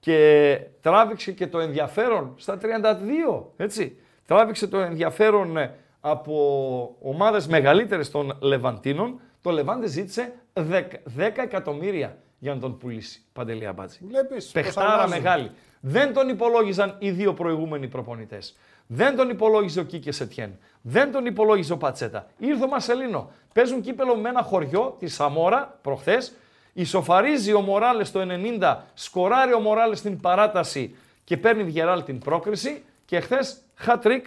[0.00, 3.96] και τράβηξε και το ενδιαφέρον στα 32, έτσι.
[4.26, 9.20] Τράβηξε το ενδιαφέρον ε, από ομάδες μεγαλύτερες των Λεβαντίνων.
[9.42, 10.82] Το Λεβάντε ζήτησε 10, 10
[11.18, 13.22] εκατομμύρια για να τον πουλήσει.
[13.32, 13.98] Παντελή Αμπάτζη.
[14.08, 15.10] Βλέπεις, Πεχτάρα αλλάζουν.
[15.10, 15.50] μεγάλη.
[15.80, 18.56] Δεν τον υπολόγιζαν οι δύο προηγούμενοι προπονητές.
[18.86, 20.58] Δεν τον υπολόγιζε ο Κίκες Σετιέν.
[20.82, 22.26] Δεν τον υπολόγιζε ο Πατσέτα.
[22.38, 23.30] Ήρθε ο Μαρσελίνο.
[23.54, 26.32] Παίζουν κύπελο με ένα χωριό τη Σαμόρα προχθές.
[26.72, 28.20] Ισοφαρίζει ο Μοράλες το
[28.60, 32.84] 90, σκοράρει ο Μοράλες στην παράταση και παίρνει Βιγεράλ την πρόκριση.
[33.04, 34.22] Και χθες hat-trick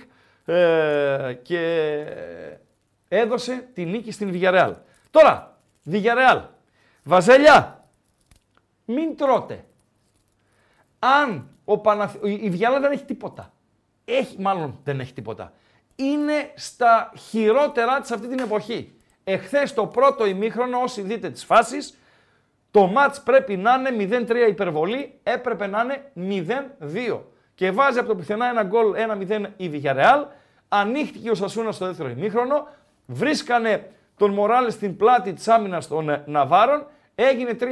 [0.46, 2.04] ε, και
[3.08, 4.74] έδωσε τη νίκη στην Βιγεράλ.
[5.16, 6.42] Τώρα, Βιγεράλ.
[7.04, 7.86] Βαζέλια,
[8.86, 9.66] μην τρώτε.
[11.00, 12.16] Αν ο Παναθ...
[12.24, 13.54] η Βιάλα δεν έχει τίποτα.
[14.06, 15.54] Έχει, μάλλον δεν έχει τίποτα.
[15.96, 18.94] Είναι στα χειρότερά της αυτή την εποχή.
[19.24, 21.98] Εχθές το πρώτο ημίχρονο, όσοι δείτε τις φάσεις,
[22.72, 25.82] το μάτς πρέπει να είναι 0-3 υπερβολή, έπρεπε να
[26.14, 26.46] είναι
[27.16, 27.20] 0-2.
[27.56, 28.94] Και βάζει από το πουθενά ένα γκολ
[29.28, 30.26] 1-0 η Villarreal,
[30.68, 32.68] ανοίχτηκε ο Σασούνα στο δεύτερο ημίχρονο,
[33.06, 36.86] βρίσκανε τον Μοράλες στην πλάτη της άμυνας των ε, Ναβάρων,
[37.16, 37.64] έγινε 3-0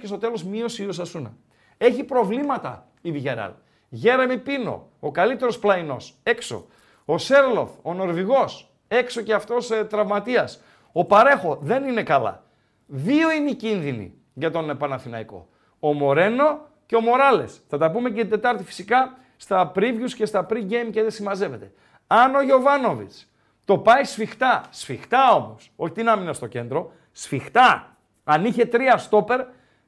[0.00, 1.32] και στο τέλος μείωσε η Σασούνα.
[1.78, 3.52] Έχει προβλήματα η Villarreal.
[3.88, 6.66] Γέρεμι Πίνο, ο καλύτερος πλαϊνός, έξω.
[7.04, 10.60] Ο Σέρλοφ, ο Νορβηγός, έξω και αυτός ε, τραυματίας.
[10.92, 12.44] Ο Παρέχο δεν είναι καλά.
[12.86, 15.48] Δύο είναι οι κίνδυνοι για τον ε, Παναθηναϊκό.
[15.80, 17.60] Ο Μορένο και ο Μοράλες.
[17.68, 21.72] Θα τα πούμε και την Τετάρτη φυσικά στα previews και στα pre-game και δεν συμμαζεύεται.
[22.06, 23.31] Αν ο Γιωβάνοβιτς
[23.64, 27.96] το πάει σφιχτά, σφιχτά όμως, όχι την άμυνα στο κέντρο, σφιχτά.
[28.24, 29.40] Αν είχε τρία στόπερ,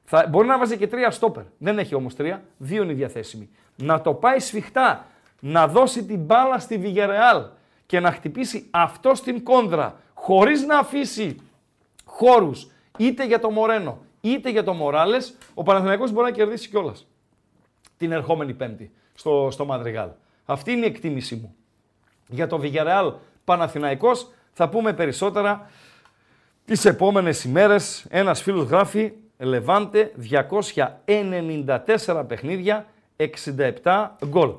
[0.03, 1.43] θα, μπορεί να βάζει και τρία στόπερ.
[1.57, 3.49] Δεν έχει όμως τρία, δύο είναι διαθέσιμοι.
[3.75, 5.05] Να το πάει σφιχτά,
[5.39, 7.45] να δώσει την μπάλα στη Βιγερεάλ
[7.85, 11.39] και να χτυπήσει αυτό στην κόνδρα, χωρίς να αφήσει
[12.05, 17.07] χώρους είτε για το Μορένο είτε για το Μοράλες, ο Παναθηναϊκός μπορεί να κερδίσει κιόλας
[17.97, 20.09] την ερχόμενη Πέμπτη στο, στο Μαδριγάλ.
[20.45, 21.55] Αυτή είναι η εκτίμησή μου.
[22.27, 23.13] Για το Villarreal
[23.45, 24.31] Παναθηναϊκός.
[24.53, 25.69] Θα πούμε περισσότερα
[26.65, 28.05] τις επόμενες ημέρες.
[28.09, 30.11] Ένας φίλος γράφει Λεβάντε
[31.05, 32.85] 294 παιχνίδια,
[33.83, 34.51] 67 γκολ.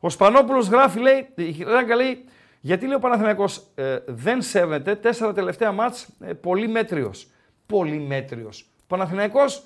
[0.00, 2.24] Ο Σπανόπουλος γράφει, λέει, η Ράγκα λέει,
[2.60, 7.26] γιατί λέει ο Παναθηναϊκός ε, δεν σέβεται τέσσερα τελευταία μάτς ε, πολύ μέτριος.
[7.66, 8.60] Πολύ μέτριος.
[8.60, 9.62] Ο Παναθηναϊκός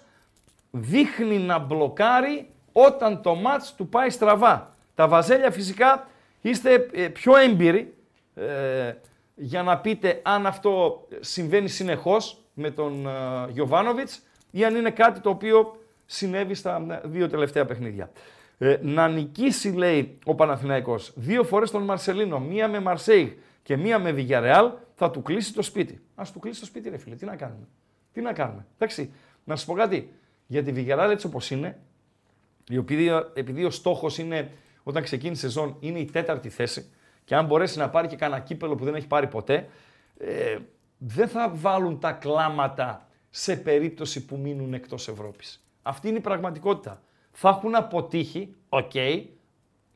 [0.70, 4.76] δείχνει να μπλοκάρει όταν το μάτς του πάει στραβά.
[4.94, 6.08] Τα βαζέλια φυσικά
[6.40, 7.94] είστε ε, πιο έμπειροι
[8.34, 8.94] ε,
[9.34, 13.10] για να πείτε αν αυτό συμβαίνει συνεχώς με τον ε,
[13.50, 15.76] Γιωβάνοβιτς ή αν είναι κάτι το οποίο
[16.06, 18.10] συνέβη στα δύο τελευταία παιχνίδια.
[18.58, 23.28] Ε, να νικήσει, λέει ο Παναθηναϊκός, δύο φορές τον Μαρσελίνο, μία με Μαρσέιγ
[23.62, 26.00] και μία με Βιγιαρεάλ, θα του κλείσει το σπίτι.
[26.14, 27.68] Ας του κλείσει το σπίτι, ρε φίλε, τι να κάνουμε;
[28.12, 29.12] Τι να κάνουμε; Εντάξει,
[29.44, 30.12] να σου πω κάτι.
[30.46, 31.78] Για τη Βιγιαρεάλ έτσι όπως είναι,
[32.70, 34.50] επειδή, επειδή ο στόχος είναι,
[34.82, 36.90] όταν ξεκίνησε η σεζόν, είναι η τέταρτη θέση
[37.30, 39.68] και αν μπορέσει να πάρει και κανένα κύπελο που δεν έχει πάρει ποτέ,
[40.18, 40.58] ε,
[40.98, 45.64] δεν θα βάλουν τα κλάματα σε περίπτωση που μείνουν εκτός Ευρώπης.
[45.82, 47.02] Αυτή είναι η πραγματικότητα.
[47.32, 48.92] Θα έχουν αποτύχει, οκ,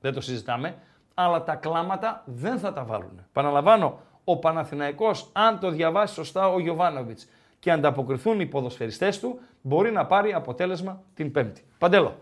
[0.01, 0.77] δεν το συζητάμε,
[1.15, 3.27] αλλά τα κλάματα δεν θα τα βάλουν.
[3.33, 7.27] Επαναλαμβάνω, ο Παναθηναϊκός, αν το διαβάσει σωστά ο Γιοβάνοβιτς
[7.59, 11.65] και ανταποκριθούν οι ποδοσφαιριστές του, μπορεί να πάρει αποτέλεσμα την Πέμπτη.
[11.79, 12.19] Παντέλο.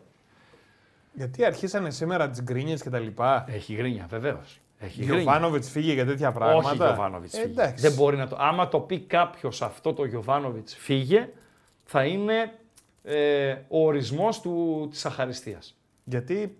[1.13, 3.45] Γιατί αρχίσανε σήμερα τις γκρίνιες και τα λοιπά.
[3.49, 4.61] Έχει γκρίνια, βεβαίως.
[4.85, 6.69] Έχει Γιωβάνοβιτς φύγε για τέτοια πράγματα.
[6.69, 7.75] Όχι, Γιωβάνοβιτς φύγε.
[7.77, 8.37] Δεν μπορεί να το.
[8.39, 11.29] Άμα το πει κάποιος αυτό το Γιωβάνοβιτς φύγε,
[11.85, 12.53] θα είναι
[13.03, 14.43] ε, ο ορισμός
[14.91, 15.77] της αχαριστίας.
[16.05, 16.57] Γιατί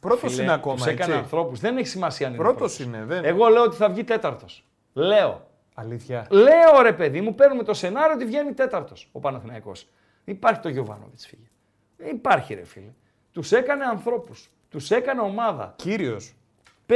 [0.00, 0.76] πρώτος είναι ακόμα.
[0.76, 1.60] Τους έκανε ανθρώπους.
[1.60, 2.42] Δεν έχει σημασία αν είναι.
[2.42, 3.04] Πρώτος είναι.
[3.04, 3.24] Δεν...
[3.24, 4.64] Εγώ λέω ότι θα βγει τέταρτος.
[4.92, 5.48] Λέω.
[5.74, 6.26] Αλήθεια.
[6.30, 9.88] Λέω ρε παιδί μου, παίρνουμε το σενάριο ότι βγαίνει τέταρτος ο Παναθηναϊκός.
[10.24, 11.50] Υπάρχει το Γιωβάνοβιτς φύγε.
[12.10, 12.92] Υπάρχει ρε φίλε.
[13.32, 14.50] Τους έκανε ανθρώπους.
[14.70, 15.72] Τους έκανε ομάδα.
[15.76, 16.34] Κύριος.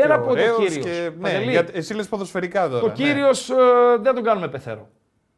[0.01, 0.85] Πέρα από το κύριος.
[0.85, 1.11] Και...
[1.19, 2.81] Ναι, εσύ λες ποδοσφαιρικά τώρα.
[2.81, 2.93] Το ναι.
[2.93, 3.55] κύριος ε,
[4.01, 4.89] δεν τον κάνουμε πεθερό.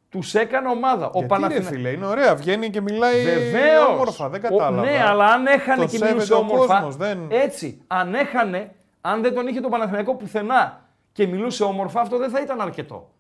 [0.09, 1.11] Τους έκανε ομάδα.
[1.13, 1.69] Γιατί ο Παναθηναϊκός.
[1.69, 2.35] φίλε, είναι ωραία.
[2.35, 3.89] Βγαίνει και μιλάει Βεβαίως.
[3.89, 4.29] όμορφα.
[4.29, 4.91] Δεν κατάλαβα.
[4.91, 6.75] ναι, αλλά αν έχανε το και μιλούσε όμορφα.
[6.75, 7.27] Κόσμος, δεν...
[7.29, 7.81] Έτσι.
[7.87, 10.81] Αν έχανε, αν δεν τον είχε τον Παναθηναϊκό πουθενά
[11.13, 13.11] και μιλούσε όμορφα, αυτό δεν θα ήταν αρκετό.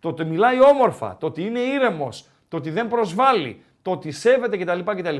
[0.00, 4.56] Το ότι μιλάει όμορφα, το ότι είναι ήρεμος, το ότι δεν προσβάλλει, το ότι σέβεται
[4.56, 4.80] κτλ.
[4.84, 5.16] κτλ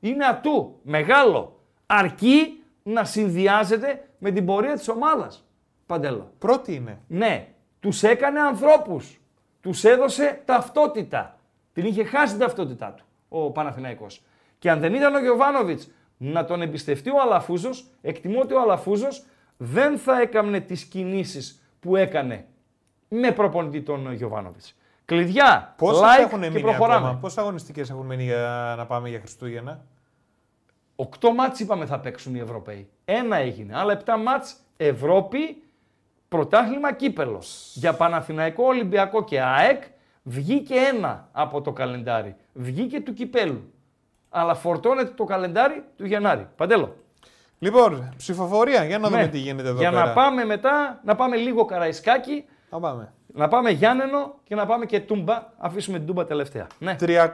[0.00, 0.78] είναι ατού.
[0.82, 1.60] Μεγάλο.
[1.86, 2.59] Αρκεί
[2.92, 5.44] να συνδυάζεται με την πορεία της ομάδας.
[5.86, 6.32] Παντέλο.
[6.38, 6.98] Πρώτη είναι.
[7.06, 7.48] Ναι.
[7.80, 9.20] Τους έκανε ανθρώπους.
[9.60, 11.38] Τους έδωσε ταυτότητα.
[11.72, 14.22] Την είχε χάσει την ταυτότητά του ο Παναθηναϊκός.
[14.58, 19.24] Και αν δεν ήταν ο Γιωβάνοβιτς να τον εμπιστευτεί ο Αλαφούζος, εκτιμώ ότι ο Αλαφούζος
[19.56, 22.46] δεν θα έκανε τις κινήσεις που έκανε
[23.08, 24.74] με προπονητή τον Γιωβάνοβιτς.
[25.04, 27.06] Κλειδιά, Πόσες like έχουν και προχωράμε.
[27.06, 27.18] Ακόμα.
[27.20, 29.84] Πόσες αγωνιστικές έχουν μείνει για να πάμε για Χριστούγεννα;
[31.00, 32.88] Οκτώ μάτς είπαμε θα παίξουν οι Ευρωπαίοι.
[33.04, 33.76] Ένα έγινε.
[33.76, 35.62] Άλλα επτά μάτς Ευρώπη,
[36.28, 37.72] πρωτάθλημα κύπελος.
[37.74, 39.82] Για Παναθηναϊκό, Ολυμπιακό και ΑΕΚ
[40.22, 42.36] βγήκε ένα από το καλεντάρι.
[42.52, 43.72] Βγήκε του κυπέλου.
[44.28, 46.48] Αλλά φορτώνεται το καλεντάρι του Γενάρη.
[46.56, 46.96] Παντέλο.
[47.58, 48.84] Λοιπόν, ψηφοφορία.
[48.84, 49.28] Για να δούμε ναι.
[49.28, 50.06] τι γίνεται εδώ Για πέρα.
[50.06, 52.44] να πάμε μετά, να πάμε λίγο καραϊσκάκι.
[52.70, 53.12] Να πάμε.
[53.32, 55.52] Να πάμε Γιάννενο και να πάμε και Τούμπα.
[55.58, 56.66] Αφήσουμε την Τούμπα τελευταία.
[56.78, 56.96] Ναι.
[57.00, 57.28] 300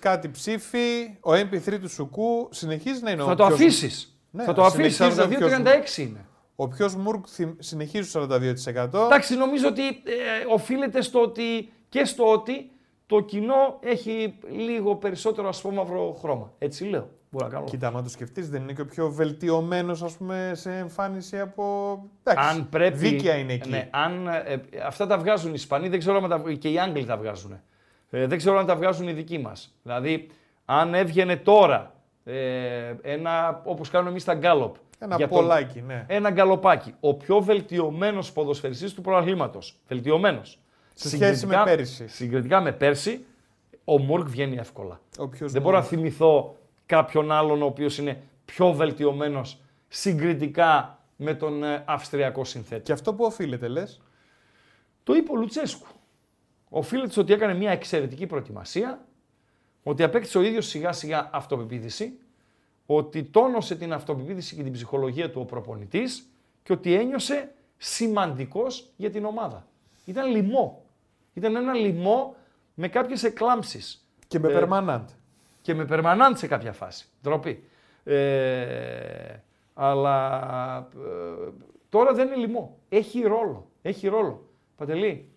[0.00, 1.16] κάτι ψήφοι.
[1.20, 4.18] Ο MP3 του Σουκού συνεχίζει να είναι θα ο το αφήσεις.
[4.30, 4.98] Ναι, θα το αφήσεις.
[5.00, 6.26] 42-36 είναι.
[6.56, 7.24] Ο πιο Μουρκ
[7.58, 9.04] συνεχίζει στο 42%.
[9.04, 9.92] Εντάξει, νομίζω ότι ε,
[10.48, 12.70] οφείλεται στο ότι και στο ότι
[13.06, 16.52] το κοινό έχει λίγο περισσότερο ασπρόμαυρο χρώμα.
[16.58, 17.08] Έτσι λέω.
[17.30, 17.64] Μπορώ να κάνω.
[17.64, 20.16] Κοίτα, αν το σκεφτείς, δεν είναι και ο πιο βελτιωμένος
[20.52, 21.64] σε εμφάνιση από.
[22.22, 23.70] Εντάξει, αν πρέπει, δίκαια είναι εκεί.
[23.70, 27.04] Ναι, αν, ε, αυτά τα βγάζουν οι Ισπανοί, δεν ξέρω αν τα, και οι Άγγλοι
[27.04, 27.60] τα βγάζουν.
[28.10, 29.74] Ε, δεν ξέρω αν τα βγάζουν οι δικοί μας.
[29.82, 30.26] Δηλαδή,
[30.64, 34.74] αν έβγαινε τώρα ε, ένα όπως κάνουμε εμείς τα γκάλοπ.
[34.98, 36.04] Ένα για πολλάκι, ναι.
[36.08, 36.94] Ένα γκαλοπάκι.
[37.00, 39.58] Ο πιο βελτιωμένος ποδοσφαιριστής του πρωταθλήματο.
[39.88, 40.58] Βελτιωμένος.
[40.94, 42.08] Σε σχέση με πέρσι.
[42.08, 43.24] Συγκριτικά με πέρσι,
[43.84, 45.00] ο Μουρκ βγαίνει εύκολα.
[45.38, 46.56] δεν μπορώ να θυμηθώ
[46.88, 52.82] κάποιον άλλον ο οποίος είναι πιο βελτιωμένος συγκριτικά με τον ε, Αυστριακό συνθέτη.
[52.82, 54.00] Και αυτό που οφείλεται λες;
[55.02, 55.86] Το είπε ο Λουτσέσκου.
[56.68, 59.06] Οφείλεται στο ότι έκανε μια εξαιρετική προετοιμασία,
[59.82, 62.18] ότι απέκτησε ο ίδιος σιγά σιγά αυτοπεποίθηση,
[62.86, 66.28] ότι τόνωσε την αυτοπεποίθηση και την ψυχολογία του ο προπονητής
[66.62, 69.66] και ότι ένιωσε σημαντικός για την ομάδα.
[70.04, 70.84] Ήταν λοιμό.
[71.34, 72.36] Ήταν ένα λοιμό
[72.74, 74.08] με κάποιες εκλάμψεις.
[74.26, 74.52] Και με ε,
[75.60, 77.06] και με περμανάντ σε κάποια φάση.
[77.22, 77.64] Ντροπή.
[78.04, 79.42] Ε,
[79.74, 81.50] αλλά ε,
[81.88, 82.78] τώρα δεν είναι λοιμό.
[82.88, 83.70] Έχει ρόλο.
[83.82, 84.48] Έχει ρόλο.
[84.76, 85.28] Παντελή,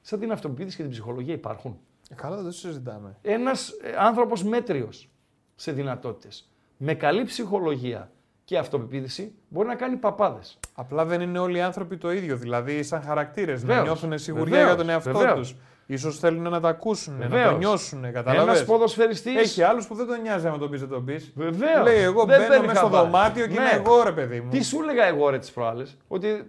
[0.00, 1.78] σαν την αυτοπεποίθηση και την ψυχολογία υπάρχουν.
[2.10, 3.16] Ε, καλά, δεν το συζητάμε.
[3.22, 5.08] Ένας ε, άνθρωπος μέτριος
[5.54, 8.10] σε δυνατότητες, με καλή ψυχολογία
[8.44, 10.58] και αυτοπεποίθηση μπορεί να κάνει παπάδες.
[10.74, 12.36] Απλά δεν είναι όλοι οι άνθρωποι το ίδιο.
[12.36, 13.84] Δηλαδή, σαν χαρακτήρες, να Βεβαίως.
[13.84, 14.66] νιώθουν σιγουριά Βεβαίως.
[14.68, 15.38] για τον εαυτό Βεβαίως.
[15.38, 15.56] τους.
[15.96, 17.50] Σω θέλουν να τα ακούσουν, να Βεβαίως.
[17.52, 17.98] το νιώσουν.
[18.04, 18.64] Ένας Καταλαβαίνεις.
[18.64, 19.38] ποδοσφαιριστή.
[19.38, 21.32] Έχει άλλους που δεν τον νοιάζει άμα τον πεις, δεν τον πεις.
[21.34, 21.82] Βεβαίως.
[21.82, 23.04] Λέει, εγώ Δεν μπαίνω παίρνει μέσα στο χαμπάρι.
[23.10, 23.60] δωμάτιο και Ναι.
[23.60, 24.50] είμαι εγώ, ρε παιδί μου.
[24.50, 26.42] Τι σου έλεγα εγώ ρε τις προάλλες, ότι ε,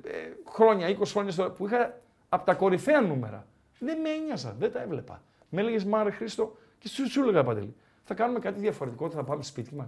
[0.51, 1.93] χρόνια, 20 χρόνια στο, που είχα
[2.29, 3.45] από τα κορυφαία νούμερα.
[3.79, 5.21] Δεν με ένοιαζα, δεν τα έβλεπα.
[5.49, 7.75] Με έλεγες Μάρε Χρήστο και σου, σου έλεγα Παντελή.
[8.03, 9.87] Θα κάνουμε κάτι διαφορετικό, θα πάμε σπίτι μας.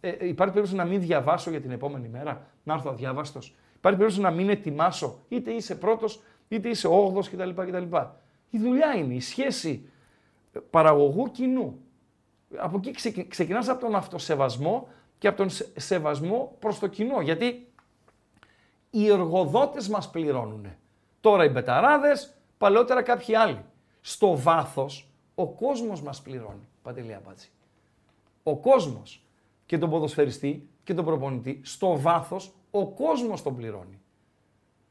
[0.00, 3.54] Ε, ε, υπάρχει περίπτωση να μην διαβάσω για την επόμενη μέρα, να έρθω αδιάβαστος.
[3.76, 7.96] Υπάρχει περίπτωση να μην ετοιμάσω, είτε είσαι πρώτος, είτε είσαι όγδος κτλ, κτλ.
[8.50, 9.88] Η δουλειά είναι, η σχέση
[10.70, 11.80] παραγωγού κοινού.
[12.56, 14.88] Από εκεί ξεκι- ξεκινάς από τον αυτοσεβασμό
[15.18, 17.20] και από τον σε- σεβασμό προς το κοινό.
[17.20, 17.72] Γιατί
[18.90, 20.66] οι εργοδότες μας πληρώνουν.
[21.20, 23.64] Τώρα οι μπεταράδες, παλαιότερα κάποιοι άλλοι.
[24.00, 26.68] Στο βάθος, ο κόσμος μας πληρώνει.
[26.82, 27.50] Παντελή Αμπάτση.
[28.42, 29.24] Ο κόσμος
[29.66, 34.00] και τον ποδοσφαιριστή και τον προπονητή, στο βάθος, ο κόσμος τον πληρώνει.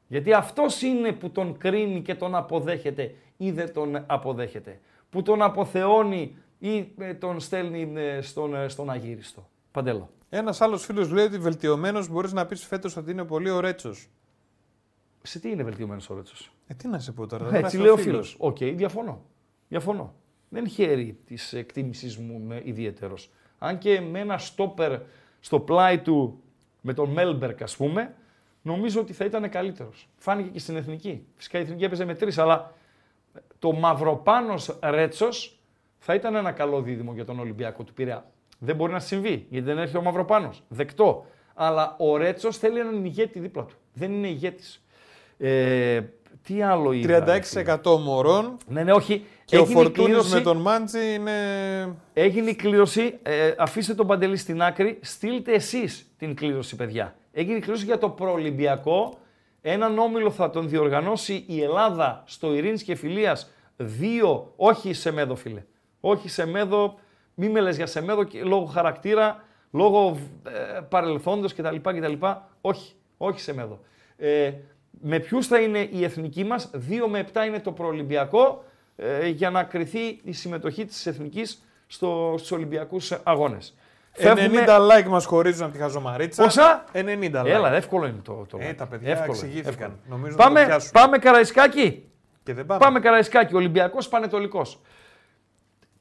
[0.09, 4.79] Γιατί αυτός είναι που τον κρίνει και τον αποδέχεται ή δεν τον αποδέχεται.
[5.09, 9.49] Που τον αποθεώνει ή ε, τον στέλνει ε, στον, ε, στον αγύριστο.
[9.71, 10.09] Παντέλο.
[10.29, 13.93] Ένας άλλος φίλος λέει ότι βελτιωμένος μπορείς να πεις φέτος ότι είναι πολύ ο Ρέτσο.
[15.21, 16.35] Σε τι είναι βελτιωμένος ο Ρέτσο.
[16.67, 17.45] Ε, τι να σε πω τώρα.
[17.45, 18.29] Έτσι γράφει λέει ο φίλος.
[18.29, 18.35] φίλος.
[18.39, 19.21] Οκ, διαφωνώ.
[19.67, 20.13] Διαφωνώ.
[20.49, 23.31] Δεν χαίρει της εκτίμησής μου ιδιαιτέρως.
[23.57, 24.99] Αν και με ένα στόπερ
[25.39, 26.41] στο πλάι του
[26.81, 28.15] με τον Μέλμπερκ, ας πούμε,
[28.61, 30.07] νομίζω ότι θα ήταν καλύτερος.
[30.17, 31.25] Φάνηκε και στην εθνική.
[31.35, 32.73] Φυσικά η εθνική έπαιζε με τρεις, αλλά
[33.59, 35.59] το Μαυροπάνος Ρέτσος
[35.99, 38.25] θα ήταν ένα καλό δίδυμο για τον Ολυμπιακό του Πειραιά.
[38.59, 40.63] Δεν μπορεί να συμβεί, γιατί δεν έρχεται ο Μαυροπάνος.
[40.67, 41.25] Δεκτό.
[41.53, 43.75] Αλλά ο Ρέτσος θέλει έναν ηγέτη δίπλα του.
[43.93, 44.83] Δεν είναι ηγέτης.
[45.37, 46.01] Ε,
[46.43, 47.19] τι άλλο είδα.
[47.25, 49.25] ρε φίλε; 36% μωρών Ναι, ναι, όχι.
[49.45, 51.31] και ο Έγινε η Φορτούνης κλήρωση- με τον Μάντζι είναι.
[52.13, 53.19] Έγινε η κλήρωση.
[53.23, 54.99] Ε, αφήστε τον Παντελή στην άκρη.
[55.01, 57.15] Στείλτε εσείς την κλήρωση, παιδιά.
[57.31, 59.17] Έγινε η κλήρωση για το προολυμπιακό.
[59.61, 63.51] Έναν όμιλο θα τον διοργανώσει η Ελλάδα στο Ειρήνης και Φιλίας.
[63.77, 65.63] Δύο, όχι σε μέδο, φίλε.
[65.99, 66.99] Όχι σε μέδο,
[67.33, 72.13] μη με λες για σε μέδο και- λόγω χαρακτήρα, λόγω ε, παρελθόντος κτλ, κτλ.
[72.61, 73.79] Όχι, όχι σε μέδο.
[74.17, 74.51] Ε,
[75.01, 78.63] με ποιους θα είναι η εθνική μας, 2 με 7 είναι το προολυμπιακό,
[78.95, 83.75] ε, για να κριθεί η συμμετοχή της εθνικής στο, στους Ολυμπιακούς αγώνες.
[84.23, 86.43] 90 like μας χωρίζουν από τη χαζομαρίτσα.
[86.43, 87.45] Πόσα; 90 like.
[87.45, 88.45] Έλα, εύκολο είναι το.
[88.49, 88.75] το Ε, like.
[88.75, 89.73] τα παιδιά Εύκολο, εξηγήθηκαν.
[89.73, 89.99] εύκολο.
[90.09, 90.91] Νομίζω να το πάμε, πιάσουν.
[90.91, 92.09] πάμε Καραϊσκάκι.
[92.43, 92.79] Και δεν πάμε.
[92.79, 93.55] Πάμε Καραϊσκάκη.
[93.55, 94.81] Ολυμπιακός Πανετολικός.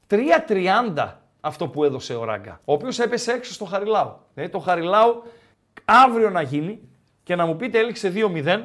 [0.07, 0.17] 3-30
[1.41, 2.59] αυτό που έδωσε ο Ράγκα.
[2.65, 4.17] Ο οποίος έπεσε έξω στο Χαριλάου.
[4.33, 5.23] Δηλαδή το Χαριλάου
[5.85, 6.79] αύριο να γίνει
[7.23, 8.63] και να μου πείτε έληξε 2-0.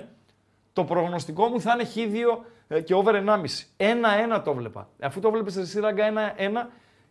[0.72, 4.36] Το προγνωστικό μου θα είναι χ2 ε, και over 1,5.
[4.36, 4.88] 1-1 το 'βλεπα.
[5.00, 6.12] Αφού το βλέπεις εσύ Ράγκα 1-1,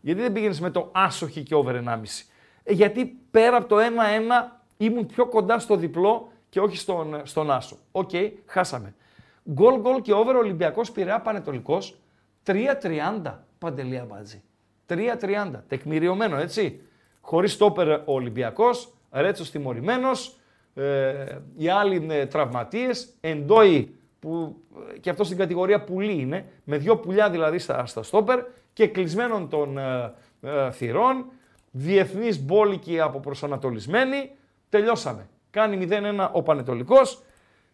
[0.01, 2.25] γιατί δεν πήγαινες με το άσο Χ και over 1,5.
[2.63, 3.81] Ε, γιατί πέρα από το 1-1
[4.77, 7.77] ήμουν πιο κοντά στο διπλό και όχι στον, στον άσο.
[7.91, 8.09] Οκ,
[8.45, 8.93] χάσαμε.
[9.51, 11.97] Γκολ γκολ και over Ολυμπιακός Πειραιά Πανετολικός
[12.45, 12.55] 3-30
[13.59, 14.41] Παντελή Αμπάτζη.
[14.89, 15.51] 3-30.
[15.67, 16.81] Τεκμηριωμένο έτσι.
[17.21, 20.37] Χωρίς στόπερ ο Ολυμπιακός, Ρέτσος τιμωρημένος,
[20.73, 24.55] ε, οι άλλοι είναι τραυματίες, Εντόι που
[24.93, 28.43] ε, και αυτός στην κατηγορία πουλί είναι, με δύο πουλιά δηλαδή στα, στα στόπερ
[28.73, 31.25] και κλεισμένων των ε, ε, θυρών,
[31.75, 34.31] διεθνείς μπόλικοι από προσανατολισμένοι,
[34.69, 35.29] τελειώσαμε.
[35.49, 37.21] Κάνει 0-1 ο Πανετολικός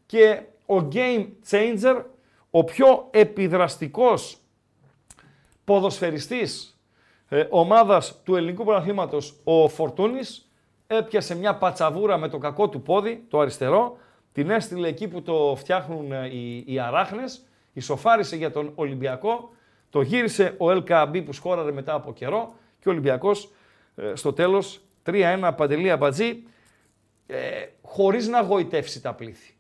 [0.06, 2.04] και ο game changer,
[2.50, 4.38] ο πιο επιδραστικός
[5.64, 6.80] ποδοσφαιριστής
[7.30, 10.50] ε, ομάδας του ελληνικού πρωταθλήματος, ο Φορτούνης,
[10.88, 13.98] έπιασε μια πατσαβούρα με το κακό του πόδι, το αριστερό,
[14.32, 19.50] την έστειλε εκεί που το φτιάχνουν ε, οι, οι αράχνες, ισοφάρισε για τον Ολυμπιακό,
[19.90, 23.50] το γύρισε ο LKB που σκόραρε μετά από καιρό και ο Ολυμπιακός ε,
[24.14, 26.44] στο τέλος 3-1 παντελή αμπατζή,
[27.28, 29.54] ε, χωρίς να γοητεύσει τα πλήθη.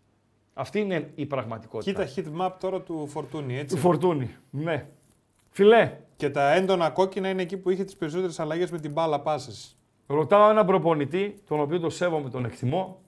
[0.53, 2.05] Αυτή είναι η πραγματικότητα.
[2.05, 3.75] Κοίτα hit map τώρα του Φορτούνη, έτσι.
[3.75, 4.35] Του Φορτούνη.
[4.49, 4.85] Ναι.
[5.49, 9.19] Φιλέ, Και τα έντονα κόκκινα είναι εκεί που είχε τις περισσότερες αλλαγές με την μπάλα
[9.19, 9.75] πάσει.
[10.07, 13.01] ρωτάω έναν προπονητή, τον οποίο τον σέβομαι, τον εκτιμώ.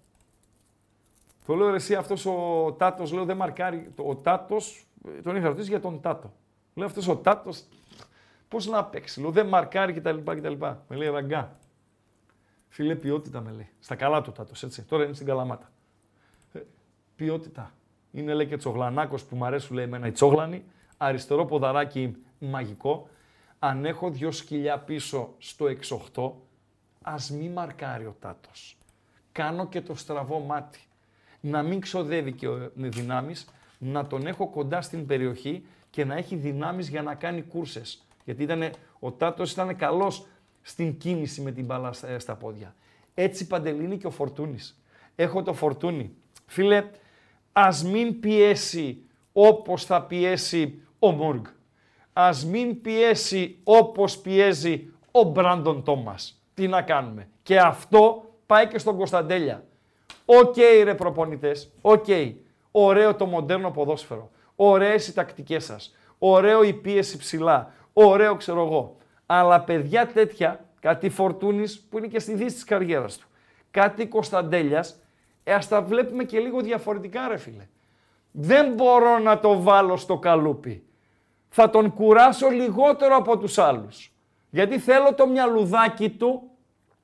[1.45, 2.31] Το λέω ρε εσύ, αυτός ο
[2.77, 3.91] Τάτος, λέω δεν μαρκάρει.
[3.95, 4.85] Το- Ο Τάτος,
[5.17, 6.33] ε, τον είχα ρωτήσει για τον Τάτο.
[6.73, 7.63] Λέω αυτός ο Τάτος,
[8.51, 10.17] πώς να παίξει, λέω δεν μαρκάρει κτλ.
[10.23, 10.53] κτλ.
[10.87, 11.55] Με λέει ραγκά.
[12.69, 13.69] Φίλε, ποιότητα με λέει.
[13.79, 14.83] Στα καλά του Τάτος, έτσι.
[14.83, 15.71] Τώρα είναι στην Καλαμάτα.
[16.53, 16.59] Ε,
[17.15, 17.71] ποιότητα.
[18.11, 20.63] Είναι λέει και τσογλανάκος που μου αρέσουν λέει εμένα οι τσόγλανοι.
[20.97, 23.07] Αριστερό ποδαράκι μαγικό.
[23.59, 26.31] Αν έχω δυο σκυλιά πίσω στο 6-8,
[27.01, 28.77] ας μη μαρκάρει ο Τάτος.
[29.31, 30.79] Κάνω και το στραβό μάτι.
[31.39, 33.47] Να μην ξοδεύει και ο- με δυνάμεις,
[33.77, 38.05] να τον έχω κοντά στην περιοχή και να έχει δυνάμεις για να κάνει κούρσες.
[38.31, 40.25] Γιατί ήτανε, ο Τάτος ήταν καλός
[40.61, 42.75] στην κίνηση με την μπάλα στα, στα πόδια.
[43.13, 44.81] Έτσι παντελίνει και ο Φορτούνης.
[45.15, 46.15] Έχω το Φορτούνι.
[46.45, 46.89] Φίλε,
[47.51, 49.03] ας μην πιέσει
[49.33, 51.45] όπως θα πιέσει ο Μούργκ.
[52.13, 56.41] Ας μην πιέσει όπως πιέζει ο Μπράντον Τόμας.
[56.53, 57.27] Τι να κάνουμε.
[57.43, 59.65] Και αυτό πάει και στον Κωνσταντέλια.
[60.25, 62.03] Οκ okay, ρε προπονητές, ok.
[62.07, 62.33] Okay.
[62.71, 64.31] Ωραίο το μοντέρνο ποδόσφαιρο.
[64.55, 65.95] Ωραίες οι τακτικές σας.
[66.17, 67.73] Ωραίο η πίεση ψηλά.
[67.93, 68.95] Ωραίο ξέρω εγώ.
[69.25, 73.27] Αλλά παιδιά τέτοια, κάτι Φορτούνης που είναι και στη δύση της καριέρας του.
[73.71, 74.99] Κάτι Κωνσταντέλιας,
[75.43, 77.67] ε, ας τα βλέπουμε και λίγο διαφορετικά ρε φίλε.
[78.31, 80.83] Δεν μπορώ να το βάλω στο καλούπι.
[81.49, 84.11] Θα τον κουράσω λιγότερο από τους άλλους.
[84.49, 86.49] Γιατί θέλω το μυαλουδάκι του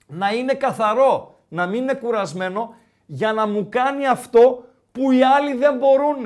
[0.08, 5.54] να είναι καθαρό, να μην είναι κουρασμένο, για να μου κάνει αυτό που οι άλλοι
[5.54, 6.26] δεν μπορούν.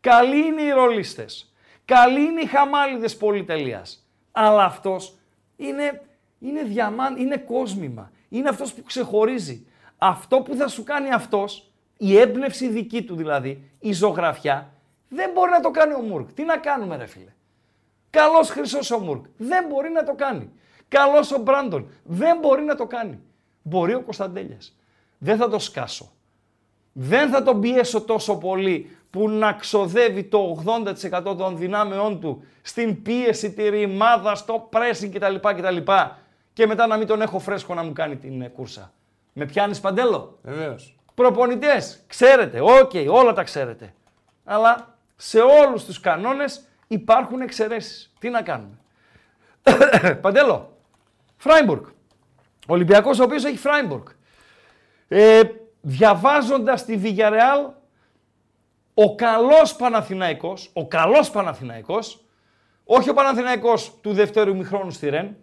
[0.00, 1.52] Καλοί είναι οι ρολίστες.
[1.88, 4.08] Καλοί είναι οι χαμάλιδες πολυτελείας.
[4.32, 5.18] Αλλά αυτός
[5.56, 6.02] είναι,
[6.38, 8.10] είναι διαμάν, είναι κόσμημα.
[8.28, 9.66] Είναι αυτός που ξεχωρίζει.
[9.98, 14.72] Αυτό που θα σου κάνει αυτός, η έμπνευση δική του δηλαδή, η ζωγραφιά,
[15.08, 16.32] δεν μπορεί να το κάνει ο Μουρκ.
[16.32, 17.32] Τι να κάνουμε ρε φίλε.
[18.10, 19.24] Καλός χρυσός ο Μουργκ.
[19.36, 20.50] Δεν μπορεί να το κάνει.
[20.88, 21.90] Καλός ο Μπράντον.
[22.04, 23.20] Δεν μπορεί να το κάνει.
[23.62, 24.76] Μπορεί ο Κωνσταντέλιας.
[25.18, 26.12] Δεν θα το σκάσω.
[26.92, 30.62] Δεν θα τον πιέσω τόσο πολύ που να ξοδεύει το
[31.24, 35.34] 80% των δυνάμεών του στην πίεση, τη ρημάδα, στο pressing κτλ.
[35.34, 35.76] κτλ.
[36.52, 38.92] Και μετά να μην τον έχω φρέσκο να μου κάνει την ε, κούρσα.
[39.32, 40.98] Με πιάνεις Παντελή; Βεβαίως.
[41.14, 43.94] Προπονητές, ξέρετε, οκ, όλα τα ξέρετε.
[44.44, 48.12] Αλλά σε όλους τους κανόνες υπάρχουν εξαιρέσεις.
[48.18, 48.78] Τι να κάνουμε.
[50.22, 50.76] Παντέλο,
[51.36, 51.84] Φράιμπουργκ.
[52.66, 54.06] Ολυμπιακός ο οποίος έχει Φράιμπουργκ.
[55.08, 55.40] Ε,
[55.80, 57.66] διαβάζοντας τη Βιγιαρεάλ,
[59.00, 62.24] ο καλός Παναθηναϊκός, ο καλός Παναθηναϊκός,
[62.84, 65.36] όχι ο Παναθηναϊκός του δεύτερου μηχρόνου στη Ρεν,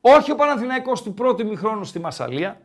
[0.00, 2.60] όχι ο Παναθηναϊκός του πρώτου μηχρόνου στη Μασαλία,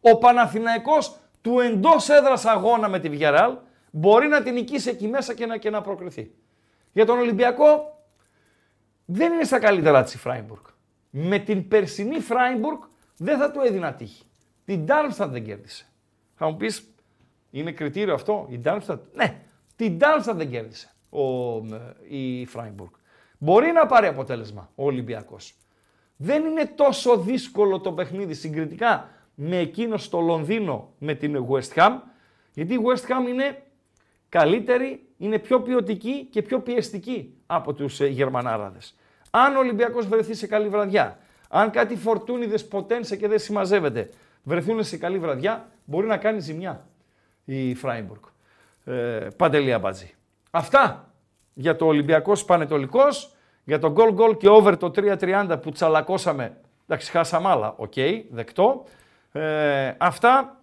[0.00, 3.56] ο Παναθηναϊκός του εντός έδρας αγώνα με τη Villarreal
[3.90, 6.34] μπορεί να την νικήσει εκεί μέσα και να, και να προκριθεί.
[6.92, 8.00] Για τον Ολυμπιακό
[9.04, 10.64] δεν είναι στα καλύτερα της η Φράιμπουργκ.
[11.10, 12.80] Με την περσινή Φράιμπουργκ
[13.16, 14.24] δεν θα του έδινα τύχη.
[14.64, 15.86] Την Darmstadt δεν κέρδισε.
[16.34, 16.94] Θα μου πεις,
[17.58, 19.40] είναι κριτήριο αυτό, η Darmstadt; Ναι,
[19.76, 21.22] την Darmstadt δεν κέρδισε ο,
[22.08, 22.90] η Φράιμπουργκ.
[23.38, 25.54] Μπορεί να πάρει αποτέλεσμα ο Ολυμπιακός.
[26.16, 31.92] Δεν είναι τόσο δύσκολο το παιχνίδι συγκριτικά με εκείνο στο Λονδίνο με την West Ham,
[32.52, 33.62] γιατί η West Ham είναι
[34.28, 38.96] καλύτερη, είναι πιο ποιοτική και πιο πιεστική από τους ε, Γερμανάραδες.
[39.30, 41.18] Αν ο Ολυμπιακός βρεθεί σε καλή βραδιά,
[41.48, 44.10] αν κάτι φορτούνιδες ποτένσε και δεν συμμαζεύεται,
[44.42, 46.86] βρεθούν σε καλή βραδιά, μπορεί να κάνει ζημιά
[47.46, 48.22] η Φράιμπουργκ.
[48.84, 50.14] Ε, Παντελία Μπατζή.
[50.50, 51.12] Αυτά
[51.54, 56.56] για το Ολυμπιακός Πανετολικός, για το goal goal και over το 3.30 που τσαλακώσαμε.
[56.88, 58.84] Εντάξει, χάσαμε άλλα, ok, okay, δεκτό.
[59.32, 60.60] Ε, αυτά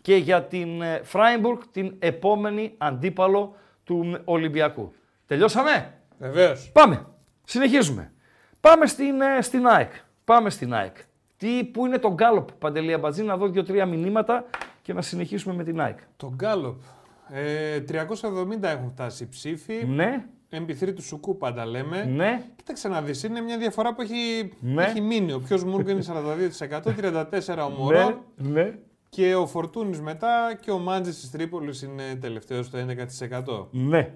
[0.00, 4.92] και για την Φράιμπουργκ, την επόμενη αντίπαλο του Ολυμπιακού.
[5.26, 6.70] Τελειώσαμε; Βεβαίως.
[6.72, 7.06] Πάμε.
[7.44, 8.12] Συνεχίζουμε.
[8.60, 9.92] Πάμε στην, ε, στην ΑΕΚ.
[10.24, 10.96] Πάμε στην ΑΕΚ.
[11.36, 14.44] Τι, πού είναι το Γκάλοπ, Παντελή Αμπατζή, να δω δύο-τρία μηνύματα
[14.84, 15.98] και να συνεχίσουμε με την ΑΕΚ.
[16.16, 16.80] Το Γκάλοπ.
[17.28, 19.84] Ε, 370 έχουν φτάσει οι ψήφοι.
[19.86, 20.24] Ναι.
[20.50, 22.04] MP3 του Σουκού πάντα λέμε.
[22.04, 22.42] Ναι.
[22.56, 24.82] Κοίταξε να δεις, είναι μια διαφορά που έχει, Ναι.
[24.84, 25.32] έχει μείνει.
[25.32, 28.24] Ο ποιος Μούργκ είναι 42%, 34% ο Μωρό.
[28.36, 28.74] Ναι, ναι.
[29.08, 33.68] Και ο Φορτούνης μετά και ο Μάντζης της Τρίπολης είναι τελευταίος στο 11%.
[33.70, 34.10] ναι.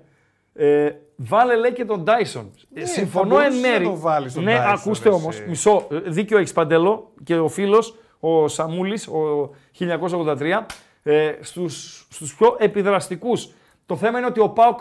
[0.61, 2.51] Ε, βάλε λέει και τον Τάισον.
[2.75, 3.85] Ε, Ναι, Συμφωνώ θα εν μπορούσες μέρη.
[3.85, 5.39] να τον βάλεις τον ναι, Dyson, ακούστε ρε, όμως.
[5.39, 5.49] εσύ.
[5.49, 5.87] Μισό.
[5.91, 10.67] ε, Δίκιο έχεις Παντελό και ο φίλος, ο Σαμούλης, ο 1983,
[11.03, 13.49] ε, στους, στους πιο επιδραστικούς.
[13.87, 14.79] Το θέμα είναι ότι ο Πάουκ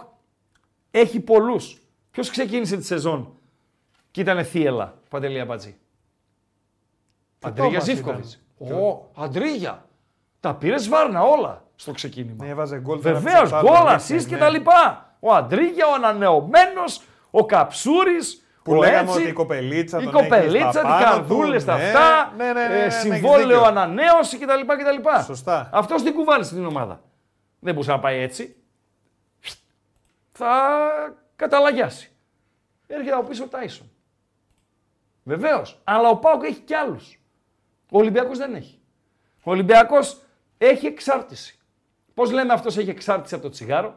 [0.91, 1.81] έχει πολλούς.
[2.11, 3.33] Ποιος ξεκίνησε τη σεζόν;
[4.11, 5.75] Και ήταν θύελα, Παντελή Αμπατζή.
[7.41, 8.39] Αντρίγια Τόμας Ζήφκοβιτς.
[8.59, 8.77] ήταν.
[8.77, 9.85] Ω, Αντρίγια.
[10.39, 12.45] Τα πήρες βάρνα όλα στο ξεκίνημα.
[12.45, 13.01] Ναι, έβαζε γκολ.
[13.01, 14.37] τώρα Βεβαίως, πίσω άλλο, γκολ, ναι, assist και ναι.
[14.37, 15.15] τα λοιπά.
[15.19, 17.01] Ο Αντρίγια, ο ανανεωμένος,
[17.31, 18.46] ο Καψούρης.
[18.67, 21.57] Που ο λέγαμε έτσι, ότι η κοπελίτσα η τον έχει κοπελίτσα, στα τι πάνω καρδούλε,
[21.57, 21.83] του, τα ναι.
[21.83, 22.33] αυτά.
[22.37, 23.63] Ναι, ναι, ναι, ε, ναι, ναι, έχεις συμβόλαιο, δίκιο.
[23.63, 24.59] ανανέωση κτλ.
[24.59, 25.09] κτλ.
[25.23, 25.69] Σωστά.
[25.73, 27.01] Αυτός την κουβάλει στην ομάδα.
[27.59, 28.55] Δεν μπορούσε να πάει έτσι.
[30.31, 30.47] Θα
[31.35, 32.11] καταλαγιάσει.
[32.87, 33.91] Έρχεται από πίσω ο Τάισον.
[35.23, 35.81] Βεβαίως.
[35.83, 37.19] Αλλά ο Πάουκ έχει κι άλλους.
[37.91, 38.79] Ο Ολυμπιακός δεν έχει.
[39.43, 40.21] Ο Ολυμπιακός
[40.57, 41.59] έχει εξάρτηση.
[42.13, 43.95] Πώς λέμε αυτός έχει εξάρτηση από το τσιγάρο,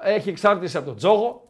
[0.00, 1.47] έχει εξάρτηση από τον τζόγο.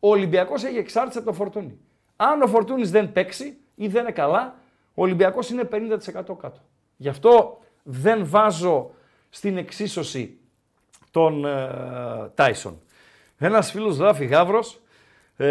[0.00, 1.78] Ο Ολυμπιακός έχει εξάρτηση από το φορτούνι.
[2.16, 4.54] Αν ο φορτούνι δεν παίξει ή δεν είναι καλά,
[4.94, 6.60] ο Ολυμπιακός είναι 50% κάτω.
[6.96, 8.90] Γι' αυτό δεν βάζω
[9.30, 10.38] στην εξίσωση
[11.10, 11.68] τον ε,
[12.34, 12.80] Τάισον.
[13.38, 14.80] Ένας φίλος γράφει Γαύρος,
[15.36, 15.46] ε,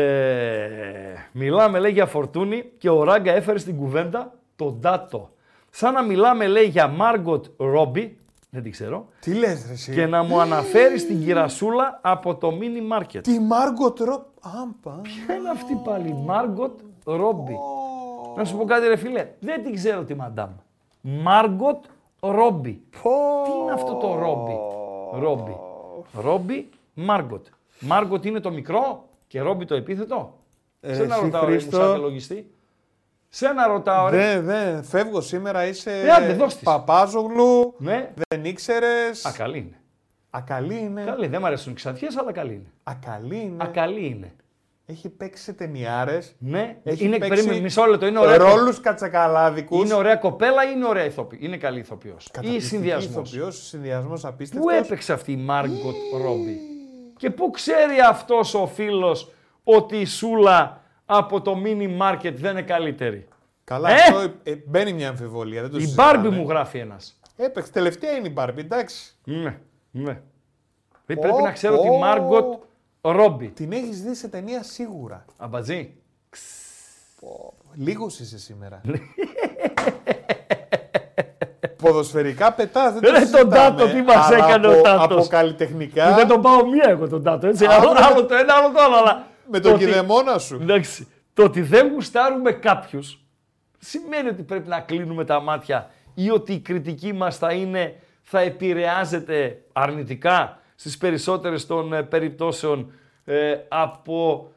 [1.32, 5.34] μιλάμε λέει για φορτούνι και ο Ράγκα έφερε στην κουβέντα τον Τάτο.
[5.70, 8.18] σαν να μιλάμε λέει για Μάργκοτ Ρόμπι,
[8.50, 12.52] δεν την ξέρω, Τι λες ρε εσύ; και να μου αναφέρει την κυρασούλα από το
[12.62, 13.20] mini market.
[13.24, 14.26] Τη Μάργκο Τρο...
[14.42, 15.02] Άμπα.
[15.02, 17.56] Ποια είναι αυτή πάλι, Μάργκοτ Ρόμπι;
[18.38, 20.50] Να σου πω κάτι ρε φίλε, δεν την ξέρω τη μαντάμ.
[21.02, 21.86] Μάργκοτ
[22.20, 22.82] Ρόμπι.
[22.92, 24.58] Τι είναι αυτό το Ρόμπι;
[25.26, 25.56] Ρόμπι.
[26.22, 27.46] Ρόμπι, Μάργκοτ.
[27.80, 30.34] Μάργκοτ είναι το μικρό και Ρόμπι το επίθετο;
[30.82, 31.78] Ε, Σε να εσύ, ρωτάω, ρε Χρήστο.
[31.78, 32.52] Μουσάτε λογιστή;
[33.30, 34.18] Σε να ρωτάω, ρε.
[34.18, 36.64] Δεν, δεν, φεύγω σήμερα, είσαι Ε, άντε, δώσ' της.
[36.64, 38.12] Παπάζογλου, Ναι.
[38.30, 39.26] δεν ήξερες.
[39.26, 39.80] Α, καλή είναι.
[40.30, 41.04] Ακαλή είναι.
[41.04, 41.28] Καλή.
[41.28, 42.72] Δεν μ' αρέσουν οι ξαφιές, αλλά καλή είναι.
[42.84, 43.64] Ακαλή είναι.
[43.64, 44.34] Ακαλή είναι.
[44.86, 46.36] Έχει παίξει σε ταινιάρες.
[46.40, 46.78] Ναι.
[46.84, 48.06] Έχει είναι, παίξει περίμενε, μισό λεπτό.
[48.06, 49.84] Είναι ωραία, Ρόλους κατσακαλάδικους.
[49.86, 51.40] είναι ωραία κοπέλα ή είναι ωραία ηθοποιή.
[51.42, 54.72] Είναι καλή ηθοποιός; Ή Καταπληκτική συνδυασμός; ηθοποιός, συνδυασμός απίστευτος.
[54.72, 56.60] Πού έπαιξε αυτή η Μάργκοτ Ρόμπι;
[57.18, 59.32] Και πού ξέρει αυτός ο φίλος
[59.64, 60.82] ότι η Σούλα
[61.12, 63.28] από το mini market δεν είναι καλύτερη.
[63.64, 63.94] Καλά, Ε!
[63.94, 65.62] αυτό ε, μπαίνει μια αμφιβολία.
[65.62, 66.12] Δεν το Η συζητάμε.
[66.18, 67.20] Μπάρμπι μου γράφει ένας.
[67.36, 69.16] Έπαιξε, τελευταία είναι η Μπάρμπι, εντάξει.
[69.24, 69.58] Ναι,
[69.92, 70.14] ναι.
[70.14, 70.22] Πω,
[71.06, 71.98] Πρέπει να ξέρω τη πω.
[71.98, 72.62] Μάργκοτ
[73.02, 73.48] Ρόμπι.
[73.48, 75.26] Την έχεις δει σε ταινία σίγουρα.
[75.38, 75.94] Αμπατζή.
[77.74, 78.82] Λίγος είσαι σήμερα.
[81.76, 85.18] Ποδοσφαιρικά πετάς, δεν το Ρε, τον συζητάμε, Τάτο, τι μας αλλά έκανε ο από, Τάτος;
[85.18, 87.66] Από καλλιτεχνικά, Δεν τον πάω μία εγώ τον Τάτο, έτσι.
[87.66, 88.96] Α, Άλλο, βρε, άλλο το ένα, άλλο το άλλο.
[88.96, 90.56] Αλλά με το τον ότι- κηδεμόνα σου.
[90.62, 91.08] Εντάξει.
[91.34, 93.24] Το ότι δεν γουστάρουμε κάποιους
[93.80, 98.40] σημαίνει ότι πρέπει να κλείνουμε τα μάτια ή ότι η κριτική μας θα είναι, θα
[98.40, 102.92] επηρεάζεται αρνητικά στις περισσότερες των ε, περιπτώσεων
[103.26, 104.52] ε, από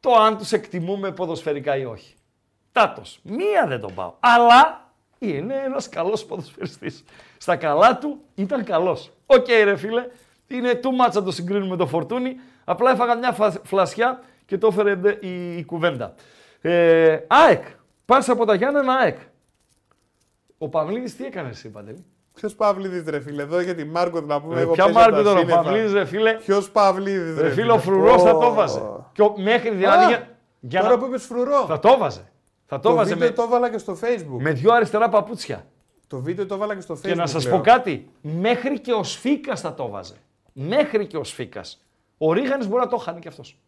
[0.00, 2.14] το αν τους εκτιμούμε ποδοσφαιρικά ή όχι.
[2.72, 4.14] Τάτος, μία δεν τον πάω.
[4.20, 7.04] Αλλά είναι ένας καλός ποδοσφαιριστής.
[7.38, 9.10] Στα καλά του ήταν καλός.
[9.26, 10.06] Οκ ρε φίλε,
[10.46, 12.36] είναι too much να το συγκρίνουμε με το Φορτούνι.
[12.64, 16.14] Απλά έφαγα μια φα- φλασιά και το έφερε ντε η, η κουβέντα.
[16.60, 17.62] Ε, ΑΕΚ,
[18.04, 19.16] πας από τα Γιάννενα ΑΕΚ.
[20.58, 22.04] Ο Παυλίδης τι έκανε εσύ Παντελή;
[22.34, 24.58] Ποιος Παυλίδης, ρε φίλε, εδώ για τη Μάρκοτ να πούμε.
[24.58, 25.62] Ε, εγώ Ποια παίζω τα Μάρκο τώρα ο σύννεφα.
[25.62, 28.82] Παυλίδης ρε φίλε; Ποιος Παυλίδης, Ρε φίλε ο Φρουρός θα το βάζε.
[29.12, 30.28] Και ο- μέχρι δηλαδή για,
[30.60, 30.98] για Τώρα να...
[30.98, 31.64] που είπες φρουρό.
[31.66, 32.28] Θα το βάζε.
[32.66, 34.38] Θα το, Το βάζε βίντεο με, το έβαλα και στο facebook.
[34.40, 35.64] με δυο αριστερά παπούτσια.
[36.06, 37.00] Το βίντεο το έβαλα και στο facebook.
[37.08, 37.56] Και να σας λέω.
[37.56, 40.14] πω κάτι, μέχρι και ο Σφίκας θα το βάζε.
[40.58, 41.84] Μέχρι και ο Σφίκας.
[42.18, 43.58] Ο Ρίγανης μπορεί να το χάνει κι αυτός.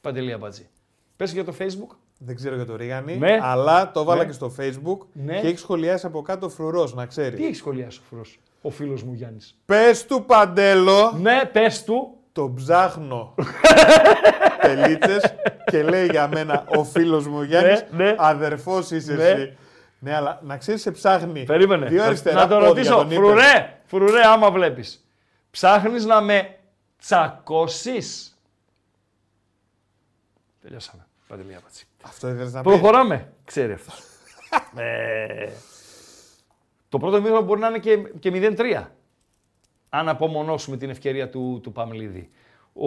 [0.00, 0.68] Παντελή Αμπατζή.
[1.16, 1.96] Πες για το facebook.
[2.18, 3.38] Δεν ξέρω για το Ρίγανη, Ναι.
[3.42, 4.26] αλλά το έβαλα Ναι.
[4.26, 5.40] και στο facebook Ναι.
[5.40, 7.38] και έχει σχολιάσει από κάτω φρουρός, να ξέρεις.
[7.38, 12.16] Τι έχει σχολιάσει ο Φουρός, ο φίλος μου Γιάννης; Πες του παντέλο, Ναι, πες του.
[12.32, 13.34] τον ψάχνω.
[14.62, 18.14] Τελίτσες και λέει για μένα ο φίλος μου Γιάννης, Ναι, ναι.
[18.18, 19.24] αδερφός είσαι Ναι.
[19.24, 19.56] εσύ.
[19.98, 21.44] Ναι, αλλά να ξέρεις, σε ψάχνει.
[21.44, 21.86] Περίμενε.
[21.86, 22.94] Δύο Να- αριστερά να το πόδια, ρωτήσω.
[22.94, 23.14] τον είπε.
[23.14, 25.04] Φρουρέ, φρουρέ, άμα βλέπεις.
[25.52, 26.58] Ψάχνεις να με
[26.98, 28.38] τσακώσεις.
[30.60, 31.06] Τελειώσαμε.
[31.28, 31.84] Παντελή Αμπατζή.
[32.02, 33.32] Αυτό ήθελες να πεις; Προχωράμε.
[33.44, 33.92] Ξέρει αυτό.
[34.82, 35.50] ε,
[36.88, 38.84] το πρώτο μήχρονο μπορεί να είναι και, και 0-3.
[39.88, 42.30] Αν απομονώσουμε την ευκαιρία του, του Παμλίδη.
[42.72, 42.86] Ο,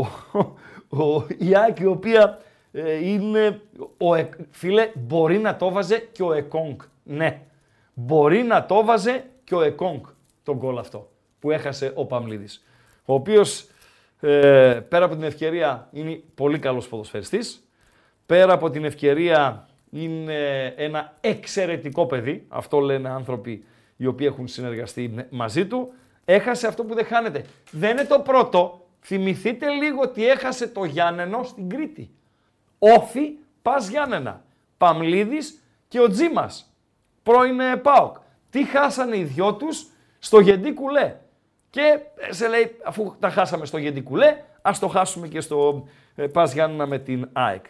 [1.03, 3.61] ο, η Άκη, η οποία ε, είναι...
[3.97, 6.79] Ο, Εκ- φίλε, μπορεί να το βάζε και ο Εκόνγκ.
[7.03, 7.41] Ναι.
[7.93, 10.05] Μπορεί να το βάζε και ο Εκόνγκ
[10.43, 11.09] τον γκολ αυτό
[11.45, 12.65] που έχασε ο Παμλίδης.
[13.05, 13.67] Ο οποίος
[14.19, 17.67] ε, πέρα από την ευκαιρία είναι πολύ καλός ποδοσφαιριστής
[18.25, 23.65] πέρα από την ευκαιρία είναι ένα εξαιρετικό παιδί, αυτό λένε άνθρωποι
[23.97, 25.93] οι οποίοι έχουν συνεργαστεί με- μαζί του,
[26.25, 27.45] έχασε αυτό που δεν χάνεται.
[27.71, 32.09] Δεν είναι το πρώτο, θυμηθείτε λίγο ότι έχασε το Γιάννενο στην Κρήτη.
[32.79, 33.31] Όφι,
[33.61, 34.43] πας Γιάννενα,
[34.77, 36.73] Παμλίδης και ο Τζίμας,
[37.23, 38.15] πρώην ε, ΠΑΟΚ.
[38.49, 39.87] Τι χάσανε οι δυο τους
[40.19, 41.15] στο Γεντή Κουλέ.
[41.75, 45.87] Και ε, σε λέει, αφού τα χάσαμε στο Γεντή Κουλέ, ας το χάσουμε και στο
[46.15, 47.65] ε, Πας Γιάννενα με την ΑΕΚ.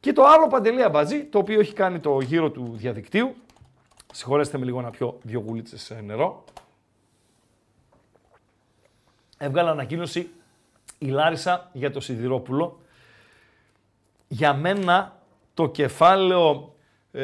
[0.00, 3.34] Και το άλλο Παντελή Αμπατζή, το οποίο έχει κάνει το γύρο του διαδικτύου.
[4.12, 6.44] Συγχωρέστε με λίγο να πιω δύο γουλίτσες ε, νερό.
[9.38, 10.30] Έβγαλε ανακοίνωση
[10.98, 12.80] η Λάρισα για το Σιδηρόπουλο.
[14.28, 15.20] Για μένα
[15.54, 16.74] το κεφάλαιο
[17.12, 17.22] ε,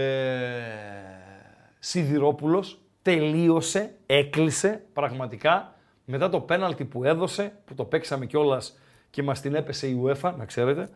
[1.78, 5.74] Σιδηρόπουλος τελείωσε, έκλεισε πραγματικά
[6.10, 8.78] μετά το πέναλτι που έδωσε, που το παίξαμε κιόλας
[9.10, 10.88] και μας την έπεσε η UEFA, να ξέρετε.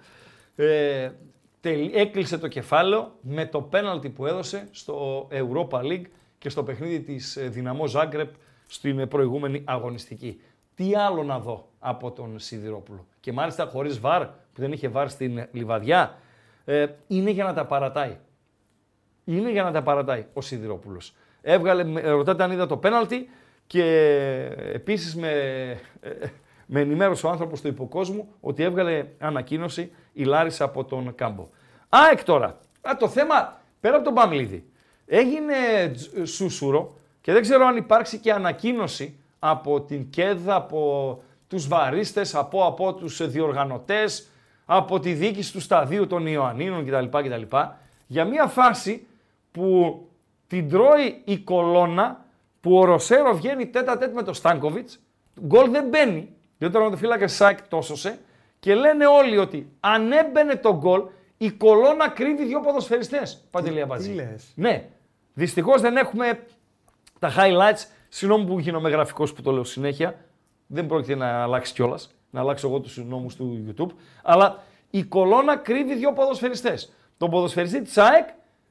[0.56, 1.10] Ε,
[1.60, 6.04] τελ- έκλεισε το κεφάλαιο με το πέναλτι που έδωσε στο Europa League
[6.38, 8.30] και στο παιχνίδι της ε, Δυναμό Ζάγκρεπ
[8.66, 10.40] στην προηγούμενη αγωνιστική.
[10.74, 15.08] Τι άλλο να δω από τον Σιδηρόπουλο; Και μάλιστα χωρίς βαρ, που δεν είχε βαρ
[15.08, 16.18] στην Λιβαδιά,
[16.64, 18.16] ε, είναι για να τα παρατάει.
[19.24, 21.14] Είναι για να τα παρατάει ο Σιδηρόπουλος.
[21.42, 23.28] Έβγαλε, με- ρωτάτε αν είδα το πέναλτι
[23.66, 23.84] και
[24.72, 25.30] επίσης με,
[26.00, 26.10] ε,
[26.66, 31.48] με ενημέρωσε ο άνθρωπος του υποκόσμου ότι έβγαλε ανακοίνωση η Λάρισα από τον Κάμπο.
[31.88, 32.58] ΑΕΚ τώρα.
[32.80, 34.64] Α, το θέμα, πέρα από τον Παμλίδη,
[35.06, 35.54] έγινε
[35.92, 42.34] τζ- σούσουρο και δεν ξέρω αν υπάρξει και ανακοίνωση από την ΚΕΔ, από τους βαρίστες,
[42.34, 44.28] από, από τους διοργανωτές,
[44.64, 47.18] από τη διοίκηση του σταδίου των Ιωαννίνων κτλ.
[47.18, 47.56] κτλ
[48.06, 49.06] για μια φάση
[49.52, 49.98] που
[50.46, 52.23] την τρώει η κολόνα
[52.64, 55.00] που ο Ροσέρο βγαίνει τέτα τέτ με τον Στάνκοβιτς,
[55.46, 58.18] γκολ δεν μπαίνει, διότι ο τερματοφύλακας Σάικ τόσωσε
[58.60, 61.02] και λένε όλοι ότι αν έμπαινε το γκολ,
[61.36, 63.44] η κολόνα κρύβει δύο ποδοσφαιριστές.
[63.50, 64.08] Παντελή Αμπατζή.
[64.08, 64.88] τι λες; Ναι.
[65.34, 66.46] Δυστυχώς δεν έχουμε
[67.18, 67.86] τα highlights.
[68.08, 70.24] Συγγνώμη που γίνομαι γραφικός που το λέω συνέχεια.
[70.66, 72.14] Δεν πρόκειται να αλλάξει κιόλας.
[72.30, 73.90] Να αλλάξω εγώ τους νόμους του YouTube.
[74.22, 76.92] Αλλά η κολόνα κρύβει δύο ποδοσφαιριστές.
[77.16, 78.28] Τον ποδοσφαιριστή της ΑΕΚ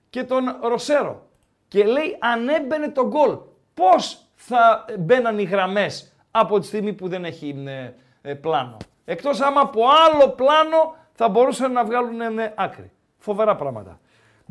[0.10, 1.30] και τον Ροσέρο.
[1.68, 3.38] Και λέει αν έμπαινε το γκολ,
[3.74, 7.92] πώς θα μπαίναν οι γραμμές από τη στιγμή που δεν έχει ε,
[8.30, 12.92] ε, πλάνο; Εκτός άμα από άλλο πλάνο θα μπορούσαν να βγάλουν ε, άκρη.
[13.18, 14.00] Φοβερά πράγματα.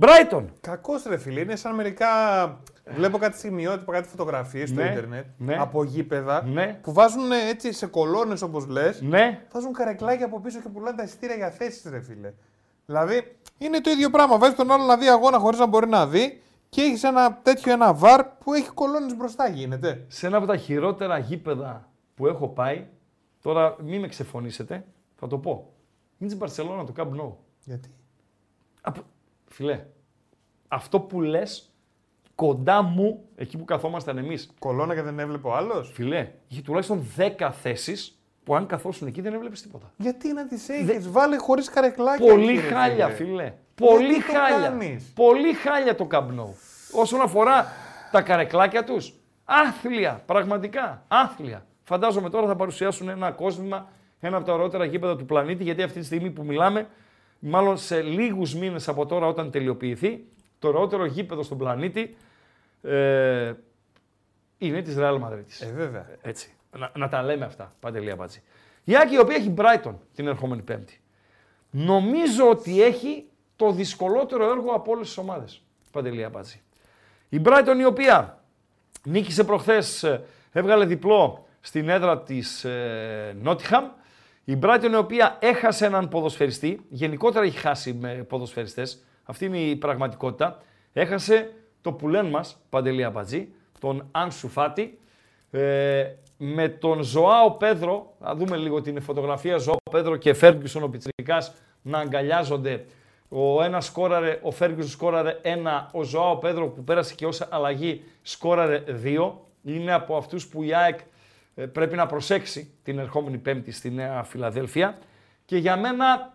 [0.00, 0.44] Brighton.
[0.60, 2.08] Κακός ρε φίλε, είναι σαν μερικά.
[2.86, 5.56] Βλέπω κάτι σημειότυπα, κάτι φωτογραφίες στο Ναι, Ιντερνετ ναι.
[5.58, 6.78] από γήπεδα Ναι.
[6.82, 9.00] που βάζουν έτσι σε κολόνες όπως λες.
[9.00, 12.32] Ναι, Βάζουν καρεκλάκια από πίσω και πουλάνε τα εισιτήρια για θέσεις, ρε φίλε.
[12.86, 14.38] Δηλαδή είναι το ίδιο πράγμα.
[14.38, 16.40] Βάζεις τον άλλο να δει αγώνα χωρίς να μπορεί να δει
[16.74, 19.48] και έχεις ένα τέτοιο ένα βαρ που έχει κολόνες μπροστά.
[19.48, 20.04] Γίνεται.
[20.08, 22.86] σε ένα από τα χειρότερα γήπεδα που έχω πάει,
[23.42, 24.86] τώρα μην με ξεφωνήσετε,
[25.16, 25.72] θα το πω.
[26.18, 27.32] Είναι στην Μπαρσελόνα το Camp Nou.
[27.64, 27.90] Γιατί;
[28.80, 29.00] Από...
[29.46, 29.86] Φιλέ,
[30.68, 31.72] αυτό που λες
[32.34, 37.06] κοντά μου, εκεί που καθόμασταν εμείς, Κολόνα και δεν έβλεπε ο άλλος; φιλέ, είχε τουλάχιστον
[37.16, 39.92] 10 θέσεις που αν καθόσουν εκεί δεν έβλεπες τίποτα.
[39.96, 42.26] Γιατί να τις έχεις, βάλε χωρίς καρεκλάκια.
[42.26, 43.26] Πολύ κύριε χάλια, φίλε.
[43.26, 43.52] φίλε.
[43.74, 44.68] Πολύ το χάλια.
[44.68, 46.54] κάνεις; Πολύ χάλια το Camp Nou.
[46.92, 47.66] Όσον αφορά
[48.10, 49.14] τα καρεκλάκια τους,
[49.44, 51.66] άθλια, πραγματικά, άθλια.
[51.82, 53.88] Φαντάζομαι τώρα θα παρουσιάσουν ένα κόσμημα,
[54.20, 56.88] ένα από τα ωραιότερα γήπεδα του πλανήτη, γιατί αυτή τη στιγμή που μιλάμε,
[57.38, 60.24] μάλλον σε λίγους μήνες από τώρα όταν τελειοποιηθεί,
[60.58, 62.16] το ωραιότερο γήπεδο στον πλανήτη
[62.82, 63.52] ε,
[64.58, 65.44] είναι της Real Madrid.
[65.60, 66.06] Ε, βέβαια.
[66.22, 66.52] Έτσι.
[66.76, 68.42] Να, να τα λέμε αυτά, Παντελή Αμπάτζη.
[68.84, 71.00] Η Άκη η οποία έχει Brighton την ερχόμενη Πέμπτη.
[71.70, 73.26] Νομίζω ότι έχει
[73.56, 76.60] το δυσκολότερο έργο από όλες τις ομάδες, Παντελή Αμπάτζη.
[77.28, 78.42] Η Brighton η οποία
[79.04, 83.82] νίκησε προχθές, ε, έβγαλε διπλό στην έδρα της ε, Nottingham.
[84.44, 89.76] Η Brighton η οποία έχασε έναν ποδοσφαιριστή, γενικότερα έχει χάσει με ποδοσφαιριστές, αυτή είναι η
[89.76, 90.62] πραγματικότητα.
[90.92, 93.48] Έχασε το πουλέν μας, Παντελή Αμπατζή,
[93.80, 94.98] τον Άνσου Φάτι,
[95.50, 96.04] ε,
[96.44, 101.54] με τον Ζωάο Πέδρο, να δούμε λίγο την φωτογραφία Ζωάο Πέδρο και Φέργκισον ο Πιτσιρικάς
[101.82, 102.84] να αγκαλιάζονται.
[103.28, 108.04] Ο ένας σκόραρε, ο Φέργκισον σκόραρε ένα, ο Ζωάο Πέδρο που πέρασε και ως αλλαγή
[108.22, 109.46] σκόραρε δύο.
[109.62, 110.98] Είναι από αυτούς που η ΑΕΚ
[111.54, 114.98] ε, πρέπει να προσέξει την ερχόμενη Πέμπτη στη Νέα Φιλαδέλφια.
[115.44, 116.34] Και για μένα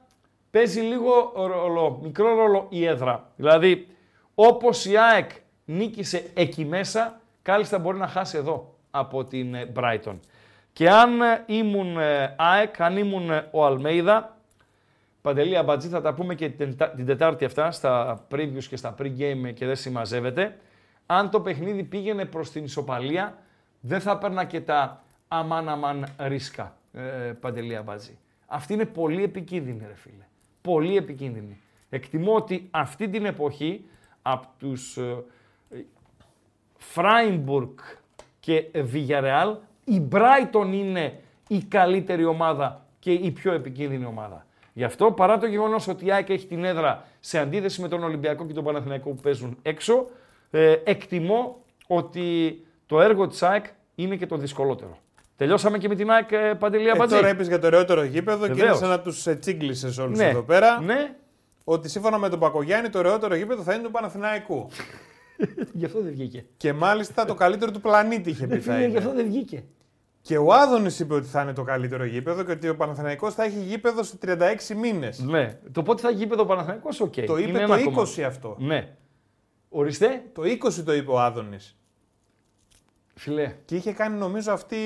[0.51, 3.31] παίζει λίγο ρόλο, μικρό ρόλο η έδρα.
[3.35, 3.87] Δηλαδή,
[4.35, 5.31] όπως η ΑΕΚ
[5.65, 10.19] νίκησε εκεί μέσα, κάλλιστα μπορεί να χάσει εδώ από την ε, Brighton.
[10.73, 14.37] Και αν ε, ήμουν ε, ΑΕΚ, αν ήμουν ε, ο Αλμέιδα,
[15.21, 18.95] Παντελή Αμπατζή θα τα πούμε και την, Τετά- την Τετάρτη αυτά στα previews και στα
[18.99, 20.57] pre-game και δεν συμμαζεύεται.
[21.05, 23.37] Αν το παιχνίδι πήγαινε προς την ισοπαλία,
[23.79, 27.01] δεν θα έπαιρνα και τα αμάν αμάν ρίσκα, ε,
[27.39, 28.17] Παντελή Αμπατζή.
[28.45, 30.27] Αυτή είναι πολύ επικίνδυνη ρε φίλε.
[30.61, 31.61] Πολύ επικίνδυνη.
[31.89, 33.85] Εκτιμώ ότι αυτή την εποχή
[34.21, 35.23] από τους ε,
[36.77, 37.77] Φράιμπουργκ
[38.47, 44.45] και Villarreal, η Brighton είναι η καλύτερη ομάδα και η πιο επικίνδυνη ομάδα.
[44.73, 48.03] Γι' αυτό παρά το γεγονός ότι η ΑΕΚ έχει την έδρα σε αντίθεση με τον
[48.03, 50.07] Ολυμπιακό και τον Παναθηναϊκό που παίζουν έξω,
[50.51, 53.65] ε, εκτιμώ ότι το έργο της ΑΕΚ
[53.95, 54.97] είναι και το δυσκολότερο.
[55.35, 58.45] Τελειώσαμε και με την ΑΕΚ ε, Παντελία Ε, Μπατζή; τώρα είπες για το ωραιότερο γήπεδο
[58.45, 58.77] και είναι Βεβαίως.
[58.77, 60.81] σαν να τους τσίγκλισε όλους ναι, εδώ πέρα.
[60.81, 61.15] ναι,
[61.63, 64.69] Ότι σύμφωνα με τον Μπακογιάννη το ωραιότερο γήπεδο θα είναι του Παναθηναϊκού.
[65.73, 66.45] Γι' αυτό δεν βγήκε.
[66.57, 69.21] και μάλιστα το καλύτερο του πλανήτη είχε πει Ε, θα φίλε, γι' αυτό είναι.
[69.21, 69.63] δεν βγήκε.
[70.21, 73.43] Και ο Άδωνης είπε ότι θα είναι το καλύτερο γήπεδο και ότι ο Παναθηναϊκός θα
[73.43, 74.35] έχει γήπεδο σε 36
[74.75, 75.19] μήνες.
[75.19, 75.59] Ναι.
[75.71, 77.13] Το πότε θα γήπεδο ο Παναθηναϊκός, οκ.
[77.13, 78.23] Το είπε Είναι το ένα 20 κομμάτι.
[78.23, 78.55] αυτό.
[78.59, 78.95] Ναι.
[79.69, 81.77] Ορίστε, Το 20 το είπε ο Άδωνης.
[83.15, 83.53] φιλέ.
[83.65, 84.77] Και είχε κάνει νομίζω αυτή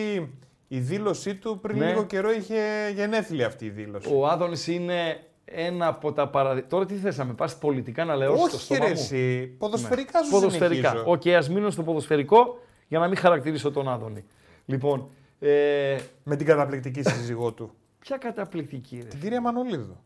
[0.67, 1.85] η δήλωσή του πριν Ναι.
[1.87, 4.13] λίγο καιρό είχε γενέθλια αυτή η δήλωση.
[4.13, 6.67] Ο Άδωνης είναι ένα από τα παραδείγματα.
[6.75, 9.45] Τώρα τι θες να με πας πολιτικά να λέω στο Όχι στόμα ρε μου; εσύ,
[9.57, 10.89] ποδοσφαιρικά σου Ποδοσφαιρικά.
[10.89, 11.11] συνεχίζω.
[11.11, 14.23] Οκ, ας μείνω στο ποδοσφαιρικό για να μην χαρακτηρίσω τον Άδωνη.
[14.65, 15.09] Λοιπόν,
[15.39, 17.71] ε, Με την καταπληκτική σύζυγό του.
[17.99, 19.07] ποια καταπληκτική ρε.
[19.07, 19.97] Την κυρία Μανολίδου.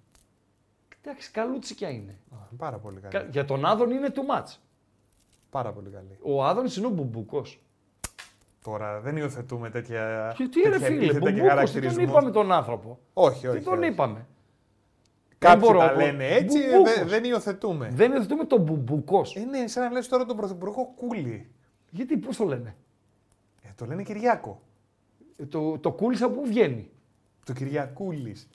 [1.01, 2.17] Εντάξει, καλούτσικια είναι.
[2.31, 3.13] Α, Πάρα πολύ καλή.
[3.13, 4.55] Κα- Για τον Άδωνη είναι too much.
[5.49, 6.17] Πάρα πολύ καλή.
[6.21, 7.59] Ο Άδωνης είναι ο μπουμπούκος.
[8.63, 10.33] Τώρα δεν υιοθετούμε τέτοια.
[10.37, 12.03] Και τι ρε τέτοια φίλε, επίθετα και μπουμπούκος, τι τον χαρακτηρισμούς.
[12.03, 13.57] είπαμε τον άνθρωπο; Όχι, όχι.
[13.57, 13.87] Τι τον όχι.
[13.87, 14.25] είπαμε;
[15.49, 15.99] Κάποιοι μπορώ, τα εγώ.
[15.99, 16.93] λένε έτσι, ε, Μπουμπούκος.
[16.95, 17.89] δεν, δεν υιοθετούμε.
[17.91, 19.25] Δεν υιοθετούμε τον Μπουμπούκο.
[19.33, 21.49] Ε, ναι, σαν να λες τώρα τον Πρωθυπουργό Κούλι.
[21.89, 22.75] Γιατί, πώς το λένε;
[23.63, 24.61] Ε, το λένε Κυριάκο.
[25.37, 26.89] Ε, Το, το κούλι από πού βγαίνει;
[27.45, 28.47] Το Κυριακούλης.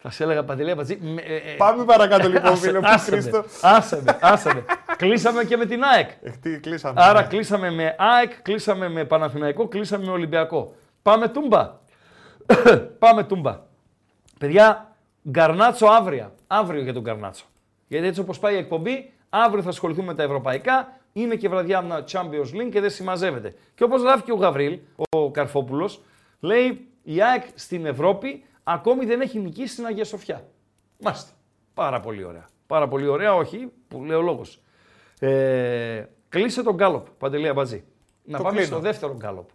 [0.00, 0.98] Θα σε έλεγα Παντελέα Πατζή.
[1.00, 3.44] με- ε, ε, Πάμε παρακάτω λοιπόν, άσε- φίλε μου, άσε με, Χρήστο.
[3.62, 4.64] Άσε με, άσε με.
[4.96, 6.10] κλείσαμε και με την ΑΕΚ.
[6.22, 7.02] Ε, τι, κλείσαμε.
[7.02, 7.26] Άρα ναι.
[7.26, 10.74] κλείσαμε με ΑΕΚ, κλείσαμε με Παναθηναϊκό, κλείσαμε με Ολυμπιακό.
[11.02, 11.72] Πάμε τούμπα.
[12.98, 13.60] Πάμε τούμπα.
[14.38, 14.96] Παιδιά,
[15.30, 16.32] γκαρνάτσο αύριο.
[16.46, 17.44] Αύριο για τον γκαρνάτσο.
[17.88, 21.00] Γιατί έτσι όπως πάει η εκπομπή, αύριο θα ασχοληθούμε με τα ευρωπαϊκά.
[21.12, 23.54] Είναι και βραδιά με Champions League και δεν συμμαζεύεται.
[23.74, 24.78] Και όπως γράφει και ο Γαβρίλ,
[25.10, 26.00] ο Καρφόπουλος,
[26.40, 30.44] λέει η ΑΕΚ στην Ευρώπη ακόμη δεν έχει νικήσει στην Αγία Σοφιά.
[31.00, 31.30] Μάλιστα.
[31.74, 32.48] Πάρα πολύ ωραία.
[32.66, 34.60] Πάρα πολύ ωραία, όχι, που λέει ο λόγος.
[35.18, 37.84] Ε, κλείσε τον γκάλοπ, Παντελία Μπατζή.
[38.24, 38.72] Να Το πάμε κλείνω.
[38.72, 39.48] στο δεύτερο γκάλοπ.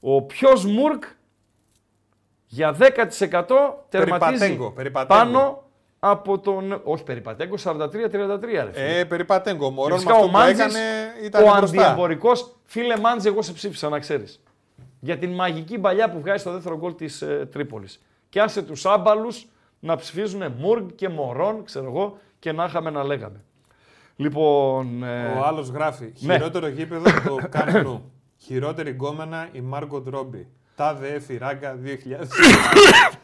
[0.00, 1.04] Ο πιο Μουρκ
[2.54, 2.78] για 10%
[3.88, 5.20] τερματίζει Περιπατέγκο, περιπατέγκο.
[5.22, 5.62] πάνω
[5.98, 6.80] από τον...
[6.84, 7.88] Όχι, περιπατέγκο, 43-33
[8.42, 8.98] ρε φίλε.
[8.98, 9.66] Ε, περιπατέγκο.
[9.66, 10.78] Ο Μωρόν με Φυσικά αυτό ο που Μάντζης, έκανε
[11.24, 11.82] ήταν ο μπροστά.
[11.82, 12.56] αντιεμπορικός.
[12.64, 14.42] Φίλε Μάντζη, εγώ σε ψήφισα να ξέρεις.
[15.00, 18.02] Για την μαγική παλιά που βγάζει στο δεύτερο γκολ της ε, Τρίπολης.
[18.28, 19.46] Και άσε τους άμπαλους
[19.80, 23.40] να ψηφίζουν Μουργκ και Μωρόν, ξέρω εγώ, και να είχαμε να λέγαμε.
[24.16, 26.12] Λοιπόν, ε, Ο άλλος γράφει.
[26.18, 26.32] ναι.
[26.34, 28.12] Χειρότερο γήπεδο το Καμπνού.
[28.38, 30.48] Χειρότερη γκόμενα η Μάργκο Ρόμπι.
[30.82, 31.88] Τάδε έφη ράγκα 2000.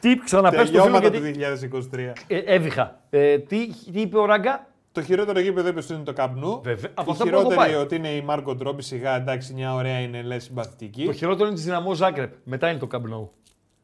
[0.00, 2.12] τι ξαναπες το φίλο Τελειώματα του γιατί 2023.
[2.26, 3.00] ε, έβηχα.
[3.10, 6.60] Ε, τι, τι είπε ο Ράγκα, Το χειρότερο γήπεδο είπε ότι είναι το Καμπνού.
[6.62, 7.74] Βέβαια, από Η αυτά που έχω χειρότερη πάει.
[7.74, 8.82] ότι είναι η Μάργκο Ρόμπι.
[8.82, 11.04] Σιγά εντάξει, μια ωραία είναι λες συμπαθητική.
[11.04, 12.32] το χειρότερο είναι της Δυναμό Ζάγκρεπ.
[12.44, 13.32] Μετά είναι το Καμπνόου.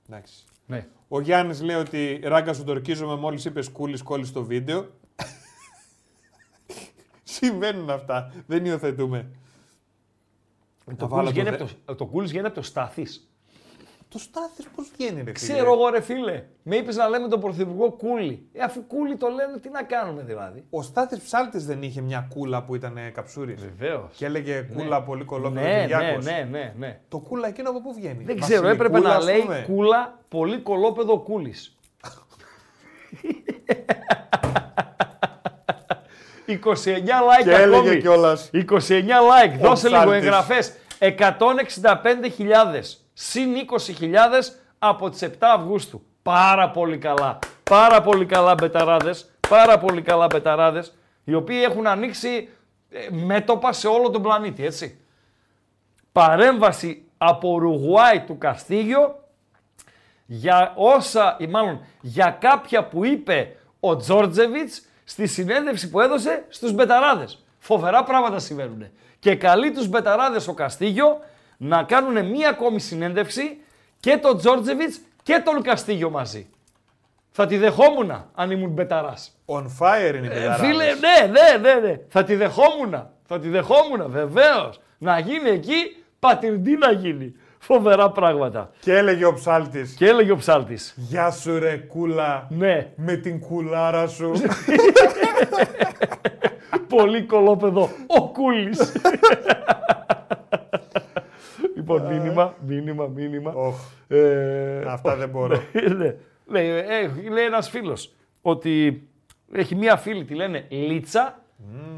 [0.08, 0.34] Εντάξει.
[0.66, 0.86] Ναι.
[1.08, 4.86] Ο Γιάννης λέει ότι ράγκα σου τορκίζομαι μόλις είπες κούλης κόλλης στο βίντεο.
[7.22, 8.32] Συμβαίνουν αυτά.
[8.46, 9.30] Δεν υιοθετούμε.
[10.96, 12.62] Το βάλω κούλις το βγαίνει δε- από το, το κούλις βγαίνει από
[14.14, 14.56] το Στάθης.
[14.56, 16.42] Το στάθι πώς βγαίνει, ρε φίλε; Ξέρω εγώ ρε φίλε.
[16.62, 18.48] Με είπες να λέμε τον Πρωθυπουργό Κούλι.
[18.52, 20.64] Ε, αφού Κούλι το λένε, τι να κάνουμε δηλαδή.
[20.70, 23.54] Ο Στάθης Ψάλτης δεν είχε μια κούλα που ήταν καψούρι.
[23.54, 24.10] Βεβαίως.
[24.16, 26.24] Και έλεγε κούλα πολύ κολόπεδο Ναι, ναι, Κυριάκος.
[26.24, 27.00] ναι, ναι, ναι.
[27.08, 29.64] Το κούλα εκείνο από πού βγαίνει; Δεν ξέρω, έπρεπε Βασιλικούλα, να ας λέει πούμε.
[29.66, 31.76] κούλα πολύ κολόπεδο κούλης.
[36.46, 38.00] 29 like Και έλεγε ακόμη.
[38.00, 38.50] κιόλας.
[38.52, 39.58] 29 like.
[39.60, 40.22] Δώσε λίγο ψάλτης.
[40.22, 40.72] εγγραφές.
[40.98, 43.54] 165.000 συν
[43.98, 44.14] 20.000
[44.78, 46.02] από τις 7 Αυγούστου.
[46.22, 47.38] Πάρα πολύ καλά.
[47.62, 49.30] Πάρα πολύ καλά μπεταράδες.
[49.48, 50.94] Πάρα πολύ καλά μπεταράδες.
[51.24, 52.48] Οι οποίοι έχουν ανοίξει
[52.90, 55.00] ε, μέτωπα σε όλο τον πλανήτη, έτσι.
[56.12, 59.24] Παρέμβαση από Ουρουγουάη του Καστίγιο
[60.26, 66.72] για όσα, ή μάλλον για κάποια που είπε ο Τζόρτζεβιτς στη συνέντευξη που έδωσε στους
[66.72, 67.44] μπεταράδες.
[67.58, 68.90] Φοβερά πράγματα συμβαίνουν.
[69.18, 71.18] Και καλεί τους μπεταράδες ο Καστίγιο
[71.66, 73.56] να κάνουν μία ακόμη συνέντευξη
[74.00, 76.46] και τον Τζόρτζεβιτς και τον Καστίγιο μαζί.
[77.30, 79.36] Θα τη δεχόμουν αν ήμουν μπεταράς.
[79.46, 80.66] On fire είναι η Ε, πεδαράδες.
[80.66, 81.96] φίλε, ναι, ναι, ναι, ναι.
[82.08, 83.08] Θα τη δεχόμουν.
[83.26, 84.80] Θα τη δεχόμουν, βεβαίως.
[84.98, 87.34] Να γίνει εκεί, πατυρντή να γίνει.
[87.58, 88.70] Φοβερά πράγματα.
[88.80, 89.94] Και έλεγε ο Ψάλτης.
[89.94, 90.94] Και έλεγε ο ψάλτης.
[90.96, 92.46] Γεια σου ρε κούλα.
[92.50, 94.32] Ναι, Με την κουλάρα σου.
[96.96, 97.90] πολύ κολόπεδο.
[98.06, 98.92] Ο Κούλης.
[101.92, 103.52] λοιπόν, μήνυμα, μήνυμα, μήνυμα.
[103.54, 103.76] Οχ,
[104.08, 105.62] Ε, Αυτά δεν μπορώ.
[105.98, 106.14] ναι.
[106.46, 109.02] Λέει, ε, λέει ένας φίλος ότι
[109.52, 111.38] έχει μία φίλη, τη λένε Λίτσα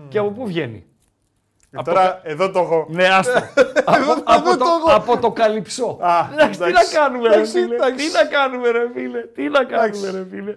[0.08, 0.84] και από πού βγαίνει;
[1.84, 2.86] Τώρα εδώ το έχω.
[2.90, 3.38] Ναι, άστο.
[3.84, 4.92] από, Εδώ από, το το, έχω.
[4.96, 5.98] από το καλυψό.
[6.00, 6.94] Α, εντάξει, τι να εντάξει.
[6.94, 8.06] κάνουμε, ρε Εντάξει, φίλε; εντάξει.
[8.06, 10.56] Τι να κάνουμε, ρε φίλε; Τι να κάνουμε, ρε φίλε;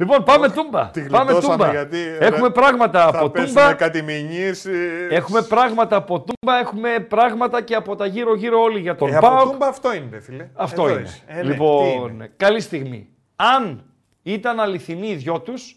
[0.00, 0.86] Λοιπόν, πάμε τούμπα.
[0.90, 1.70] Τη Πάμε γλιτώσαμε τούμπα.
[1.70, 3.74] γιατί, Έχουμε ρε, πράγματα Θα από πέσουν τούμπα.
[3.74, 4.64] κάτι μηνύες.
[4.66, 6.58] ε, Έχουμε πράγματα από τούμπα.
[6.58, 9.50] Έχουμε πράγματα και από τα γύρω-γύρω όλοι για τον ε, από ΠΑΟΚ.
[9.50, 10.48] τούμπα αυτό είναι, ρε φίλε.
[10.54, 11.02] Αυτό Εδώ είναι.
[11.08, 11.22] είσαι.
[11.26, 12.32] Ε, ναι, τι λοιπόν, είναι.
[12.36, 13.08] καλή στιγμή.
[13.36, 13.84] Αν
[14.22, 15.76] ήταν αληθινοί οι δυο τους,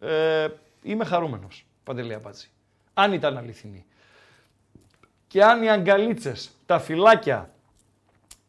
[0.00, 0.46] ε,
[0.82, 1.66] είμαι χαρούμενος.
[1.84, 2.50] Παντελή Απάτση.
[2.94, 3.84] Αν ήταν αληθινοί.
[5.26, 7.50] Και αν οι αγκαλίτσες, τα φυλάκια,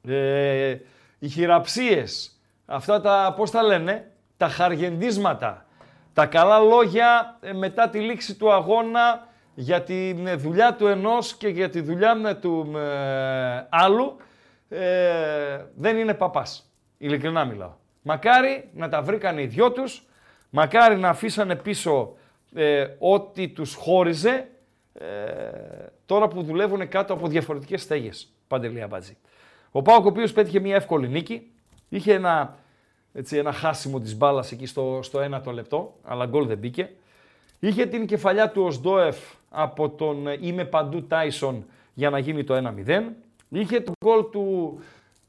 [0.08, 0.76] ε,
[1.20, 4.09] οι χειραψίες, αυτά τα, πώς τα λένε,
[4.40, 5.66] τα χαργεντίσματα,
[6.14, 11.36] τα καλά λόγια ε, μετά τη λήξη του αγώνα για τη ε, δουλειά του ενός
[11.36, 14.18] και για τη δουλειά ε, του ε, άλλου,
[14.70, 16.72] ε, δεν είναι παπάς.
[16.98, 17.74] Ειλικρινά μιλάω.
[18.02, 20.08] Μακάρι να τα βρήκαν οι δυο τους,
[20.50, 22.16] μακάρι να αφήσανε πίσω
[22.56, 24.50] ε, ό,τι τους χώριζε,
[24.94, 25.06] ε,
[26.06, 28.34] τώρα που δουλεύουν κάτω από διαφορετικές στέγες.
[28.48, 29.18] Παντελή Αμπάτζη.
[29.72, 31.52] Ο Πάοκ, ο οποίος πέτυχε μια εύκολη νίκη,
[31.90, 32.58] είχε ένα,
[33.20, 36.90] έτσι, ένα χάσιμο της μπάλας εκεί στο, στο ένατο λεπτό, αλλά γκολ δεν μπήκε.
[37.60, 39.18] Είχε την κεφαλιά του Οσντόεφ
[39.50, 43.02] από τον ε, Είμαι Παντού Τάισον για να γίνει το 1-0.
[43.50, 44.78] Είχε το γκολ του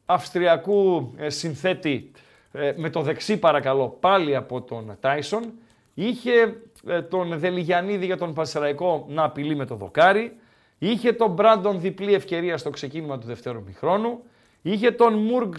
[0.06, 2.10] Αυστριακού ε, συνθέτη
[2.52, 5.52] ε, με το δεξί παρακαλώ πάλι από τον Τάισον.
[5.94, 10.36] Είχε ε, τον Δελιγιανίδη για τον Πασεραϊκό να απειλεί με το δοκάρι.
[10.78, 14.22] Είχε τον Μπράντον διπλή ευκαιρία στο ξεκίνημα του δευτέρου μηχρόνου.
[14.62, 15.54] Είχε τον Μουργκ,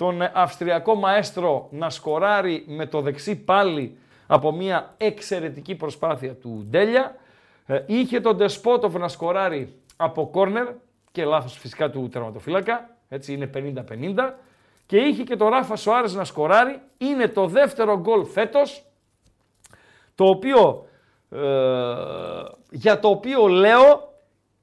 [0.00, 7.16] τον Αυστριακό μαέστρο, να σκοράρει με το δεξί πάλι από μια εξαιρετική προσπάθεια του Ντέλια.
[7.66, 10.66] Ε, είχε τον Ντεσπότοφ να σκοράρει από κόρνερ
[11.12, 14.34] και λάθος φυσικά του τερματοφύλακα, έτσι είναι 50-50.
[14.86, 16.80] Και είχε και τον Ράφα Σοάρες να σκοράρει.
[16.98, 18.84] Είναι το δεύτερο γκολ φέτος,
[20.14, 20.86] το οποίο,
[21.30, 21.38] ε,
[22.70, 24.14] για το οποίο λέω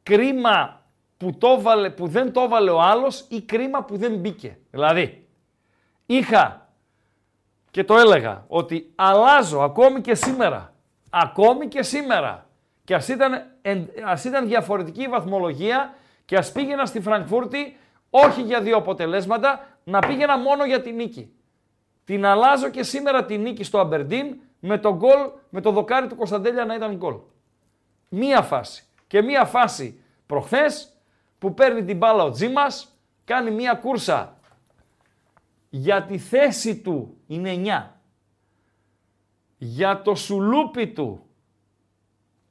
[0.04, 0.82] κρίμα
[1.18, 4.58] που, το βάλε, που δεν το έβαλε ο άλλος ή κρίμα που δεν μπήκε.
[4.72, 5.27] Δηλαδή,
[6.08, 6.70] είχα
[7.72, 10.74] και το έλεγα ότι αλλάζω ακόμη και σήμερα,
[11.10, 12.48] ακόμη και σήμερα
[12.84, 13.44] και ας ήταν,
[14.06, 15.94] ας ήταν διαφορετική η βαθμολογία
[16.26, 17.78] και ας πήγαινα στη Φραγκφούρτη
[18.10, 21.32] όχι για δύο αποτελέσματα, να πήγαινα μόνο για την νίκη.
[22.04, 26.16] Την αλλάζω και σήμερα την νίκη στο Αμπερντίν με το γκολ, με το δοκάρι του
[26.16, 27.16] Κωνσταντέλια να ήταν γκολ.
[28.10, 28.86] Μία φάση.
[29.08, 30.94] Και μία φάση προχθές
[31.40, 34.37] που παίρνει την μπάλα ο Τζίμας, κάνει μία κούρσα
[35.70, 37.92] για τη θέση του είναι 9.
[39.58, 41.26] Για το σουλούπι του,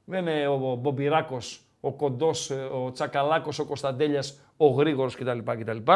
[0.05, 5.39] δεν είναι ο Μπομπιράκος, ο Κοντός, ο Τσακαλάκος, ο Κωνσταντέλιας, ο Γρήγορος κτλ.
[5.43, 5.91] κτλ.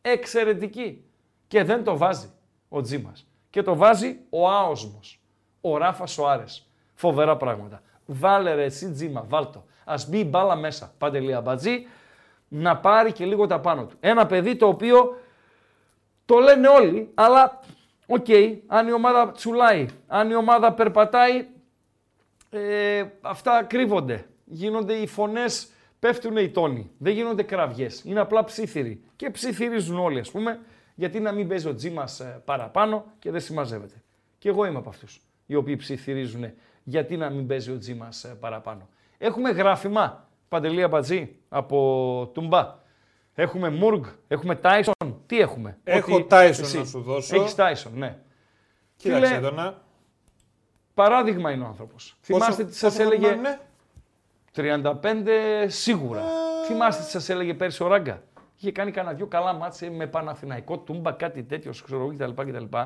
[0.00, 1.04] Εξαιρετική.
[1.46, 2.30] Και δεν το βάζει
[2.68, 3.26] ο Τζίμας.
[3.50, 5.20] Και το βάζει ο άοσμος,
[5.60, 6.70] ο Ράφας Σοάρες.
[6.94, 7.82] Φοβερά πράγματα.
[8.06, 9.64] Βάλε ρε εσύ Τζίμα, βάλτο.
[9.84, 11.86] Ας μπει η μπάλα μέσα, Παντελή Αμπατζή,
[12.48, 13.96] να πάρει και λίγο τα πάνω του.
[14.00, 15.16] Ένα παιδί το οποίο
[16.28, 17.60] το λένε όλοι, αλλά
[18.06, 18.26] οκ,
[18.66, 21.46] αν η ομάδα τσουλάει, αν η ομάδα περπατάει,
[22.50, 24.26] ε, αυτά κρύβονται.
[24.44, 26.90] Γίνονται οι φωνές, πέφτουν οι τόνοι.
[26.98, 28.02] Δεν γίνονται κραυγές.
[28.04, 29.02] Είναι απλά ψήθυροι.
[29.16, 30.60] Και ψιθυρίζουν όλοι, ας πούμε,
[30.94, 34.02] γιατί να μην παίζει ο Τζίμας ε, παραπάνω και δεν συμμαζεύεται.
[34.38, 36.52] Και εγώ είμαι από αυτούς, οι οποίοι ψιθυρίζουν
[36.84, 38.88] γιατί να μην παίζει ο Τζίμας ε, παραπάνω.
[39.18, 42.86] Έχουμε γράφημα, Παντελία Μπατζή, από Τουμπά.
[43.40, 44.94] Έχουμε Μουργκ, έχουμε Τάισον.
[45.26, 47.36] Τι έχουμε; Έχω Τάισον να σου δώσω.
[47.36, 48.18] Έχεις Τάισον, ναι.
[48.96, 49.82] Κοίταξε εδώ να.
[50.94, 52.16] Παράδειγμα είναι ο άνθρωπος.
[52.20, 53.26] Θυμάστε τι σας έλεγε.
[53.26, 53.60] Είναι;
[54.54, 56.22] 35 σίγουρα.
[56.66, 58.22] Θυμάστε τι σας έλεγε πέρσι ο Ράγκα;
[58.56, 62.50] Είχε κάνει κανένα δυο καλά μάτσε με Παναθηναϊκό, Τούμπα, κάτι τέτοιο, ξέρω εγώ κτλ.
[62.50, 62.76] κτλ.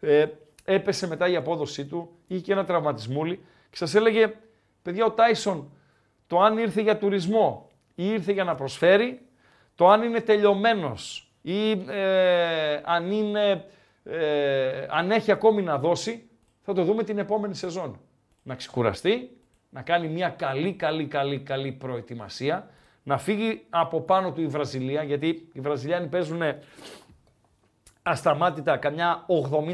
[0.00, 0.26] Ε,
[0.64, 3.36] έπεσε μετά η απόδοσή του, είχε και ένα τραυματισμούλι
[3.70, 4.34] και σας έλεγε,
[4.82, 5.70] παιδιά, ο Τάισον
[6.26, 9.26] το αν ήρθε για τουρισμό ή ήρθε για να προσφέρει,
[9.82, 13.64] το αν είναι τελειωμένος ή ε, αν, είναι,
[14.04, 16.28] ε, αν έχει ακόμη να δώσει,
[16.60, 18.00] θα το δούμε την επόμενη σεζόν.
[18.42, 19.36] Να ξεκουραστεί,
[19.70, 22.68] να κάνει μια καλή, καλή, καλή, καλή προετοιμασία,
[23.02, 26.42] να φύγει από πάνω του η Βραζιλία, γιατί οι Βραζιλιάνοι παίζουν
[28.02, 29.26] ασταμάτητα καμιά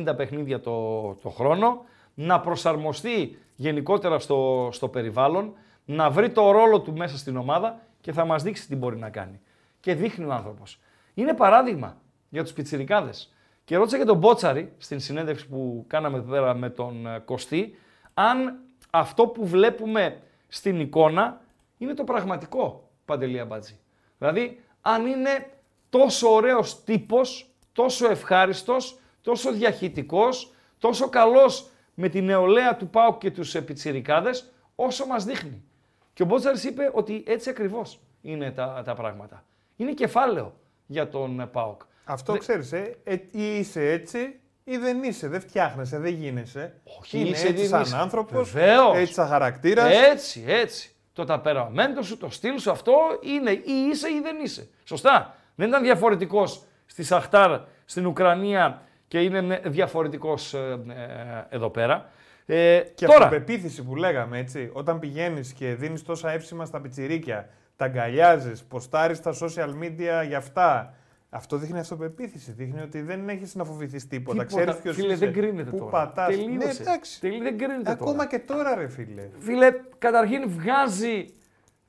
[0.09, 5.53] 80 παιχνίδια το, το χρόνο, να προσαρμοστεί γενικότερα στο, στο περιβάλλον,
[5.85, 9.11] να βρει το ρόλο του μέσα στην ομάδα και θα μας δείξει τι μπορεί να
[9.11, 9.41] κάνει.
[9.89, 10.81] Και δείχνει ο άνθρωπος.
[11.15, 13.35] Είναι παράδειγμα για τους πιτσιρικάδες.
[13.65, 17.79] Και ρώτησα και τον Μπότσαρη στην συνέντευξη που κάναμε πέρα με τον ε, Κωστή,
[18.15, 18.59] αν
[18.91, 21.41] αυτό που βλέπουμε στην εικόνα
[21.79, 23.79] είναι το πραγματικό Παντελία Μπάτζη.
[24.19, 25.51] Δηλαδή, αν είναι
[25.91, 33.31] τόσο ωραίος τύπος, τόσο ευχάριστος, τόσο διαχειτικός, τόσο καλός με την νεολαία του ΠΑΟΚ και
[33.31, 35.65] τους πιτσιρικάδες, όσο μας δείχνει.
[36.13, 39.43] Και ο Μπότσαρης είπε ότι έτσι ακριβώς είναι τα, τα πράγματα.
[39.79, 40.55] Είναι κεφάλαιο
[40.87, 41.81] για τον ΠΑΟΚ.
[42.05, 42.39] Αυτό Δε...
[42.39, 46.75] ξέρεις, ε, ε, ή είσαι έτσι ή δεν είσαι, δεν φτιάχνεσαι, δεν γίνεσαι.
[47.01, 47.97] Όχι, είναι είσαι, έτσι δεν σαν είσαι.
[47.97, 48.97] άνθρωπος, Βεβαίως.
[48.97, 49.93] έτσι σαν χαρακτήρας.
[50.11, 50.91] Έτσι, έτσι.
[51.13, 52.93] Το ταπεραμέντο σου, το στυλ σου, αυτό
[53.23, 54.69] είναι ή είσαι ή δεν είσαι.
[54.85, 55.37] Σωστά.
[55.55, 62.11] Δεν ήταν διαφορετικός στη Σαχτάρ στην Ουκρανία και είναι διαφορετικός ε, ε, εδώ πέρα.
[62.47, 67.49] Ε, Και τώρα, αυτοπεποίθηση που λέγαμε, έτσι, όταν πηγαίνεις και δίνεις τόσα εύσημα στα πιτσιρίκια,
[67.79, 70.95] τα αγκαλιάζεις, ποστάρεις στα social media για αυτά,
[71.31, 72.53] αυτό δείχνει αυτοπεποίθηση.
[72.53, 74.45] Δείχνει ότι δεν έχεις να φοβηθείς τίποτα.
[74.45, 74.63] Τίποτα.
[74.63, 75.25] Ξέρεις ποιος Φίλε, είσαι.
[75.25, 75.91] δεν κρίνεται Πού τώρα.
[75.91, 76.27] πατάς.
[76.37, 76.67] Τελείωσε.
[76.67, 77.21] Ναι, εντάξει.
[77.21, 78.27] Τελεί- δεν κρίνεται Ακόμα τώρα.
[78.27, 79.29] και τώρα, ρε φίλε.
[79.39, 81.35] Φίλε, καταρχήν βγάζει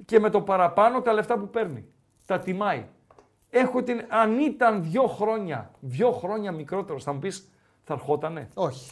[0.05, 1.85] και με το παραπάνω τα λεφτά που παίρνει.
[2.25, 2.85] Τα τιμάει.
[3.49, 7.49] Έχω την, αν ήταν δύο χρόνια, δύο χρόνια μικρότερος, θα μου πεις,
[7.83, 8.47] θα ερχότανε.
[8.53, 8.91] Όχι.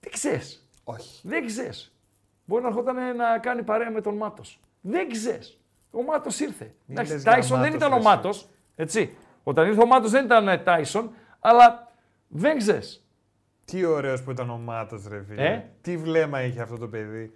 [0.00, 1.28] Δεν ξέρεις; Όχι.
[1.28, 1.96] Δεν ξέρεις.
[2.44, 4.60] Μπορεί να ερχόταν να κάνει παρέα με τον Μάτος.
[4.80, 5.56] Δεν ξέρεις.
[5.94, 6.74] Ο Μάτος ήρθε.
[6.88, 8.48] Εντάξει, λες Τάισον για δεν Μάτος, ήταν ο ρε, Μάτος.
[8.76, 9.16] Έτσι.
[9.42, 11.10] Όταν ήρθε ο Μάτος δεν ήταν ε, Τάισον,
[11.40, 11.92] αλλά
[12.28, 13.06] δεν ξέρεις.
[13.64, 15.44] Τι ωραίος που ήταν ο Μάτος, ρε φίλε.
[15.44, 17.34] Ε; Τι βλέμμα είχε αυτό το παιδί.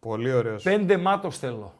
[0.00, 0.62] Πολύ ωραίος.
[0.62, 1.72] Πέντε Μάτος θέλω.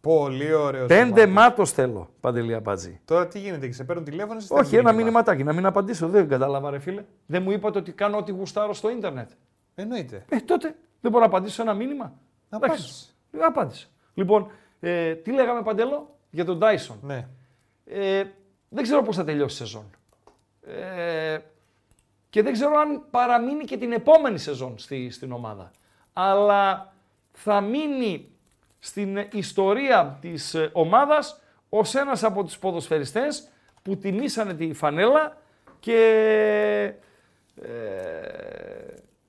[0.00, 0.86] Πολύ ωραίος.
[0.86, 1.26] Πέντε σημάδι.
[1.32, 3.00] μάτος θέλω, Παντελή Αμπατζή.
[3.04, 4.38] Τώρα τι γίνεται, και σε παίρνουν τηλέφωνο.
[4.38, 6.08] ή σε Όχι, στέλνουν ένα μήνυμα; μηνυματάκι, να μην απαντήσω.
[6.08, 7.04] Δεν κατάλαβα, ρε φίλε.
[7.26, 9.30] Δεν μου είπατε ότι κάνω ό,τι γουστάρω στο ίντερνετ.
[9.74, 10.24] Εννοείται.
[10.28, 12.12] Ε, τότε δεν μπορώ να απαντήσω ένα μήνυμα.
[12.50, 12.66] Εντάξει.
[12.66, 13.16] Απάντησες.
[13.30, 13.86] Ε, Απάντησα.
[14.14, 14.50] Λοιπόν,
[14.80, 16.96] ε, τι λέγαμε Παντελό για τον Dyson.
[17.00, 17.28] Ναι.
[17.84, 18.24] Ε,
[18.68, 19.90] δεν ξέρω πώς θα τελειώσει η σεζόν.
[20.62, 21.38] Ε,
[22.30, 25.70] και δεν ξέρω αν παραμείνει και την επόμενη σεζόν στη, στην ομάδα.
[26.12, 26.92] Αλλά
[27.32, 28.30] θα μείνει
[28.78, 33.48] στην ιστορία της ε, ομάδας ως ένας από τους ποδοσφαιριστές
[33.82, 35.36] που τιμήσανε τη φανέλα
[35.80, 36.00] και
[37.62, 37.68] ε,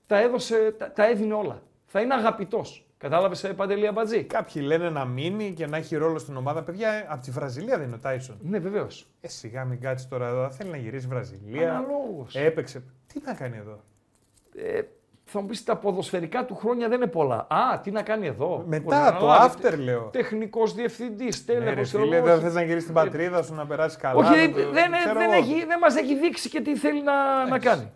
[0.08, 1.62] τα, έδωσε, τα, τα έδινε όλα.
[1.86, 2.89] Θα είναι αγαπητός.
[3.04, 6.64] Κατάλαβες, ε, Παντελή Αμπατζή; Κάποιοι λένε να μείνει και να έχει ρόλο στην ομάδα.
[6.64, 8.38] Παιδιά, ε, από τη Βραζιλία δεν είναι ο Τάισον.
[8.42, 9.08] Ναι, βεβαίως.
[9.22, 10.50] Ε, σιγά μην κάτσεις τώρα εδώ.
[10.50, 11.70] Θέλει να γυρίσει Βραζιλία.
[11.70, 12.36] Αναλόγως.
[12.36, 12.84] Έπαιξε.
[13.14, 13.80] Τι να κάνει εδώ;
[14.56, 14.82] ε,
[15.26, 17.48] θα μου πεις τα ποδοσφαιρικά του χρόνια δεν είναι πολλά.
[17.50, 20.10] Α, τι να κάνει εδώ; Μετά, Μπορεί το να αναλάβει after, λέω.
[20.12, 21.92] Τεχνικός διευθυντής, Ναι, τέλεχος.
[21.92, 24.16] ρε φίλε, δεν θες να γυρίσεις την πατρίδα σου να περάσεις καλά.
[24.20, 25.42] Όχι, να το- δεν, ξέρω δεν, εγώ.
[25.44, 27.92] έχει, δεν μας έχει δείξει και τι θέλει να, να κάνει.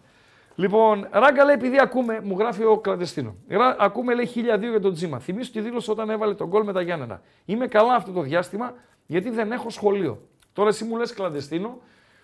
[0.55, 3.35] Λοιπόν, Ράγκα λέει, επειδή ακούμε, μου γράφει ο κλαντεστίνο.
[3.47, 5.19] Ρα- Ακούμε, λέει, 1002 για τον Τζίμα.
[5.19, 7.21] Θυμήσου τη δήλωση όταν έβαλε τον γκολ με τα Γιάννενα.
[7.45, 8.73] Είμαι καλά αυτό το διάστημα
[9.05, 10.21] γιατί δεν έχω σχολείο.
[10.53, 11.77] Τώρα εσύ μου λες κλαντεστίνο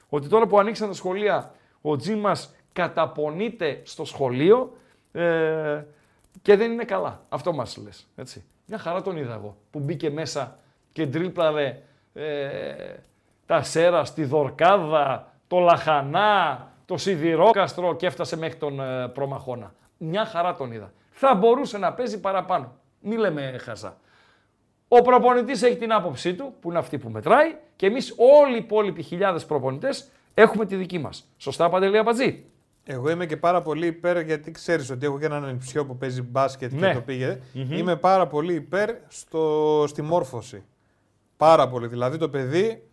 [0.10, 1.52] ότι τώρα που ανοίξαν τα σχολεία
[1.82, 4.78] ο Τζίμας καταπονείται στο σχολείο
[5.12, 5.84] ε,
[6.42, 7.22] και δεν είναι καλά.
[7.30, 8.08] Αυτό μας λες.
[8.16, 8.44] Έτσι.
[8.66, 10.58] Μια χαρά τον είδα εγώ που μπήκε μέσα
[10.92, 11.82] και τρίπλαρε
[12.14, 12.94] ε,
[13.46, 19.74] τα σέρα στη Δορκάδα, το Λαχανά, το Σιδηρόκαστρο και έφτασε μέχρι τον ε, Προμαχώνα.
[19.98, 20.92] Μια χαρά τον είδα.
[21.12, 22.72] Θα μπορούσε να παίζει παραπάνω.
[23.02, 23.98] Μη λέμε χαζά.
[24.88, 28.58] Ο προπονητής έχει την άποψή του, που είναι αυτή που μετράει, και εμείς όλοι οι
[28.58, 31.28] υπόλοιποι χιλιάδες προπονητές έχουμε τη δική μας.
[31.38, 32.44] Σωστά, Παντελή Αμπατζή.
[32.84, 36.22] Εγώ είμαι και πάρα πολύ υπέρ γιατί ξέρεις ότι έχω και έναν ανιψιό που παίζει
[36.22, 36.88] μπάσκετ Ναι.
[36.88, 40.64] και το πηγε Είμαι πάρα πολύ υπέρ στο, στη μόρφωση.
[41.38, 41.88] Πάρα πολύ.
[41.88, 42.89] Δηλαδή το παιδί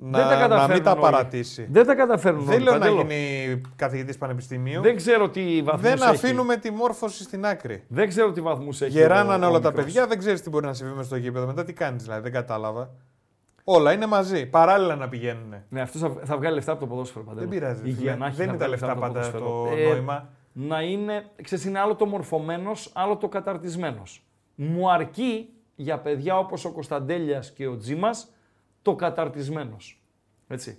[0.00, 1.00] να, δεν τα να καταφέρνουν μην τα όλοι.
[1.00, 1.68] παρατήσει.
[1.70, 3.00] Δεν τα καταφέρνουν Δεν όλοι, λέω να Παντέλο.
[3.00, 4.80] γίνει καθηγητής πανεπιστημίου.
[4.82, 6.04] Δεν ξέρω τι βαθμούς Δεν έχει.
[6.04, 7.84] αφήνουμε τη μόρφωση στην άκρη.
[7.88, 8.90] Δεν ξέρω τι βαθμούς έχει.
[8.90, 9.84] Γεράνανε ο- ο όλα τα μικρός.
[9.84, 11.46] παιδιά, δεν ξέρεις τι μπορεί να συμβεί μες στο γήπεδο.
[11.46, 12.90] Μετά τι κάνεις, δηλαδή, δεν κατάλαβα.
[13.64, 15.54] Όλα είναι μαζί, παράλληλα να πηγαίνουν.
[15.68, 17.48] Ναι, αυτός θα, θα βγάλει λεφτά από το ποδόσφαιρο παντέλο.
[17.48, 17.80] Δεν πειράζει.
[17.88, 18.02] Η φίλε.
[18.02, 19.80] Γιαννάκη Δεν θα είναι τα βγάλει λεφτά από πάντα το ποδόσφαιρο.
[19.80, 20.28] Ε, νόημα.
[20.52, 24.22] να είναι, ξέρεις, είναι άλλο το μορφωμένος, άλλο το καταρτισμένος.
[24.54, 28.28] Μου αρκεί για παιδιά όπως ο Κωνσταντέλιας και ο Τζίμας
[28.90, 30.02] το καταρτισμένος.
[30.48, 30.78] Έτσι.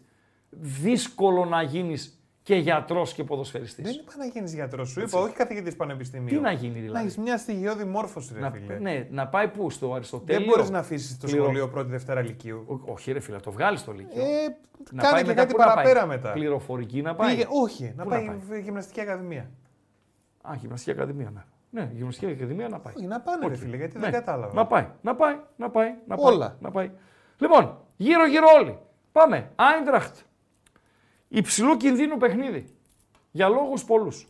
[0.50, 2.14] Δύσκολο να γίνεις
[2.44, 3.86] και γιατρός και ποδοσφαιριστής.
[3.86, 6.28] Δεν είπα να γίνεις γιατρός, σου είπα, όχι καθηγητής πανεπιστημίου.
[6.36, 7.06] Τι να γίνει Να δηλαδή.
[7.06, 8.80] έχεις μια στοιχειώδη μόρφωση, ρε να, φίλε.
[8.80, 12.64] ναι, να πάει πού, στο Αριστοτέλειο; Δεν μπορείς να αφήσεις το Πληρο- σχολείο πρώτη-δευτέρα λυκείου.
[12.68, 14.22] Ό- όχι ρε φίλε, να το βγάλεις στο Λύκειο.
[14.24, 14.28] Ε,
[14.92, 16.32] να κάνε πάει και μετά, κάτι πού να πάει; παραπέρα μετά.
[16.32, 19.50] Πληροφορική να πάει; Πήγε, όχι, να Πού πάει, να γυμναστική ακαδημία.
[20.42, 21.32] Α, γυμναστική ακαδημία.
[21.70, 22.94] Ναι, ναι γυμναστική ακαδημία να πάει.
[22.98, 23.58] Όχι, να πάνε, ρε Οκ.
[23.60, 24.04] φίλε, γιατί Ναι.
[24.04, 24.54] δεν κατάλαβα.
[24.54, 25.90] Να πάει, να πάει, να πάει.
[26.08, 26.58] Να πάει, Όλα.
[26.60, 26.92] Να πάει.
[27.38, 28.78] Λοιπόν, γύρω-γύρω όλοι.
[29.12, 29.52] Πάμε.
[29.56, 30.18] Άιντραχτ.
[31.28, 32.76] Υψηλού κινδύνου παιχνίδι.
[33.32, 34.28] Για λόγους πολλούς.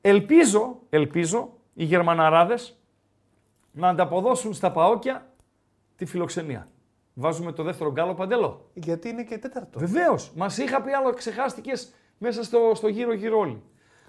[0.00, 2.78] Ελπίζω, ελπίζω οι Γερμαναράδες
[3.72, 5.32] να ανταποδώσουν στα παόκια
[5.96, 6.66] τη φιλοξενία.
[7.14, 8.70] Βάζουμε το δεύτερο γκάλο παντελό.
[8.74, 9.78] Γιατί είναι και τέταρτο.
[9.78, 10.32] Βεβαίως.
[10.34, 13.62] Μας είχα πει άλλο, ξεχάστηκες μέσα στο, στο γύρο-γύρω όλοι.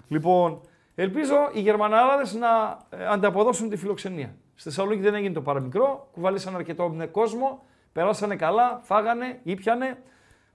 [0.08, 0.60] Λοιπόν,
[0.94, 4.34] ελπίζω οι Γερμανάραδε να ε, ανταποδώσουν τη φιλοξενία.
[4.54, 6.08] Στη Θεσσαλονίκη δεν έγινε το παραμικρό.
[6.12, 7.64] Κουβαλήσαν αρκετό ε, κόσμο.
[7.92, 10.02] Περάσανε καλά, φάγανε, ήπιανε,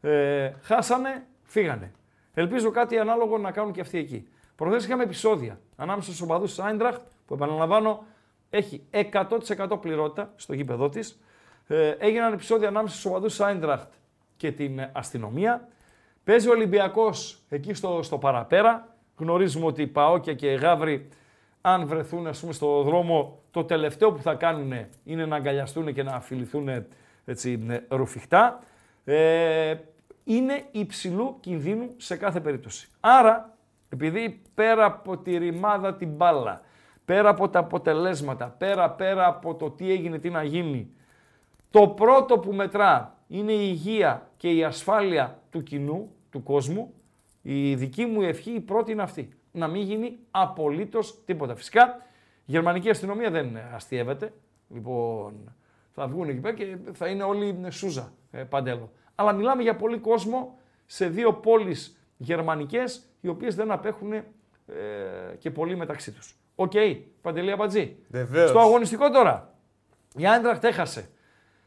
[0.02, 1.92] ε, χάσανε, φύγανε.
[2.34, 4.28] Ελπίζω κάτι ανάλογο να κάνουν και αυτοί εκεί.
[4.56, 8.06] Προχθές είχαμε επεισόδια ανάμεσα στους οπαδούς της Άιντραχτ, που επαναλαμβάνω
[8.50, 11.20] έχει 100% πληρότητα στο γήπεδό της.
[11.68, 13.94] Ε, έγιναν επεισόδια ανάμεσα στους οπαδούς της Άιντραχτ
[14.38, 15.68] και την ε, αστυνομία.
[16.24, 18.96] Παίζει ο Ολυμπιακός εκεί στο, στο παραπέρα.
[19.18, 21.10] Γνωρίζουμε ότι οι Παόκια και οι Γαύροι,
[21.62, 26.04] αν βρεθούν ας πούμε, στο δρόμο, το τελευταίο που θα κάνουν είναι να αγκαλιαστούν και
[26.04, 26.86] να φιληθούν
[27.26, 28.60] έτσι, ε, ρουφιχτά.
[29.06, 29.76] Ε,
[30.24, 32.88] είναι υψηλού κινδύνου σε κάθε περίπτωση.
[33.00, 33.58] Άρα,
[33.90, 36.62] επειδή πέρα από τη ρημάδα την μπάλα,
[37.06, 40.92] πέρα από τα αποτελέσματα, πέρα πέρα από το τι έγινε, τι να γίνει,
[41.72, 46.94] το πρώτο που μετρά είναι η υγεία και η ασφάλεια του κοινού, του κόσμου.
[47.42, 49.30] Η δική μου ευχή, η πρώτη είναι αυτή.
[49.52, 51.56] Να μην γίνει απολύτως τίποτα.
[51.56, 52.02] Φυσικά,
[52.46, 54.34] η γερμανική αστυνομία δεν αστείευεται.
[54.70, 55.56] Λοιπόν,
[55.96, 58.92] θα βγουν εκεί πέρα και θα είναι όλοι σούζα ε, παντέλο.
[59.16, 64.24] Αλλά μιλάμε για πολύ κόσμο σε δύο πόλεις γερμανικές, οι οποίες δεν απέχουν ε,
[65.40, 66.36] και πολύ μεταξύ τους.
[66.56, 66.72] Οκ,
[67.22, 67.96] Παντελή Αμπατζή.
[68.08, 68.50] Βεβαίως.
[68.50, 69.54] Στο αγωνιστικό τώρα.
[70.16, 71.10] Η Άιντραχτ έχασε.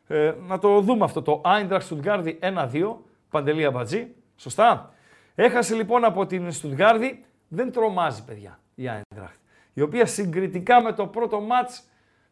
[0.06, 2.96] Ε, να το δούμε αυτό το Άιντραχτ Στουτγκάρδη 1-2.
[3.30, 4.14] Παντελή Αμπατζή.
[4.36, 4.94] Σωστά.
[5.34, 7.24] Έχασε λοιπόν από την Στουτγκάρδη.
[7.48, 9.40] Δεν τρομάζει παιδιά η Άιντραχτ.
[9.72, 11.88] Η οποία συγκριτικά με το πρώτο μάτς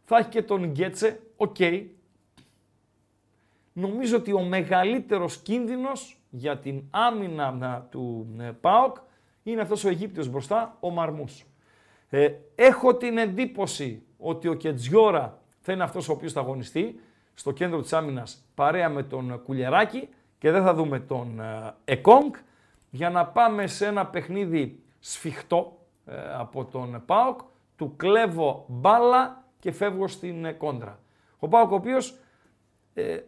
[0.09, 1.57] Θα έχει και τον Γκέτσε, οκ.
[3.73, 8.97] Νομίζω ότι ο μεγαλύτερος κίνδυνος για την άμυνα του ε, ΠΑΟΚ
[9.43, 11.47] είναι αυτός ο Αιγύπτιος μπροστά, ο Μαρμούς.
[12.09, 17.01] Ε, έχω την εντύπωση ότι ο Κετζιόρα θα είναι αυτός ο οποίος θα αγωνιστεί
[17.35, 20.09] στο κέντρο της άμυνας παρέα με τον Κουλιεράκη
[20.39, 22.35] και δεν θα δούμε τον ε, Εκόνγκ
[22.91, 27.41] για να πάμε σε ένα παιχνίδι σφιχτό ε, από τον ΠΑΟΚ,
[27.77, 30.99] του κλέβω μπάλα και φεύγω στην ε, κόντρα.
[31.39, 32.19] Ο ΠΑΟΚ ο οποίος
[32.95, 33.19] ε,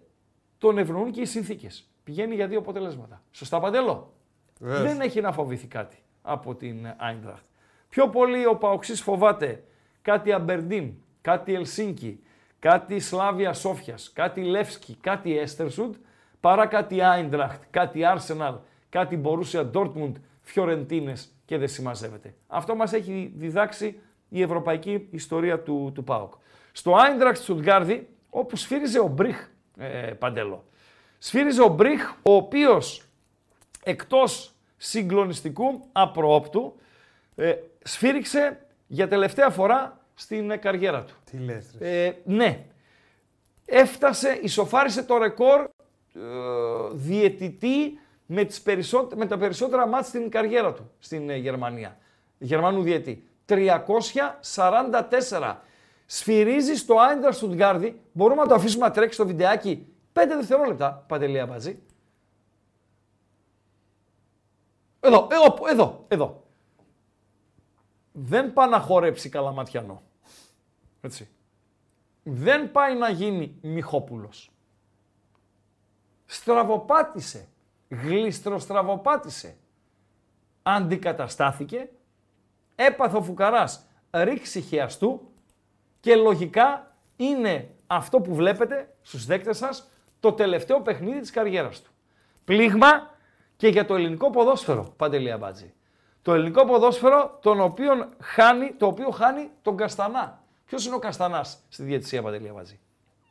[0.59, 1.90] τον ευνοούν και οι συνθήκες.
[2.05, 3.23] Πηγαίνει για δύο αποτελέσματα.
[3.31, 4.12] Σωστά Παντελό.
[4.59, 7.44] Δεν έχει να φοβηθεί κάτι από την Άιντραχτ.
[7.89, 9.65] Πιο πολύ ο Παοξής φοβάται
[10.02, 12.23] κάτι Αμπερντίν, κάτι Ελσίνκι,
[12.59, 15.94] κάτι Σλάβια Σόφιας, κάτι Λεύσκι, κάτι Έστερσουντ,
[16.40, 18.55] παρά κάτι Άιντραχτ, κάτι Άρσεναλ,
[18.89, 22.35] κάτι Μπορούσια Ντόρτμουντ, Φιωρεντίνες και δεν συμμαζεύεται.
[22.47, 26.32] Αυτό μας έχει διδάξει η ευρωπαϊκή ιστορία του, του ΠΑΟΚ.
[26.72, 29.48] Στο Άιντραχτ Στουτγκάρδη, όπου σφύριζε ο Μπριχ,
[29.78, 29.86] ε,
[30.18, 30.64] Παντελό.
[31.18, 33.02] Σφύριζε ο Μπριχ, ο οποίος
[33.84, 36.74] εκτός συγκλονιστικού απροόπτου,
[37.34, 41.14] ε, σφύριξε για τελευταία φορά στην ε, καριέρα του.
[41.30, 42.64] Τι λες, Ε, ναι.
[43.64, 46.20] Έφτασε, ισοφάρισε το ρεκόρ ε,
[46.92, 48.62] διαιτητή με, τις
[49.16, 51.98] με τα περισσότερα μάτς στην καριέρα του στην ε, Γερμανία.
[52.38, 53.28] Γερμανού διαιτή.
[53.48, 55.56] 344.
[56.06, 58.02] Σφυρίζει στο Άιντρα Στουτγκάρδη.
[58.12, 61.82] Μπορούμε να το αφήσουμε να τρέξει στο βιντεάκι 5 δευτερόλεπτα, Παντελία Μπατζή.
[65.00, 66.46] Εδώ, εδώ, εδώ, εδώ.
[68.12, 70.02] Δεν πάει να χορέψει καλαματιανό.
[71.00, 71.28] Έτσι.
[72.22, 74.50] Δεν πάει να γίνει Μιχόπουλος.
[76.26, 77.48] Στραβοπάτησε.
[77.88, 79.56] Γλιστροστραβοπάτησε.
[80.62, 81.90] Αντικαταστάθηκε.
[82.80, 85.32] Έπαθε ο Φουκαράς ρίξει χιαστού
[86.00, 89.90] και λογικά είναι αυτό που βλέπετε στους δέκτες σας
[90.20, 91.90] το τελευταίο παιχνίδι της καριέρας του.
[92.44, 93.10] Πλήγμα
[93.56, 95.74] και για το ελληνικό ποδόσφαιρο, Παντελή Αμπάτζη.
[96.22, 100.42] Το ελληνικό ποδόσφαιρο τον οποίον χάνει, το οποίο χάνει τον Καστανά.
[100.64, 102.80] Ποιος είναι ο Καστανάς στη διαιτησία Παντελή Αμπάτζη;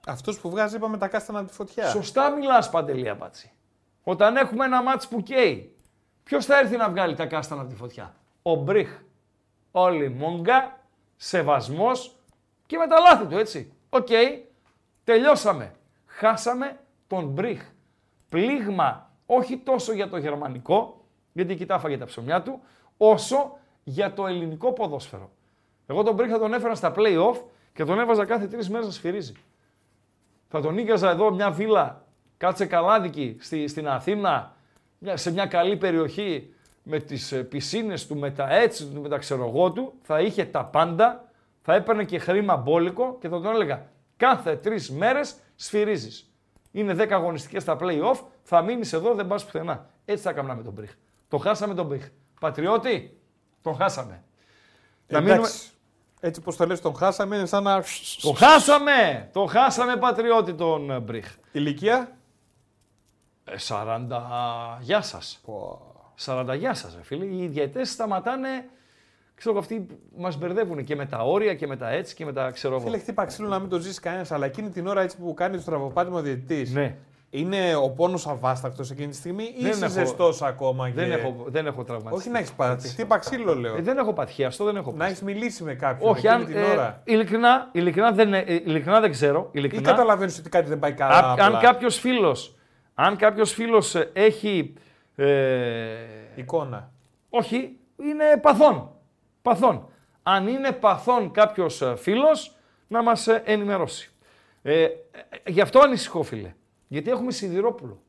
[0.07, 1.87] Αυτός που βγάζει, είπαμε, τα κάστανα από τη φωτιά.
[1.87, 3.51] Σωστά μιλάς, Παντελή Αμπάτζη.
[4.03, 5.75] Όταν έχουμε ένα μάτς που καίει,
[6.23, 9.05] ποιος θα έρθει να βγάλει τα κάστανα από τη φωτιά; Ο Μπριχ.
[9.79, 10.79] Όλοι μόγκα,
[11.15, 12.15] σεβασμός
[12.65, 13.73] και με τα λάθη του, έτσι.
[13.89, 14.07] Οκ,
[15.03, 15.73] τελειώσαμε.
[16.05, 17.61] Χάσαμε τον Μπριχ.
[18.29, 22.59] Πλήγμα όχι τόσο για το γερμανικό, γιατί εκεί τα τα ψωμιά του,
[22.97, 25.29] όσο για το ελληνικό ποδόσφαιρο.
[25.87, 27.41] Εγώ τον Μπριχ θα τον έφερα στα play-off
[27.73, 29.33] και τον έβαζα κάθε τρεις μέρες να σφυρίζει.
[30.47, 32.05] Θα τον νοίκιαζα εδώ μια βίλα,
[32.37, 34.55] κάτσε καλάδικη στη, στην Αθήνα,
[35.13, 36.53] σε μια καλή περιοχή
[36.87, 40.45] με τις ε, πισίνες του, με τα έτσι του, με τα ξέρω του, θα είχε
[40.45, 41.31] τα πάντα,
[41.61, 46.31] θα έπαιρνε και χρήμα μπόλικο και θα τον έλεγα κάθε τρεις μέρες σφυρίζεις.
[46.71, 49.89] Είναι 10 αγωνιστικές στα play-off, θα μείνεις εδώ, δεν πας πουθενά.
[50.05, 50.91] Έτσι θα κάνουμε με τον Μπριχ.
[51.27, 52.07] Το χάσαμε τον Μπριχ.
[52.39, 53.19] Πατριώτη,
[53.61, 54.23] τον χάσαμε.
[55.07, 55.47] Να μείνουμε...
[56.19, 57.83] Έτσι πως το λες τον χάσαμε είναι σαν να...
[58.21, 59.29] Το χάσαμε!
[59.33, 61.35] Το χάσαμε πατριώτη τον Μπριχ.
[61.51, 62.17] Ηλικία;
[63.67, 64.09] 40...
[64.09, 65.41] Ε, γεια σας.
[66.25, 67.25] 40 γεια σας, φίλε.
[67.25, 68.49] Οι διαιτές σταματάνε
[69.35, 69.87] ξέρω εγώ, αυτοί
[70.17, 72.83] μας μπερδεύουν και με τα όρια και με τα έτσι και με τα ξέρω εγώ.
[72.83, 75.57] Φίλε, χτύπα ξύλο να μην το ζήσει κανένας, αλλά εκείνη την ώρα έτσι που κάνεις
[75.57, 76.73] το στραβοπάτημα διαιτητής.
[76.73, 76.95] Ναι.
[77.29, 79.93] Είναι ο πόνος αβάστακτο εκείνη τη στιγμή ή είσαι έχω...
[79.93, 80.89] ζεστός ακόμα.
[80.89, 82.19] Δεν, έχω, δεν έχω τραυματιστεί.
[82.19, 82.87] Όχι να έχεις πάθει.
[82.87, 83.75] Χτύπα ξύλο, λέω.
[83.75, 84.43] Ε, δεν έχω πάθει.
[84.43, 84.97] Αυτό δεν έχω πάθει.
[84.97, 86.09] Να έχεις μιλήσει με κάποιον.
[86.09, 87.01] Όχι, αν, την ε, ώρα.
[87.03, 89.49] Ειλικρινά, ειλικρινά, δεν, ε, ειλικρινά δεν ξέρω.
[89.51, 91.13] Ειλικρινά, ή καταλαβαίνεις ότι κάτι δεν πάει καλά.
[91.13, 92.57] Α, αν κάποιος φίλος
[92.99, 94.73] αν κάποιος φίλος ε, έχει.
[95.25, 95.95] Ε,
[96.35, 96.91] Εικόνα.
[97.29, 98.91] Όχι, είναι παθών.
[99.41, 99.89] Παθών
[100.29, 102.55] αν είναι παθών κάποιος ε, φίλος,
[102.87, 104.11] να μας ε, ενημερώσει.
[104.61, 104.89] Ε, ε,
[105.45, 106.53] γι' αυτό ανησυχώ, φίλε.
[106.87, 108.01] Γιατί έχουμε Σιδηρόπουλο.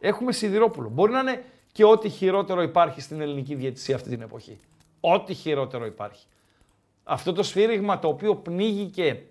[0.00, 0.88] Έχουμε Σιδηρόπουλο.
[0.88, 4.58] Μπορεί να είναι και ό,τι χειρότερο υπάρχει στην ελληνική διαιτησία αυτή την εποχή.
[5.00, 6.26] Ό,τι χειρότερο υπάρχει.
[7.04, 9.22] Αυτό το σφύριγμα το οποίο πνίγηκε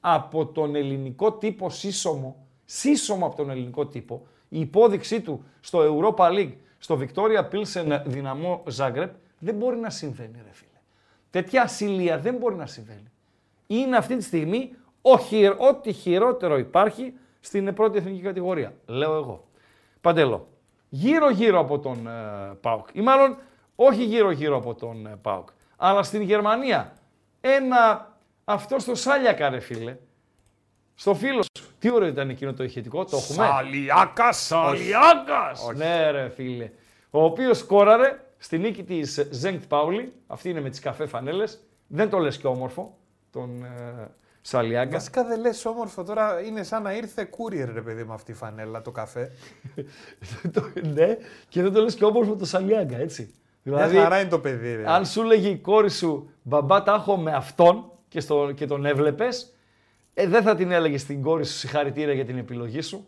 [0.00, 5.80] από τον ελληνικό τύπο σύσσωμο, σύσσωμο από τον ελληνικό τύπο, η υπόδειξή του στο
[6.16, 9.08] Europa League, στο Victoria Pilsen Δυναμό Zagreb,
[9.38, 10.70] δεν μπορεί να συμβαίνει ρε φίλε.
[11.30, 13.10] Τέτοια ασυλία δεν μπορεί να συμβαίνει.
[13.66, 14.74] Είναι αυτή τη στιγμή
[15.58, 18.74] ό,τι χειρότερο υπάρχει στην πρώτη εθνική κατηγορία.
[18.86, 19.44] Λέω εγώ.
[20.00, 20.48] Παντελώ.
[20.88, 22.88] Γύρω-γύρω από τον ε, ΠΑΟΚ.
[22.92, 23.36] Ή μάλλον
[23.76, 25.48] όχι γύρω-γύρω από τον ε, ΠΑΟΚ.
[25.76, 26.92] Αλλά στην Γερμανία.
[27.40, 28.10] Ένα
[28.44, 29.96] αυτό στο Σάλιακα, ρε φίλε.
[30.94, 31.75] Στο φίλο σου.
[31.86, 34.46] Τι ωραίο ήταν εκείνο το ηχητικό, το έχουμε; Σαλιάκας!
[34.46, 35.68] Σαλιάκας!
[35.76, 36.70] Ναι, ρε φίλε.
[37.10, 42.10] Ο οποίος κόραρε στη νίκη της Ζέγκτ Πάουλη, αυτή είναι με τις καφέ φανέλες, δεν
[42.10, 42.96] το λες και όμορφο,
[43.30, 44.10] τον ε,
[44.40, 44.90] Σαλιάγκα.
[44.96, 48.34] Βασικά δεν λες όμορφο τώρα, είναι σαν να ήρθε courier ρε παιδί με αυτή η
[48.34, 49.32] φανέλα το καφέ.
[50.52, 51.16] Το- ναι,
[51.48, 53.34] και δεν το λες και όμορφο το Σαλιάγκα, έτσι.
[53.62, 54.74] Μια χαρά είναι το παιδί.
[54.74, 54.82] Ρε.
[54.86, 58.86] αν σου λέγει η κόρη σου, μπαμπά τα έχω με αυτόν και, στο, και τον
[58.86, 59.55] έβλεπες,
[60.18, 63.04] ε, δεν θα την έλεγες στην κόρη σου συγχαρητήρια για την επιλογή σου.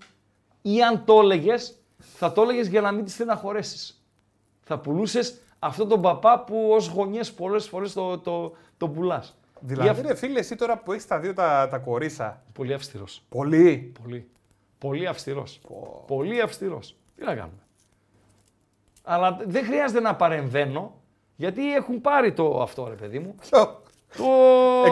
[0.62, 3.94] Ή αν το έλεγες, θα το έλεγες για να μην της στεναχωρέσει.
[4.60, 9.36] Θα πουλούσες αυτόν τον παπά που ως γονιές πολλές φορές το, το, το πουλάς.
[9.60, 12.42] Δηλαδή, ρε φίλε, εσύ τώρα που έχεις τα δύο τα, τα κορίσα.
[12.52, 13.22] Πολύ αυστηρός.
[13.28, 14.30] Πολύ; Πολύ.
[14.78, 15.60] Πολύ αυστηρός.
[16.06, 16.96] Πολύ αυστηρός.
[17.16, 17.62] Τι να κάνουμε.
[19.02, 20.94] Αλλά δεν χρειάζεται να παρεμβαίνω,
[21.36, 23.34] γιατί έχουν πάρει το αυτό, ρε παιδί μου.
[23.40, 23.82] Ποιο.
[24.16, 24.24] Το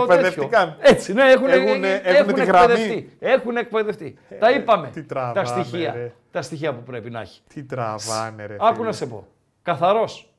[0.01, 0.77] Εκπαιδευτικά.
[0.77, 0.77] τέτοιο.
[0.81, 2.73] Έτσι, ναι, έχουν, Έχουνε- έχουν, έχουνε τη γραμμή.
[2.73, 3.17] εκπαιδευτεί.
[3.19, 4.19] Έχουν εκπαιδευτεί.
[4.39, 4.89] τα είπαμε.
[4.93, 5.93] τι τραβάμε, τα στοιχεία.
[5.93, 6.13] ρε.
[6.31, 7.41] Τα στοιχεία που πρέπει να έχει.
[7.55, 8.57] Τι τραβάνε, ρε.
[8.61, 8.87] Άκου φίλε.
[8.87, 9.27] να σε πω.
[9.63, 10.31] Καθαρός.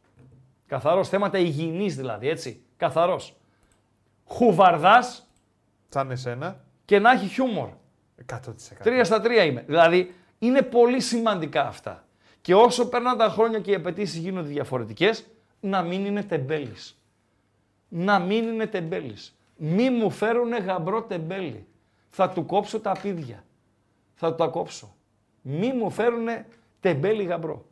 [0.67, 1.09] Καθαρός.
[1.09, 2.61] Θέματα υγιεινής δηλαδή, έτσι.
[2.77, 3.35] Καθαρός.
[4.27, 5.27] Χουβαρδάς
[5.89, 6.59] Σαν εσένα.
[6.85, 7.69] και να έχει χιούμορ.
[8.25, 8.35] 100%.
[8.83, 9.63] Τρία στα τρία είμαι.
[9.67, 12.03] Δηλαδή είναι πολύ σημαντικά αυτά.
[12.41, 15.25] Και όσο περνάνε τα χρόνια και οι απαιτήσεις γίνονται διαφορετικές,
[15.59, 16.96] να μην είναι τεμπέλης.
[17.87, 19.37] Να μην είναι τεμπέλης.
[19.57, 21.67] Μη μου φέρουνε γαμπρό τεμπέλη.
[22.09, 23.43] Θα του κόψω τα πίδια.
[24.15, 24.95] Θα του τα κόψω.
[25.41, 26.45] Μη μου φέρουνε
[26.79, 27.65] τεμπέλη γαμπρό.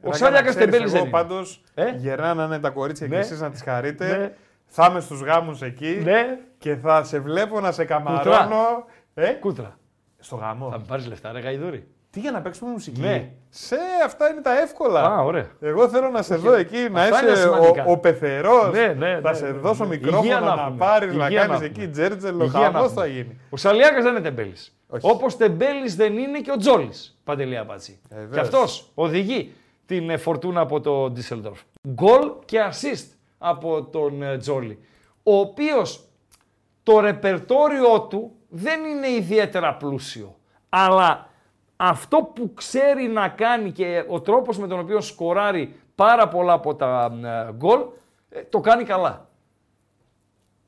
[0.00, 1.18] Ο Ράκα, Σάλιακας να ξέρεις, τεμπέλης δεν Εγώ είναι.
[1.18, 3.14] πάντως Ε; γερνάνε τα κορίτσια Ναι.
[3.14, 4.16] και εσείς να τις χαρείτε.
[4.16, 4.32] Ναι.
[4.66, 8.84] Θα είμαι στους γάμους εκεί Ναι, και θα σε βλέπω να σε καμαρώνω.
[9.14, 9.78] Ε; κούτρα.
[10.18, 10.70] Στο γάμο.
[10.70, 11.88] Θα με πάρεις λεφτά, ρε Γαϊδούρη.
[12.12, 13.30] Τι για να παίξουμε μουσική; Ναι.
[13.48, 15.00] Σε αυτά είναι τα εύκολα.
[15.04, 15.46] Α, ωραία.
[15.60, 17.84] Εγώ θέλω να σε δω εκεί, να Αυτά είναι είσαι σημαντικά.
[17.84, 18.72] ο, ο πεθερός.
[18.72, 19.88] Ναι, ναι, θα ναι, σε ναι, δώσω ναι.
[19.88, 20.76] μικρόφωνο Υγεία να να, έχουμε.
[20.76, 21.82] πάρεις, να Υγεία να κάνεις έχουμε.
[21.82, 22.44] εκεί τζέρτζελο.
[22.44, 23.00] Υγεία να Χαμός έχουμε.
[23.00, 23.38] θα γίνει.
[23.50, 24.76] Ο Σαλιάκας δεν είναι τεμπέλης.
[24.88, 25.10] Όχι.
[25.10, 27.18] Όπως τεμπέλης δεν είναι και ο Τζόλης.
[27.24, 28.00] Παντελή Απάτσι.
[28.08, 28.34] Ε, βέβαια.
[28.34, 29.52] και αυτός οδηγεί
[29.86, 31.60] την ε, φορτούνα από το Ντίσσελντορφ.
[31.88, 33.04] Γκολ και assist
[33.38, 34.78] από τον ε, Τζόλι.
[35.22, 36.04] Ο οποίος
[36.82, 40.36] το ρεπερτόριό του δεν είναι ιδιαίτερα πλούσιο.
[40.68, 41.30] Αλλά
[41.84, 46.74] αυτό που ξέρει να κάνει και ο τρόπος με τον οποίο σκοράρει πάρα πολλά από
[46.74, 47.80] τα ε, γκολ,
[48.30, 49.28] ε, το κάνει καλά.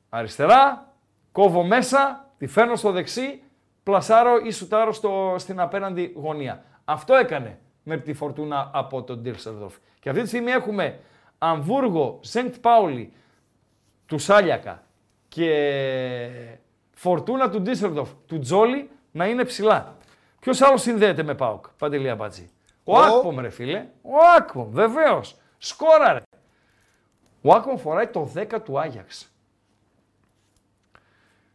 [0.09, 0.93] Αριστερά,
[1.31, 3.41] κόβω μέσα, τη φέρνω στο δεξί,
[3.83, 6.63] πλασάρω ή σουτάρω στο, στην απέναντι γωνία.
[6.85, 9.75] Αυτό έκανε με τη φορτούνα από τον Ντίρσελδορφ.
[9.99, 10.99] Και αυτή τη στιγμή έχουμε
[11.37, 13.13] Αμβούργο, Σεντ Πάουλι,
[14.05, 14.83] του Σάλιακα
[15.27, 16.29] και
[16.93, 19.95] φορτούνα του Ντίσσελντορφ, του Τζόλι να είναι ψηλά.
[20.45, 22.49] Ποιος άλλος συνδέεται με Πάουκ, Παντελή Αμπατζή;
[22.83, 23.87] Ο, Ο- Άκπομ, ρε φίλε.
[24.01, 25.35] Ο Άκπομ, βεβαίως.
[25.57, 26.21] Σκόραρε.
[27.41, 29.31] Ο Άκπομ φοράει το 10 του Άγιαξ.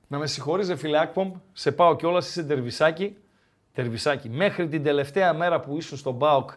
[0.07, 3.17] Να με συγχωρείς ρε φίλε Άκπομ, σε πάω κιόλας, είσαι τερβισάκι.
[3.73, 4.29] Τερβισάκι.
[4.29, 6.51] Μέχρι την τελευταία μέρα που ήσουν στον ΠΑΟΚ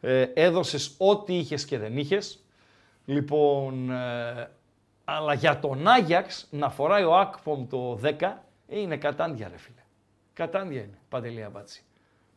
[0.00, 2.44] ε, έδωσες ό,τι είχες και δεν είχες.
[3.04, 4.50] Λοιπόν, ε,
[5.04, 8.10] αλλά για τον Άγιαξ να φοράει ο Άκπομ το 10
[8.68, 9.75] ε, είναι κατάντια ρε φίλε.
[10.36, 11.84] Κατάντια είναι, Παντελή Αμπάτση.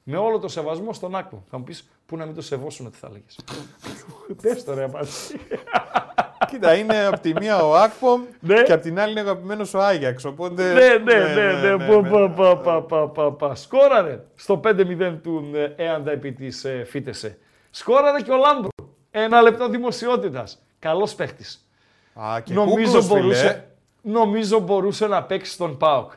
[0.04, 1.40] Με όλο το σεβασμό στον Άκπομ.
[1.50, 3.40] Θα μου πεις, πού να μην το σεβόσουν, τι θα έλεγες.
[4.42, 5.40] Πες το ρε Αμπάτση.
[6.50, 8.64] Κοίτα, είναι από τη μία ο Ακπομ Ναι.
[8.64, 10.26] και από την άλλη είναι αγαπημένος ο Άγιαξ.
[10.26, 10.74] Οπότε...
[10.74, 13.56] Ναι, ναι, ναι, ναι, πα, πα, πα, πα, πα, πα, πα.
[13.56, 17.38] Σκόραρε στο 5-0 του ε, Έαντα επί της ε, Φίτεσε.
[17.70, 18.68] Σκόραρε και ο Λάμπρου.
[19.12, 20.62] Ένα λεπτό δημοσιότητας.
[20.80, 21.70] Καλός παίχτης.
[22.14, 23.20] Α, και Νομίζω κούκλος, φίλε.
[23.20, 23.68] μπορούσε,
[24.02, 26.12] νομίζω μπορούσε να παίξει στον ΠΑΟΚ.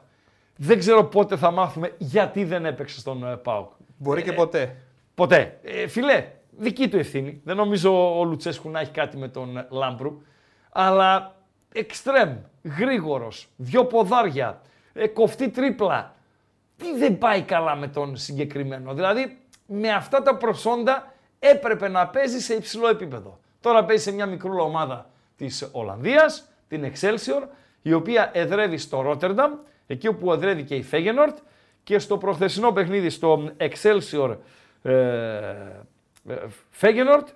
[0.65, 3.73] Δεν ξέρω πότε θα μάθουμε γιατί δεν έπαιξε στον ε, ΠΑΟΚ.
[3.97, 4.77] Μπορεί και ποτέ.
[5.15, 5.59] Ποτέ.
[5.63, 7.41] Ε, φιλέ, δική του ευθύνη.
[7.45, 10.23] Δεν νομίζω ο Λουτσέσκου να έχει κάτι με τον ε, Λάμπρου.
[10.73, 11.35] Αλλά
[11.73, 12.37] εξτρέμ,
[12.79, 14.61] γρήγορος, δυο ποδάρια,
[14.93, 16.15] ε, κοφτή τρίπλα.
[16.77, 18.95] Τι δεν πάει καλά με τον συγκεκριμένο.
[18.95, 23.39] Δηλαδή, με αυτά τα προσόντα έπρεπε να παίζει σε υψηλό επίπεδο.
[23.61, 27.47] Τώρα παίζει σε μια μικρούλα ομάδα της Ολλανδίας, την Excelsior,
[27.83, 29.53] η οποία εδρεύει στο Ρότερνταμ,
[29.87, 31.39] εκεί όπου εδρεύει και η Φέγενορτ
[31.83, 34.37] και στο προχθεσινό παιχνίδι στο Excelsior
[34.83, 34.93] ε,
[36.29, 36.35] ε,
[36.71, 37.29] Φέγενορτ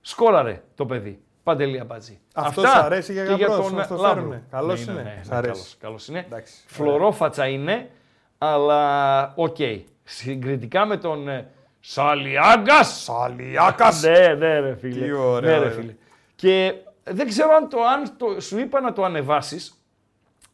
[0.00, 1.20] σκόραρε το παιδί.
[1.42, 2.20] Παντελή Αμπατζή.
[2.34, 4.14] Αυτός Αυτά σ' αρέσει για και για γαμπρός, τον να στο Λάμπρου.
[4.20, 4.42] φέρουνε.
[4.50, 5.02] Καλός Ναι, είναι.
[5.02, 5.52] ναι, ναι, Σ' ναι, αρέσει.
[5.52, 6.18] καλός, καλός είναι.
[6.26, 7.90] Εντάξει, Φλωρόφατσα είναι,
[8.38, 9.56] αλλά οκ.
[10.04, 11.48] Συγκριτικά με τον ε,
[11.80, 13.02] Σαλιάγκας.
[13.02, 14.02] Σαλιάκας!
[14.02, 15.04] Ναι, ναι, ρε φίλε.
[15.04, 15.70] Τι ωραία, Ναι, ρε, ρε.
[15.74, 15.94] φίλε.
[16.34, 19.74] Και δεν ξέρω αν, το, αν το, σου είπα να το ανεβάσεις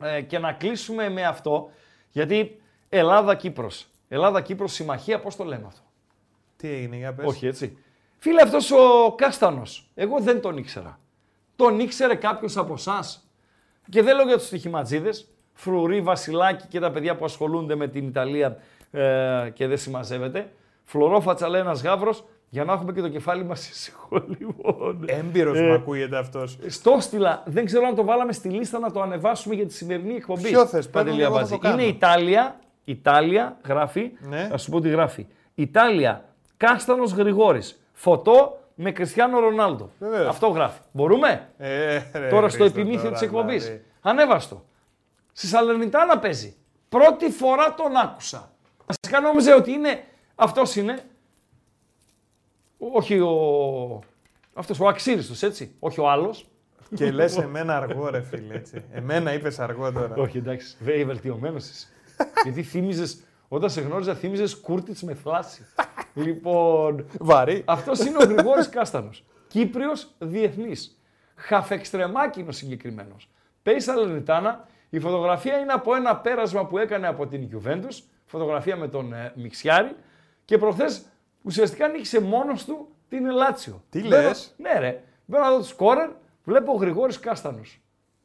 [0.03, 1.71] ε, και να κλείσουμε με αυτό,
[2.11, 3.87] γιατί Ελλάδα-Κύπρος.
[4.09, 5.83] Ελλάδα-Κύπρος συμμαχία, πώς το λέμε αυτό;
[6.57, 7.27] Τι έγινε, για πες.
[7.27, 7.79] Όχι έτσι.
[8.19, 10.99] Φίλε, αυτός ο Κάστανος, εγώ δεν τον ήξερα.
[11.57, 13.29] Τον ήξερε κάποιος από εσάς;
[13.91, 18.07] Και δεν λέω για τους στοιχηματζίδες, Φρουρή, Βασιλάκη και τα παιδιά που ασχολούνται με την
[18.07, 18.57] Ιταλία
[18.91, 20.53] ε, και δεν συμμαζεύεται.
[20.85, 22.25] Φλωρόφατσα λέει ένας γάβρος,
[22.55, 25.05] Για να έχουμε και το κεφάλι μας ήσυχο λοιπόν.
[25.07, 26.59] Έμπειρος Ε, μου ακούγεται αυτός.
[26.67, 30.15] Στο στυλα, δεν ξέρω αν το βάλαμε στη λίστα να το ανεβάσουμε για τη σημερινή
[30.15, 30.43] εκπομπή.
[30.49, 31.53] Ποιο θες, πες μου, Παντελή εγώ θα Αμπατζή.
[31.53, 31.75] το κάνω.
[31.83, 34.47] Είναι Ιτάλια, Ιτάλια γράφει, Ναι.
[34.51, 35.27] θα σου πω τι γράφει.
[35.55, 36.25] Ιτάλια,
[36.57, 39.91] Κάστανος Γρηγόρης, φωτό με Κριστιανό Ρονάλντο.
[39.99, 40.29] Βεβαίως.
[40.29, 40.79] Αυτό γράφει.
[40.93, 43.65] Μπορούμε; Ε, ρε, τώρα στο Χρήστο, επιμήθειο τώρα, της εκπομπής.
[43.65, 43.85] δηλαδή.
[44.01, 44.65] Ανέβαστο.
[45.33, 46.55] Στη Σαλερνιτάνα παίζει.
[46.89, 48.51] Πρώτη φορά τον άκουσα.
[48.87, 50.05] Βασικά νόμιζε ότι είναι,
[50.35, 50.99] αυτός είναι,
[52.93, 54.01] όχι ο,
[54.55, 56.47] αυτός ο αξίριστος έτσι, όχι ο άλλος.
[56.95, 58.55] Και λες εμένα αργό, ρε φίλε.
[58.55, 58.85] Έτσι.
[58.93, 60.15] Εμένα είπες αργό τώρα.
[60.15, 61.87] Όχι, εντάξει, βέβαια βελτιωμένος είσαι.
[62.43, 65.67] Γιατί θύμιζες, όταν σε γνώριζα, θύμιζες κούρτιτς με θλάση.
[66.15, 67.63] λοιπόν, Βαρύ.
[67.67, 69.25] αυτός είναι ο Γρηγόρης Κάστανος.
[69.49, 71.01] Κύπριος διεθνής.
[71.35, 73.29] Χαφεξτρεμάκινο συγκεκριμένος.
[73.63, 74.67] Παίζει Σαλερνιτάνα.
[74.91, 78.03] Η φωτογραφία είναι από ένα πέρασμα που έκανε από την Juventus.
[78.27, 79.97] Φωτογραφία με τον ε, Μιξιάρη.
[80.45, 81.03] Και προχθές
[81.43, 83.83] ουσιαστικά νίκησε μόνος του την Ελάτσιο.
[83.91, 85.03] Τι Μπαίνω- λες; Ναι, ρε.
[85.25, 86.11] Μπαίνω να δω το σκόρερ,
[86.45, 87.81] βλέπω ο Γρηγόρης Κάστανος.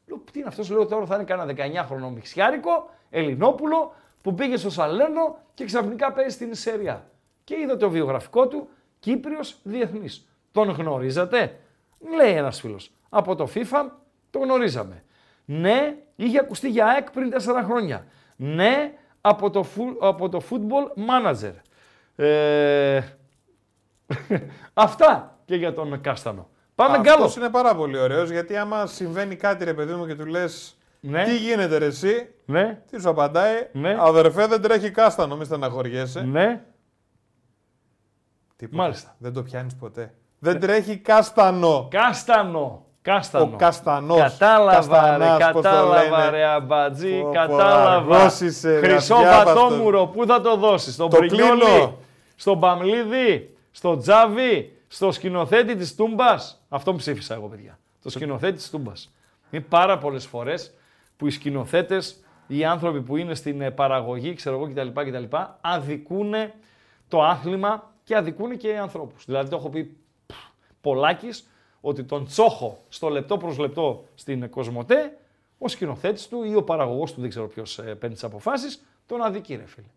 [0.07, 4.69] Λέω, τι είναι αυτός, λέω τώρα θα είναι κανένα 19χρονο Μιξιάρικο, Ελληνόπουλο, που πήγε στο
[4.69, 7.10] Σαλέρνο και ξαφνικά παίζει στην Σεριά.
[7.44, 8.68] Και είδα το βιογραφικό του,
[8.99, 10.27] Κύπριος διεθνής.
[10.52, 11.60] Τον γνωρίζατε,
[12.15, 12.91] λέει ένας φίλος.
[13.10, 13.85] Από το FIFA
[14.30, 15.03] το γνωρίζαμε.
[15.45, 18.06] Ναι, είχε ακουστεί για ΑΕΚ πριν 4 χρόνια.
[18.35, 21.53] Ναι, από το, φου- από το football manager.
[22.19, 22.99] Ε,
[24.73, 26.49] αυτά και για τον Κάστανο.
[26.76, 27.26] Πάμε γκάλος.
[27.26, 30.77] Αυτό είναι πάρα πολύ ωραίος γιατί άμα συμβαίνει κάτι, ρε παιδί μου, και του λες.
[30.99, 31.23] Ναι.
[31.23, 33.95] Τι γίνεται, ρε, εσύ, Ναι, τι σου απαντάει; Ναι.
[33.99, 36.22] Αδερφέ, δεν τρέχει κάστανο, μη στεναχωριέσαι.
[36.22, 36.61] ναι.
[38.56, 38.81] Τίποτα.
[38.81, 39.15] Μάλιστα.
[39.18, 40.14] Δεν το πιάνεις ποτέ.
[40.39, 41.88] Δεν τρέχει κάστανο.
[41.91, 42.85] Κάστανο.
[43.02, 43.44] Κάστανο.
[43.53, 44.18] Ο καστανός.
[44.22, 44.72] Κατάλαβα,
[45.18, 46.30] ρε, Καστανάς, πώς το κατάλαβα, λένε.
[46.30, 48.15] ρε, αμπατζή, Πω, πω, κατάλαβα.
[48.18, 49.53] αργός είσαι, ρε, Χρυσό αδιάβαστος.
[49.53, 51.98] βατόμουρο, πού θα το δώσεις, στον Το Πρινιόλι, κλείνω.
[52.38, 56.61] Στον Παμλίδη, στον Τζάβι, στο σκηνοθέτη της Τούμπας.
[56.69, 57.80] Αυτό ψήφισα εγώ, παιδιά.
[58.01, 59.11] Το σκηνοθέτη της Τούμπας.
[59.51, 60.73] Είναι πάρα πολλές φορές
[61.18, 65.01] που οι σκηνοθέτες, οι άνθρωποι που είναι στην ε, παραγωγή, ξέρω εγώ κτλ.
[65.01, 66.34] κτλ αδικούν
[67.07, 69.26] το άθλημα και αδικούν και ανθρώπους.
[69.26, 69.97] Δηλαδή το έχω πει
[70.81, 71.49] Πολάκης
[71.81, 75.18] ότι τον τσόχο στο λεπτό προς λεπτό στην Κοσμοτέ,
[75.57, 79.22] ο σκηνοθέτης του ή ο παραγωγός του, δεν ξέρω ποιος ε, παίρνει τις αποφάσεις, τον
[79.22, 79.88] αδικεί ρε φίλε.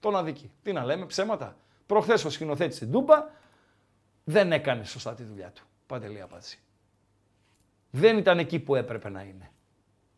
[0.00, 0.50] Τον αδικεί.
[0.62, 1.56] Τι να λέμε, ψέματα.
[1.86, 3.24] Προχθές ο σκηνοθέτης στην Τούμπα
[4.24, 5.62] δεν έκανε σωστά τη δουλειά του.
[5.86, 6.58] Παντελή απάντηση.
[7.90, 9.50] Δεν ήταν εκεί που έπρεπε να είναι.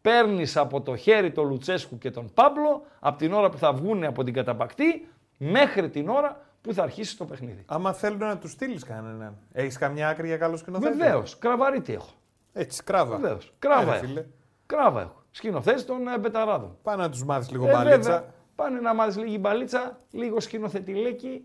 [0.01, 4.05] Παίρνεις από το χέρι τον Λουτσέσκου και τον Πάμπλο από την ώρα που θα βγουν
[4.05, 7.63] από την καταπακτή μέχρι την ώρα που θα αρχίσει το παιχνίδι.
[7.67, 9.37] Άμα θέλουν να τους στείλεις κανέναν.
[9.53, 12.11] Έχεις καμιά άκρη για καλό σκηνοθέτη; Βεβαίως, κραβαρίτη έχω.
[12.53, 13.17] Έτσι, κράβα.
[13.17, 13.53] Βεβαίως.
[13.59, 14.07] Κράβα Έλα, έχω.
[14.07, 14.25] φίλε.
[14.67, 15.23] Κράβα έχω.
[15.31, 16.77] Σκηνοθέτης των ε, Μπεταράδων.
[16.83, 17.97] Πάνε να τους μάθεις λίγο Ε, μπαλίτσα.
[17.99, 18.35] βέβαια.
[18.55, 21.45] Πάνε να μάθεις λίγη μπαλίτσα, λίγο σκηνοθετηλέκι.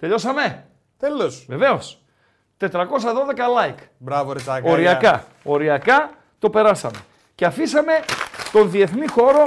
[0.00, 0.64] Τελειώσαμε;
[0.98, 1.44] Τέλος.
[1.48, 2.02] Βεβαίως.
[2.58, 2.68] 412
[3.58, 3.78] like.
[3.98, 4.70] Μπράβο, ρε τσάκα.
[4.70, 5.24] Οριακά.
[5.42, 6.98] Οριακά το περάσαμε.
[7.34, 7.92] Και αφήσαμε
[8.52, 9.46] τον διεθνή χώρο.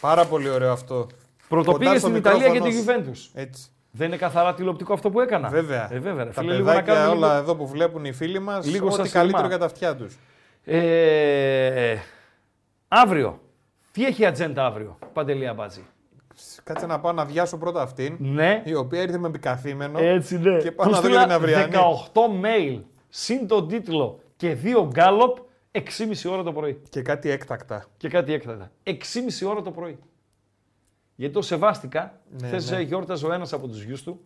[0.00, 1.06] Πάρα πολύ ωραίο αυτό.
[1.48, 3.40] Πρωτοπήγε Κοντά στο στην Ιταλία και μικρόφωνο τη Juventus.
[3.40, 3.68] Έτσι.
[3.90, 5.88] Δεν είναι καθαρά τηλεοπτικό αυτό που έκανα; Βέβαια.
[5.92, 8.12] Ε, βέβαια ρε Τα φίλε, λίγο να παιδάκια κάνουμε όλα λίγο- εδώ που βλέπουν οι
[8.12, 9.48] φίλοι μας, λίγο ό,τι σας καλύτερο θυμά.
[9.48, 10.18] για τα αυτιά τους.
[10.64, 11.96] Ε,
[12.88, 13.40] αύριο.
[13.92, 15.86] Τι έχει η ατζέντα αύριο, Παντελή Αμπάτζη;
[16.64, 18.16] Κάτσε να πάω να διάσω πρώτα αυτήν.
[18.18, 18.62] Ναι.
[18.64, 19.98] Η οποία ήρθε με επικαθήμενο.
[19.98, 20.58] Έτσι ναι.
[20.58, 21.72] Και πάω Του να δω στείλα για την αυριανή.
[22.14, 25.36] 18 mail, συν τον τίτλο και δύο γκάλοπ,
[25.72, 26.80] 6,5 ώρα το πρωί.
[26.88, 27.84] Και κάτι έκτακτα.
[27.96, 28.70] Και κάτι έκτατα.
[28.84, 28.94] 6,5
[29.48, 29.98] ώρα το πρωί.
[31.14, 32.20] Γιατί το σεβάστηκα.
[32.40, 32.80] Ναι, Χθες ναι.
[32.80, 34.20] γιόρταζε ο ένας από τους γιους του.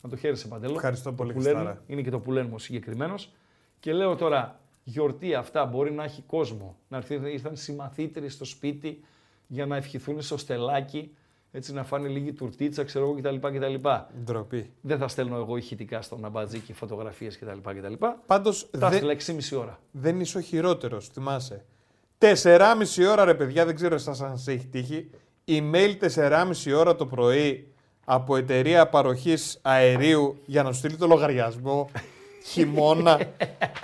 [0.00, 0.74] Να το χαίρεσαι παντέλο.
[0.74, 1.82] Ευχαριστώ πολύ, Που λένε, Χριστάρα.
[1.86, 3.32] είναι και το που λένε ο συγκεκριμένος.
[3.80, 6.76] Και λέω τώρα, γιορτή αυτά μπορεί να έχει κόσμο.
[6.88, 9.04] Να έρθει, ήρθαν συμμαθήτροι στο σπίτι
[9.46, 11.14] για να ευχηθούν στο στελάκι,
[11.56, 13.48] έτσι να φάνε λίγη τουρτίτσα, ξέρω εγώ κτλ.
[13.58, 13.88] κτλ.
[14.24, 14.72] Ντροπή.
[14.80, 17.58] Δεν θα στέλνω εγώ ηχητικά στον αμπατζή και φωτογραφίες κτλ.
[17.78, 17.92] κτλ.
[18.26, 19.78] Πάντως Τα δεν, έστειλα 6,5 ώρα.
[19.90, 21.64] δεν είσαι ο χειρότερος, θυμάσαι.
[22.18, 22.34] 4,5
[23.10, 25.10] ώρα ρε παιδιά, δεν ξέρω εσάς αν σε έχει τύχει.
[25.48, 27.68] Email 4,5 ώρα το πρωί
[28.04, 31.90] από εταιρεία παροχής αερίου για να σου στείλει το λογαριασμό.
[32.46, 33.20] Χειμώνα.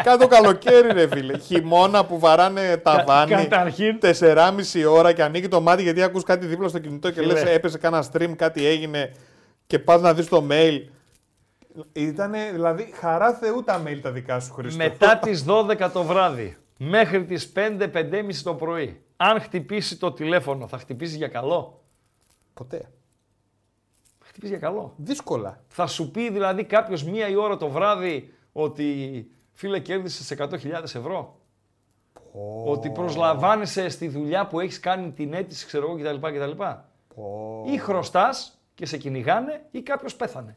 [0.03, 1.39] Κάτω καλοκαίρι, ρε φίλε.
[1.39, 3.31] Χειμώνα που βαράνε ταβάνι.
[3.35, 7.33] καταρχήν- 4,5 ώρα και ανοίγει το μάτι γιατί ακούς κάτι δίπλα στο κινητό και Φίλε.
[7.33, 9.13] λες έπεσε κάνα stream, κάτι έγινε
[9.67, 10.81] και πας να δεις το mail.
[11.93, 14.83] Ήτανε, δηλαδή, χαρά Θεού τα mail τα δικά σου, Χρήστο.
[14.83, 20.79] Μετά τις 12 το βράδυ μέχρι τις 5-5.30 το πρωί, αν χτυπήσει το τηλέφωνο, θα
[20.79, 21.83] χτυπήσει για καλό;
[22.55, 22.89] Ποτέ.
[24.19, 24.95] Θα χτυπήσει για καλό.
[24.97, 25.63] Δύσκολα.
[25.69, 30.51] Θα σου πει δηλαδή κάποιος μία η ώρα το βράδυ ότι φίλε κέρδισες 100.000
[30.83, 31.35] ευρώ.
[32.67, 36.27] Ότι προσλαμβάνεσαι στη δουλειά που έχεις κάνει την αίτηση, ξέρω εγώ κτλ.
[36.39, 36.63] κτλ.
[37.15, 37.65] Πω.
[37.67, 40.55] Ή χρωστάς και σε κυνηγάνε ή κάποιος πέθανε.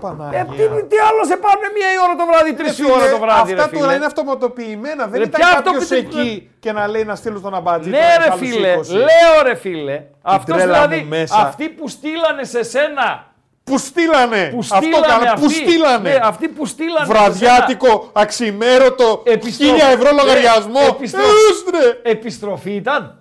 [0.00, 0.38] Παναγία.
[0.38, 0.56] Ε, τι,
[0.86, 3.52] τι άλλο σε πάνε μία η ώρα το βράδυ, τρεις η ώρα το βράδυ.
[3.52, 3.80] Αυτά ρε, φίλε.
[3.80, 5.06] τώρα είναι αυτοματοποιημένα.
[5.06, 7.90] Δεν Ρε, ήταν ποια κάποιος αυτοποιη- εκεί και να λέει να στείλω στον αμπατζή.
[7.90, 8.88] Ναι, τώρα ρε άλλους φίλε, 20.
[8.90, 10.04] λέω ρε φίλε.
[10.22, 11.36] Αυτός τρέλα μου δηλαδή, μέσα.
[11.36, 13.33] αυτοί που στείλανε σε σένα.
[13.64, 14.48] Που στείλανε.
[14.52, 15.30] Που Αυτό στείλανε καλά.
[15.32, 16.10] αυτοί, Που στείλανε.
[16.10, 17.06] Ναι, αυτοί που στείλανε.
[17.06, 20.80] σε Βραδιάτικο, αξιμέρωτο, Επιστρο- 1000 ευρώ Ε, λογαριασμό.
[20.88, 21.20] επιστρο-
[21.50, 21.80] Έστρε.
[21.82, 21.96] σένα.
[22.02, 23.18] Επιστροφή ήταν.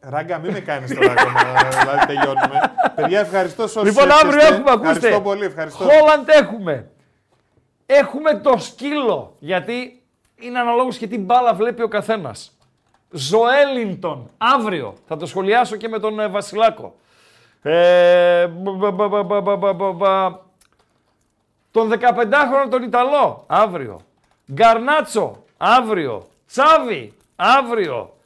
[0.00, 1.40] Ράγκα, μην με κάνεις τώρα ακόμα,
[1.80, 2.60] δηλαδή τελειώνουμε.
[2.94, 4.54] Παιδιά, ευχαριστώ σε όσους Λοιπόν, αύριο έπαιξτε.
[4.54, 4.90] έχουμε, ακούστε.
[4.90, 5.84] Ευχαριστώ πολύ, ευχαριστώ.
[5.84, 6.88] Χόλαντ έχουμε.
[7.86, 10.02] Έχουμε το σκύλο, γιατί
[10.40, 12.56] είναι αναλόγως και τι μπάλα βλέπει ο καθένας.
[13.10, 14.94] Ζωέλινγκτον, αύριο.
[15.06, 16.94] Θα το σχολιάσω και με τον ε, Βασιλάκο.
[21.70, 24.00] Τον 15χρονο τον Ιταλό, αύριο.
[24.52, 26.26] Γκαρνάτσο, αύριο.
[26.46, 28.16] Τσάβι, αύριο.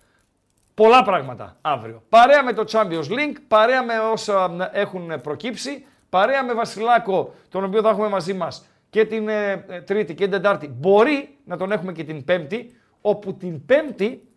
[0.74, 2.02] Πολλά πράγματα αύριο.
[2.09, 7.82] Παρέα με το Champions League, παρέα με όσα έχουν προκύψει, παρέα με Βασιλάκο, τον οποίο
[7.82, 10.69] θα έχουμε μαζί μας και την ε, ε, Τρίτη και την Τετάρτη.
[10.69, 14.28] Μπορεί να τον έχουμε και την Πέμπτη, όπου την Πέμπτη,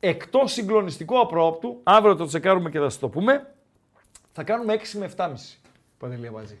[0.00, 3.55] εκτός συγκλονιστικού απρόπτου, αύριο το τσεκάρουμε και θα σας το πούμε,
[4.36, 5.32] θα κάνουμε 6 με 7,5
[5.98, 6.58] Παντελή Αμπατζή.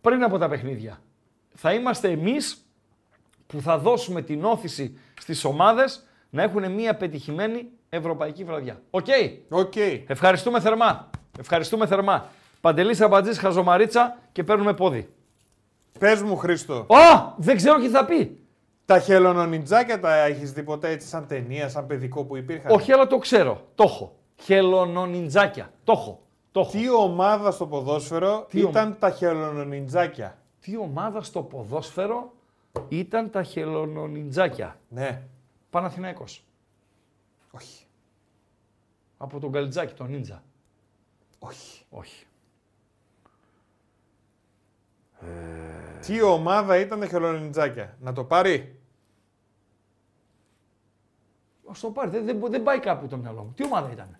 [0.00, 1.00] Πριν από τα παιχνίδια.
[1.54, 2.66] Θα είμαστε εμείς
[3.46, 8.82] που θα δώσουμε την ώθηση στις ομάδες να έχουν μια πετυχημένη ευρωπαϊκή βραδιά.
[8.90, 9.06] Ok;
[9.48, 9.76] Ok.
[10.06, 11.10] Ευχαριστούμε θερμά.
[11.38, 12.28] Ευχαριστούμε θερμά.
[12.60, 15.14] Παντελής Αμπατζής, Χαζομαρίτσα και παίρνουμε πόδι.
[15.98, 18.46] Πες μου, Χρήστο, Ω, δεν ξέρω τι θα πει.
[18.84, 23.06] τα χελωνονιτζάκια τα έχεις δει ποτέ έτσι σαν ταινία, σαν παιδικό που υπήρχαν; Όχι, αλλά
[23.06, 23.68] το ξέρω.
[23.74, 24.18] Το έχω.
[24.36, 25.72] Χελονονιντζάκια.
[25.84, 26.22] Το έχω.
[26.52, 26.70] Το έχω.
[26.70, 30.38] Τι ομάδα στο ποδόσφαιρο Τι ήταν τα χελωνονιτζάκια.
[30.60, 32.32] Τι ομάδα στο ποδόσφαιρο
[32.88, 34.80] ήταν τα χελονονιντζάκια.
[34.88, 35.22] Ναι.
[35.70, 36.44] Παναθηναϊκός.
[37.50, 37.84] Όχι.
[39.16, 40.42] Από τον Καλιτζάκη, τον Νίντζα.
[41.38, 41.84] Όχι.
[41.90, 42.26] Όχι.
[46.00, 47.96] Τι ομάδα ήταν τα χελωνονιτζάκια.
[48.00, 48.78] Να το πάρει;
[51.70, 52.10] Ας το πάρει.
[52.10, 53.52] Δεν, δεν, δεν πάει κάπου το μυαλό μου.
[53.56, 54.18] Τι ομάδα ήταν;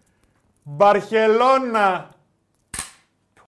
[0.64, 2.08] Μπαρχελώνα.